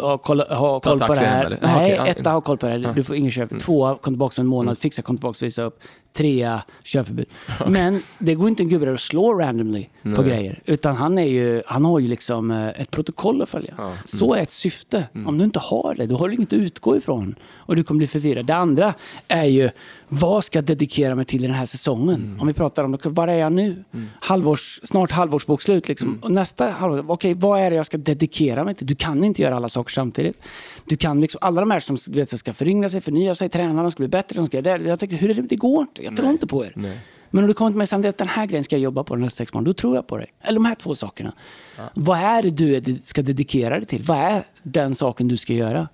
ha 0.00 0.18
koll, 0.18 0.40
ha 0.40 0.80
koll 0.80 0.98
på 0.98 1.14
det 1.14 1.20
här. 1.20 1.44
Eller? 1.44 1.58
Nej, 1.62 2.00
okay, 2.00 2.10
etta, 2.10 2.30
ha 2.30 2.40
koll 2.40 2.58
på 2.58 2.66
det 2.66 2.72
här. 2.72 2.92
Du 2.94 3.04
får 3.04 3.16
ingen 3.16 3.30
köp. 3.30 3.50
Mm. 3.50 3.60
Tvåa, 3.60 3.94
kom 3.94 4.14
tillbaka 4.14 4.42
om 4.42 4.46
en 4.46 4.50
månad, 4.50 4.68
mm. 4.68 4.76
fixa, 4.76 5.02
kom 5.02 5.16
tillbaka 5.16 5.36
och 5.38 5.42
visa 5.42 5.62
upp 5.62 5.80
trea, 6.18 6.62
körförbud. 6.82 7.26
Men 7.66 8.02
det 8.18 8.34
går 8.34 8.48
inte 8.48 8.62
en 8.62 8.68
gubbe 8.68 8.84
där 8.84 8.92
och 8.92 9.00
slår 9.00 9.38
randomly 9.38 9.86
Nej. 10.02 10.16
på 10.16 10.22
grejer. 10.22 10.62
Utan 10.66 10.96
han, 10.96 11.18
är 11.18 11.24
ju, 11.24 11.62
han 11.66 11.84
har 11.84 11.98
ju 11.98 12.08
liksom 12.08 12.50
eh, 12.50 12.68
ett 12.68 12.90
protokoll 12.90 13.42
att 13.42 13.48
följa. 13.48 13.74
Ja. 13.76 13.84
Mm. 13.84 13.96
Så 14.06 14.34
är 14.34 14.42
ett 14.42 14.50
syfte. 14.50 15.08
Mm. 15.14 15.26
Om 15.26 15.38
du 15.38 15.44
inte 15.44 15.58
har 15.58 15.94
det, 15.94 16.06
då 16.06 16.16
har 16.16 16.28
du 16.28 16.34
inget 16.34 16.52
att 16.52 16.58
utgå 16.58 16.96
ifrån. 16.96 17.34
Och 17.56 17.76
du 17.76 17.82
kommer 17.82 17.98
bli 17.98 18.06
förvirrad. 18.06 18.46
Det 18.46 18.54
andra 18.54 18.94
är 19.28 19.44
ju, 19.44 19.70
vad 20.08 20.44
ska 20.44 20.58
jag 20.58 20.64
dedikera 20.64 21.14
mig 21.14 21.24
till 21.24 21.42
den 21.42 21.50
här 21.50 21.66
säsongen? 21.66 22.14
Mm. 22.14 22.40
Om 22.40 22.46
vi 22.46 22.52
pratar 22.52 22.84
om, 22.84 22.98
var 23.02 23.28
är 23.28 23.38
jag 23.38 23.52
nu? 23.52 23.84
Mm. 23.94 24.06
Halvårs, 24.20 24.80
snart 24.82 25.10
halvårsbokslut. 25.12 25.88
Liksom. 25.88 26.08
Mm. 26.08 26.20
Och 26.22 26.32
nästa 26.32 26.70
halvår, 26.70 26.98
okej, 26.98 27.12
okay, 27.12 27.34
vad 27.34 27.60
är 27.60 27.70
det 27.70 27.76
jag 27.76 27.86
ska 27.86 27.98
dedikera 27.98 28.64
mig 28.64 28.74
till? 28.74 28.86
Du 28.86 28.94
kan 28.94 29.24
inte 29.24 29.42
göra 29.42 29.56
alla 29.56 29.68
saker 29.68 29.92
samtidigt. 29.92 30.38
Du 30.84 30.96
kan 30.96 31.20
liksom, 31.20 31.38
alla 31.42 31.60
de 31.60 31.70
här 31.70 31.80
som 31.80 31.96
du 32.06 32.20
vet, 32.20 32.38
ska 32.38 32.52
föryngra 32.52 32.90
sig, 32.90 33.00
förnya 33.00 33.34
sig, 33.34 33.48
träna, 33.48 33.82
de 33.82 33.90
ska 33.90 33.98
bli 33.98 34.08
bättre, 34.08 34.36
de 34.36 34.46
ska. 34.46 34.60
Jag 34.60 34.98
tänkte, 34.98 35.16
hur 35.16 35.30
är 35.30 35.34
det? 35.34 35.42
Det 35.42 35.56
går 35.56 35.80
inte. 35.80 36.02
Jag 36.08 36.16
tror 36.16 36.26
Nej. 36.26 36.32
inte 36.32 36.46
på 36.46 36.64
er. 36.64 36.72
Nej. 36.74 36.98
Men 37.30 37.44
om 37.44 37.48
du 37.48 37.54
kommer 37.54 37.70
till 37.70 37.78
mig 37.78 37.84
och 37.84 37.88
säger 37.88 38.08
att 38.08 38.18
den 38.18 38.28
här 38.28 38.46
grejen 38.46 38.64
ska 38.64 38.76
jag 38.76 38.82
jobba 38.82 39.04
på 39.04 39.14
de 39.14 39.20
nästa 39.22 39.36
sex 39.36 39.54
månader, 39.54 39.68
då 39.68 39.74
tror 39.74 39.96
jag 39.96 40.06
på 40.06 40.16
dig. 40.16 40.26
Eller 40.40 40.54
de 40.54 40.64
här 40.64 40.74
två 40.74 40.94
sakerna. 40.94 41.32
Ja. 41.76 41.82
Vad 41.94 42.18
är 42.18 42.42
det 42.42 42.80
du 42.80 42.98
ska 43.04 43.22
dedikera 43.22 43.76
dig 43.76 43.86
till? 43.86 44.02
Vad 44.02 44.18
är 44.18 44.42
den 44.62 44.94
saken 44.94 45.28
du 45.28 45.36
ska 45.36 45.52
göra? 45.52 45.88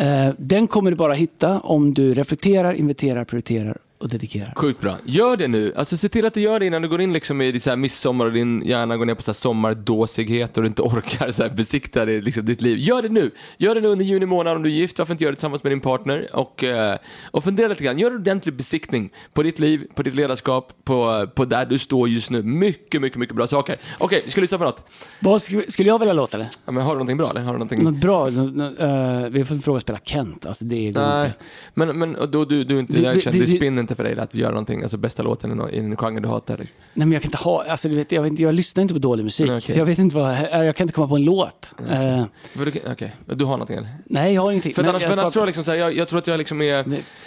Uh, 0.00 0.30
den 0.38 0.66
kommer 0.66 0.90
du 0.90 0.96
bara 0.96 1.12
hitta 1.12 1.60
om 1.60 1.94
du 1.94 2.14
reflekterar, 2.14 2.72
inviterar, 2.72 3.24
prioriterar 3.24 3.78
och 3.98 4.08
dedikera. 4.08 4.52
Sjukt 4.56 4.80
bra. 4.80 4.96
Gör 5.04 5.36
det 5.36 5.48
nu. 5.48 5.72
Alltså 5.76 5.96
se 5.96 6.08
till 6.08 6.26
att 6.26 6.34
du 6.34 6.40
gör 6.40 6.60
det 6.60 6.66
innan 6.66 6.82
du 6.82 6.88
går 6.88 7.00
in 7.00 7.12
liksom 7.12 7.40
i 7.40 7.60
så 7.60 7.70
här 7.70 7.76
midsommar 7.76 8.26
och 8.26 8.32
din 8.32 8.62
hjärna 8.66 8.96
går 8.96 9.06
ner 9.06 9.14
på 9.14 9.22
så 9.22 9.30
här 9.30 9.34
sommardåsighet 9.34 10.56
och 10.56 10.62
du 10.62 10.66
inte 10.66 10.82
orkar 10.88 11.30
så 11.30 11.42
här 11.42 11.50
besikta 11.50 12.04
det, 12.04 12.20
liksom, 12.20 12.44
ditt 12.44 12.60
liv. 12.60 12.78
Gör 12.78 13.02
det 13.02 13.08
nu. 13.08 13.30
Gör 13.58 13.74
det 13.74 13.80
nu 13.80 13.88
under 13.88 14.04
juni 14.04 14.26
månad 14.26 14.56
om 14.56 14.62
du 14.62 14.68
är 14.68 14.74
gift. 14.74 14.98
Varför 14.98 15.14
inte 15.14 15.24
göra 15.24 15.32
det 15.32 15.36
tillsammans 15.36 15.64
med 15.64 15.72
din 15.72 15.80
partner? 15.80 16.28
Och, 16.32 16.64
eh, 16.64 16.98
och 17.30 17.44
fundera 17.44 17.68
lite 17.68 17.84
grann. 17.84 17.98
Gör 17.98 18.10
en 18.10 18.16
ordentlig 18.16 18.54
besiktning 18.54 19.12
på 19.32 19.42
ditt 19.42 19.58
liv, 19.58 19.86
på 19.94 20.02
ditt 20.02 20.14
ledarskap, 20.14 20.72
på, 20.84 21.26
på 21.34 21.44
där 21.44 21.66
du 21.66 21.78
står 21.78 22.08
just 22.08 22.30
nu. 22.30 22.42
Mycket, 22.42 23.02
mycket, 23.02 23.18
mycket 23.18 23.36
bra 23.36 23.46
saker. 23.46 23.74
Okej, 23.74 24.06
okay, 24.06 24.20
vi 24.24 24.30
ska 24.30 24.40
lyssna 24.40 24.58
på 24.58 24.64
något. 24.64 24.90
Vad 25.20 25.42
skulle 25.42 25.88
jag 25.88 25.98
vilja 25.98 26.14
låta 26.14 26.36
eller? 26.36 26.48
Ja, 26.66 26.72
men 26.72 26.82
har 26.82 26.90
du 26.90 26.94
någonting 26.94 27.16
bra 27.16 27.30
eller? 27.30 27.40
Har 27.40 27.52
du 27.52 27.58
någonting... 27.58 27.82
Något 27.82 28.00
bra? 28.00 28.28
Uh, 28.28 29.30
vi 29.30 29.44
får 29.44 29.54
fråga 29.54 29.76
att 29.76 29.82
spela 29.82 29.98
Kent. 30.04 30.46
Alltså, 30.46 30.64
det 30.64 30.90
går 30.92 31.00
Nej, 31.00 31.26
inte. 31.26 31.38
Men, 31.74 31.98
men 31.98 32.16
då, 32.30 32.44
du, 32.44 32.64
du 32.64 32.78
inte, 32.78 33.02
jag 33.02 33.22
känner, 33.22 33.38
det, 33.38 33.44
det 33.44 33.56
spinner 33.56 33.87
inte 33.88 33.96
för 33.96 34.04
dig 34.04 34.18
att 34.18 34.34
göra 34.34 34.50
någonting, 34.50 34.82
alltså 34.82 34.96
bästa 34.96 35.22
låten 35.22 35.70
i 35.72 35.78
en 35.78 35.96
genre 35.96 36.20
du 36.20 36.28
hatar? 36.28 36.56
Nej 36.56 36.66
men 36.94 37.12
jag 37.12 37.22
kan 37.22 37.28
inte 37.28 37.38
ha, 37.38 37.64
alltså 37.64 37.88
du 37.88 37.94
vet, 37.94 38.12
jag, 38.12 38.22
vet, 38.22 38.38
jag 38.38 38.54
lyssnar 38.54 38.82
inte 38.82 38.94
på 38.94 39.00
dålig 39.00 39.24
musik. 39.24 39.46
Nej, 39.46 39.56
okay. 39.56 39.76
Jag 39.76 39.84
vet 39.84 39.98
inte 39.98 40.16
vad, 40.16 40.36
jag 40.52 40.76
kan 40.76 40.84
inte 40.84 40.94
komma 40.94 41.06
på 41.06 41.16
en 41.16 41.24
låt. 41.24 41.74
Okej, 41.78 42.24
okay. 42.56 42.82
uh, 42.84 42.92
okay. 42.92 43.08
du 43.26 43.44
har 43.44 43.52
någonting 43.52 43.76
eller? 43.76 43.88
Nej 44.04 44.34
jag 44.34 44.42
har 44.42 44.50
ingenting. 44.52 44.74
För 44.74 44.82
men, 44.82 44.90
annars, 44.90 45.02
jag, 45.02 45.08
men 45.08 45.18
annars 45.18 45.32
tror 45.32 45.42
jag, 45.42 45.46
liksom, 45.46 45.64
så 45.64 45.70
här, 45.70 45.78
jag, 45.78 45.96
jag, 45.96 46.08
tror 46.08 46.18
att 46.18 46.26
jag 46.26 46.38
liksom 46.38 46.62
är, 46.62 46.84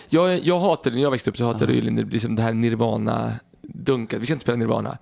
jag, 0.10 0.46
jag 0.46 0.60
hatade, 0.60 0.96
när 0.96 1.04
jag 1.04 1.12
växte 1.12 1.30
upp 1.30 1.38
så 1.38 1.46
hatade 1.46 1.74
jag 1.74 1.86
uh. 1.86 2.08
liksom 2.08 2.36
det 2.36 2.42
här 2.42 2.54
Nirvana-dunket. 2.54 4.20
Vi 4.20 4.26
ska 4.26 4.34
inte 4.34 4.44
spela 4.44 4.58
Nirvana. 4.58 4.98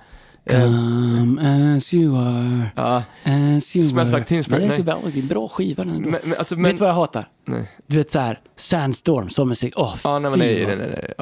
Come 0.50 1.42
as 1.78 1.94
you 1.94 2.18
are, 2.18 2.72
ja. 2.76 3.04
as 3.24 3.76
you 3.76 3.84
Smells 3.84 4.12
were. 4.12 4.18
like 4.18 4.28
Teen 4.30 4.44
Spirit. 4.44 4.86
Bra, 4.86 4.98
det 5.06 5.20
är 5.20 5.22
en 5.22 5.28
bra 5.28 5.48
skiva 5.48 5.84
den 5.84 6.02
men, 6.02 6.20
men, 6.24 6.38
alltså, 6.38 6.56
Vet 6.56 6.76
du 6.76 6.80
vad 6.80 6.90
jag 6.90 6.94
hatar? 6.94 7.28
Nej. 7.46 7.70
Du 7.88 7.98
vet 7.98 8.12
såhär, 8.12 8.40
Sandstorm, 8.56 9.30
sån 9.30 9.48
musik. 9.48 9.74
Åh, 9.78 9.94
oh, 9.94 9.98
ja, 10.04 10.20
nej, 10.20 10.32
nej, 10.38 10.66
nej, 10.66 10.78
nej, 10.78 10.88
nej. 10.96 11.14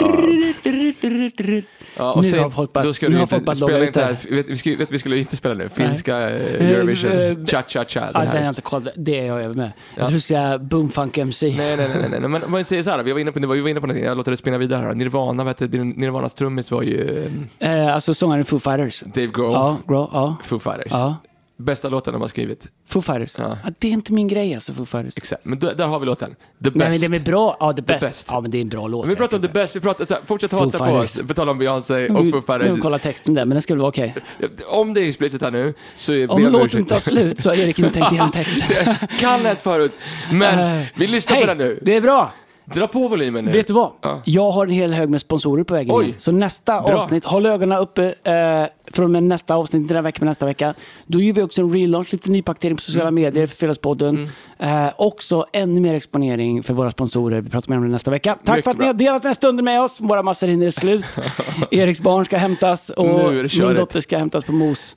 Ja. 1.97 2.11
och 2.11 2.23
nu 2.23 2.29
sen, 2.29 2.39
har 2.39 2.49
folk 2.49 2.73
bara, 2.73 2.83
då 2.83 2.93
ska 2.93 3.09
du 3.09 3.19
inte 3.19 3.55
spela 3.55 3.85
inte 3.85 4.01
här, 4.01 4.35
vet, 4.35 4.49
vi, 4.49 4.55
skulle, 4.55 4.75
vet, 4.75 4.91
vi 4.91 4.99
skulle 4.99 5.17
inte 5.17 5.35
spela 5.35 5.53
nu, 5.53 5.69
finska 5.69 6.17
uh, 6.17 6.71
Eurovision, 6.71 7.11
uh, 7.11 7.45
Cha 7.45 7.63
Cha 7.67 7.85
Cha. 7.85 8.11
Den 8.11 8.27
här. 8.27 8.49
Inte 8.49 8.61
koll, 8.61 8.89
det 8.95 9.19
är 9.19 9.25
jag 9.25 9.43
över 9.43 9.55
med. 9.55 9.71
Jag 9.95 10.05
tror 10.05 10.13
du 10.13 10.19
ska 10.19 10.33
säga 10.33 10.57
Boomfunk 10.57 11.17
MC. 11.17 11.53
Nej, 11.57 11.77
nej, 11.77 11.89
nej, 11.93 12.09
nej, 12.09 12.29
men 12.29 12.43
om 12.43 12.51
man 12.51 12.65
säger 12.65 12.83
så 12.83 12.89
här, 12.89 13.03
vi 13.03 13.11
var 13.11 13.19
inne 13.19 13.31
på, 13.31 13.39
vi 13.39 13.61
var 13.61 13.69
inne 13.69 13.81
på 13.81 13.87
någonting, 13.87 14.05
jag 14.05 14.17
låter 14.17 14.31
det 14.31 14.37
spinna 14.37 14.57
vidare 14.57 14.81
här. 14.81 14.95
Nirvana, 14.95 15.43
vet 15.43 15.71
du, 15.71 15.83
Nirvanas 15.83 16.33
trummis 16.33 16.71
var 16.71 16.81
ju... 16.81 17.29
Eh, 17.59 17.95
alltså 17.95 18.13
sångaren 18.13 18.45
Foo 18.45 18.59
Fighters. 18.59 19.03
Dave 19.17 19.31
Grohl. 19.33 19.53
Ja, 19.53 19.77
Grohl, 19.87 20.09
ja. 20.13 20.35
Foo 20.43 20.59
Fighters. 20.59 20.91
Ja. 20.91 21.15
Bästa 21.59 21.89
låten 21.89 22.13
de 22.13 22.21
har 22.21 22.29
skrivit. 22.29 22.67
Foo 22.87 23.01
Fighters? 23.01 23.35
Ja. 23.37 23.57
ja. 23.63 23.71
det 23.79 23.87
är 23.87 23.91
inte 23.91 24.13
min 24.13 24.27
grej 24.27 24.53
alltså, 24.53 24.73
Foo 24.73 24.85
Fighters. 24.85 25.17
Exakt, 25.17 25.45
men 25.45 25.59
där, 25.59 25.75
där 25.75 25.87
har 25.87 25.99
vi 25.99 26.05
låten. 26.05 26.35
The 26.63 26.69
Best. 26.69 26.75
Nej, 26.75 26.89
men 26.89 27.01
den 27.01 27.13
är 27.13 27.19
bra. 27.19 27.57
Ja, 27.59 27.73
The. 27.73 27.81
The 27.81 27.97
best. 28.05 28.27
Ja, 28.31 28.41
men 28.41 28.51
det 28.51 28.57
är 28.57 28.61
en 28.61 28.69
bra 28.69 28.87
låt. 28.87 29.05
Men 29.05 29.09
vi 29.09 29.15
pratar 29.15 29.37
om 29.37 29.43
The 29.43 29.49
Best, 29.49 29.75
vi 29.75 29.79
pratar, 29.79 30.05
så 30.05 30.13
här, 30.13 30.21
fortsätt 30.25 30.51
hata 30.51 30.85
på 30.85 30.91
oss, 30.91 31.19
på 31.27 31.33
tal 31.33 31.49
om 31.49 31.57
Beyoncé 31.57 32.09
och 32.09 32.31
Foo 32.31 32.41
Fighters. 32.41 32.75
Nu 32.75 32.81
kolla 32.81 32.99
texten 32.99 33.33
där, 33.33 33.45
men 33.45 33.49
den 33.49 33.61
skulle 33.61 33.79
vara 33.79 33.89
okej. 33.89 34.15
Okay. 34.37 34.49
Om 34.69 34.93
det 34.93 35.01
är 35.01 35.09
explicit 35.09 35.41
här 35.41 35.51
nu, 35.51 35.73
så 35.95 36.13
är 36.13 36.31
Om 36.31 36.41
låten 36.41 36.85
tar 36.85 36.99
slut 36.99 37.39
så 37.39 37.49
har 37.49 37.55
Erik 37.55 37.79
inte 37.79 37.93
tänkt 37.93 38.11
igenom 38.11 38.31
texten. 38.31 38.95
kan 39.19 39.43
lätt 39.43 39.61
förut, 39.61 39.97
men 40.31 40.79
uh, 40.79 40.85
vi 40.95 41.07
lyssnar 41.07 41.35
hey, 41.35 41.45
på 41.45 41.53
den 41.53 41.57
nu. 41.57 41.79
det 41.81 41.95
är 41.95 42.01
bra. 42.01 42.33
Dra 42.73 42.87
på 42.87 43.07
volymen 43.07 43.45
nu. 43.45 43.51
Vet 43.51 43.67
du 43.67 43.73
vad? 43.73 43.91
Ja. 44.01 44.21
Jag 44.25 44.51
har 44.51 44.65
en 44.65 44.71
hel 44.71 44.93
hög 44.93 45.09
med 45.09 45.21
sponsorer 45.21 45.63
på 45.63 45.73
vägen 45.73 45.95
Oj. 45.95 46.15
Så 46.17 46.31
nästa 46.31 46.81
Bra. 46.81 46.95
avsnitt, 46.95 47.25
håll 47.25 47.45
ögonen 47.45 47.77
uppe 47.77 48.15
eh, 48.23 48.93
från 48.93 49.11
med 49.11 49.23
nästa 49.23 49.55
avsnitt 49.55 49.87
den 49.87 49.95
här 49.95 50.01
veckan 50.01 50.25
med 50.25 50.31
nästa 50.31 50.45
vecka. 50.45 50.73
Då 51.05 51.21
gör 51.21 51.33
vi 51.33 51.41
också 51.41 51.61
en 51.61 51.73
relaunch, 51.73 52.13
lite 52.13 52.31
nypaktering 52.31 52.75
på 52.75 52.81
sociala 52.81 53.07
mm. 53.07 53.23
medier 53.23 53.47
för 53.47 53.55
Fredagspodden. 53.55 54.29
Mm. 54.59 54.85
Eh, 54.85 54.93
också 54.97 55.45
ännu 55.53 55.81
mer 55.81 55.93
exponering 55.93 56.63
för 56.63 56.73
våra 56.73 56.91
sponsorer. 56.91 57.41
Vi 57.41 57.49
pratar 57.49 57.69
mer 57.69 57.77
om 57.77 57.83
det 57.83 57.89
nästa 57.89 58.11
vecka. 58.11 58.37
Tack 58.43 58.55
Mycket 58.55 58.63
för 58.63 58.71
att 58.71 58.77
bra. 58.77 58.83
ni 58.83 58.87
har 58.87 58.93
delat 58.93 59.21
den 59.21 59.29
här 59.29 59.33
stunden 59.33 59.65
med 59.65 59.81
oss. 59.81 60.01
Våra 60.01 60.23
massor 60.23 60.47
hinner 60.47 60.65
är 60.65 60.71
slut. 60.71 61.05
Eriks 61.71 62.01
barn 62.01 62.25
ska 62.25 62.37
hämtas 62.37 62.89
och 62.89 63.05
min 63.05 63.75
dotter 63.75 64.01
ska 64.01 64.17
hämtas 64.17 64.43
på 64.43 64.51
mos. 64.51 64.95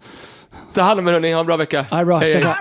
Ta 0.75 0.83
hand 0.83 1.01
om 1.01 1.09
er 1.09 1.13
hörni, 1.13 1.33
ha 1.33 1.41
en 1.41 1.47
bra 1.47 1.57
vecka. 1.57 1.87
Ja, 1.91 2.05
bra. 2.05 2.19
Hej, 2.19 2.33
hej. 2.33 2.55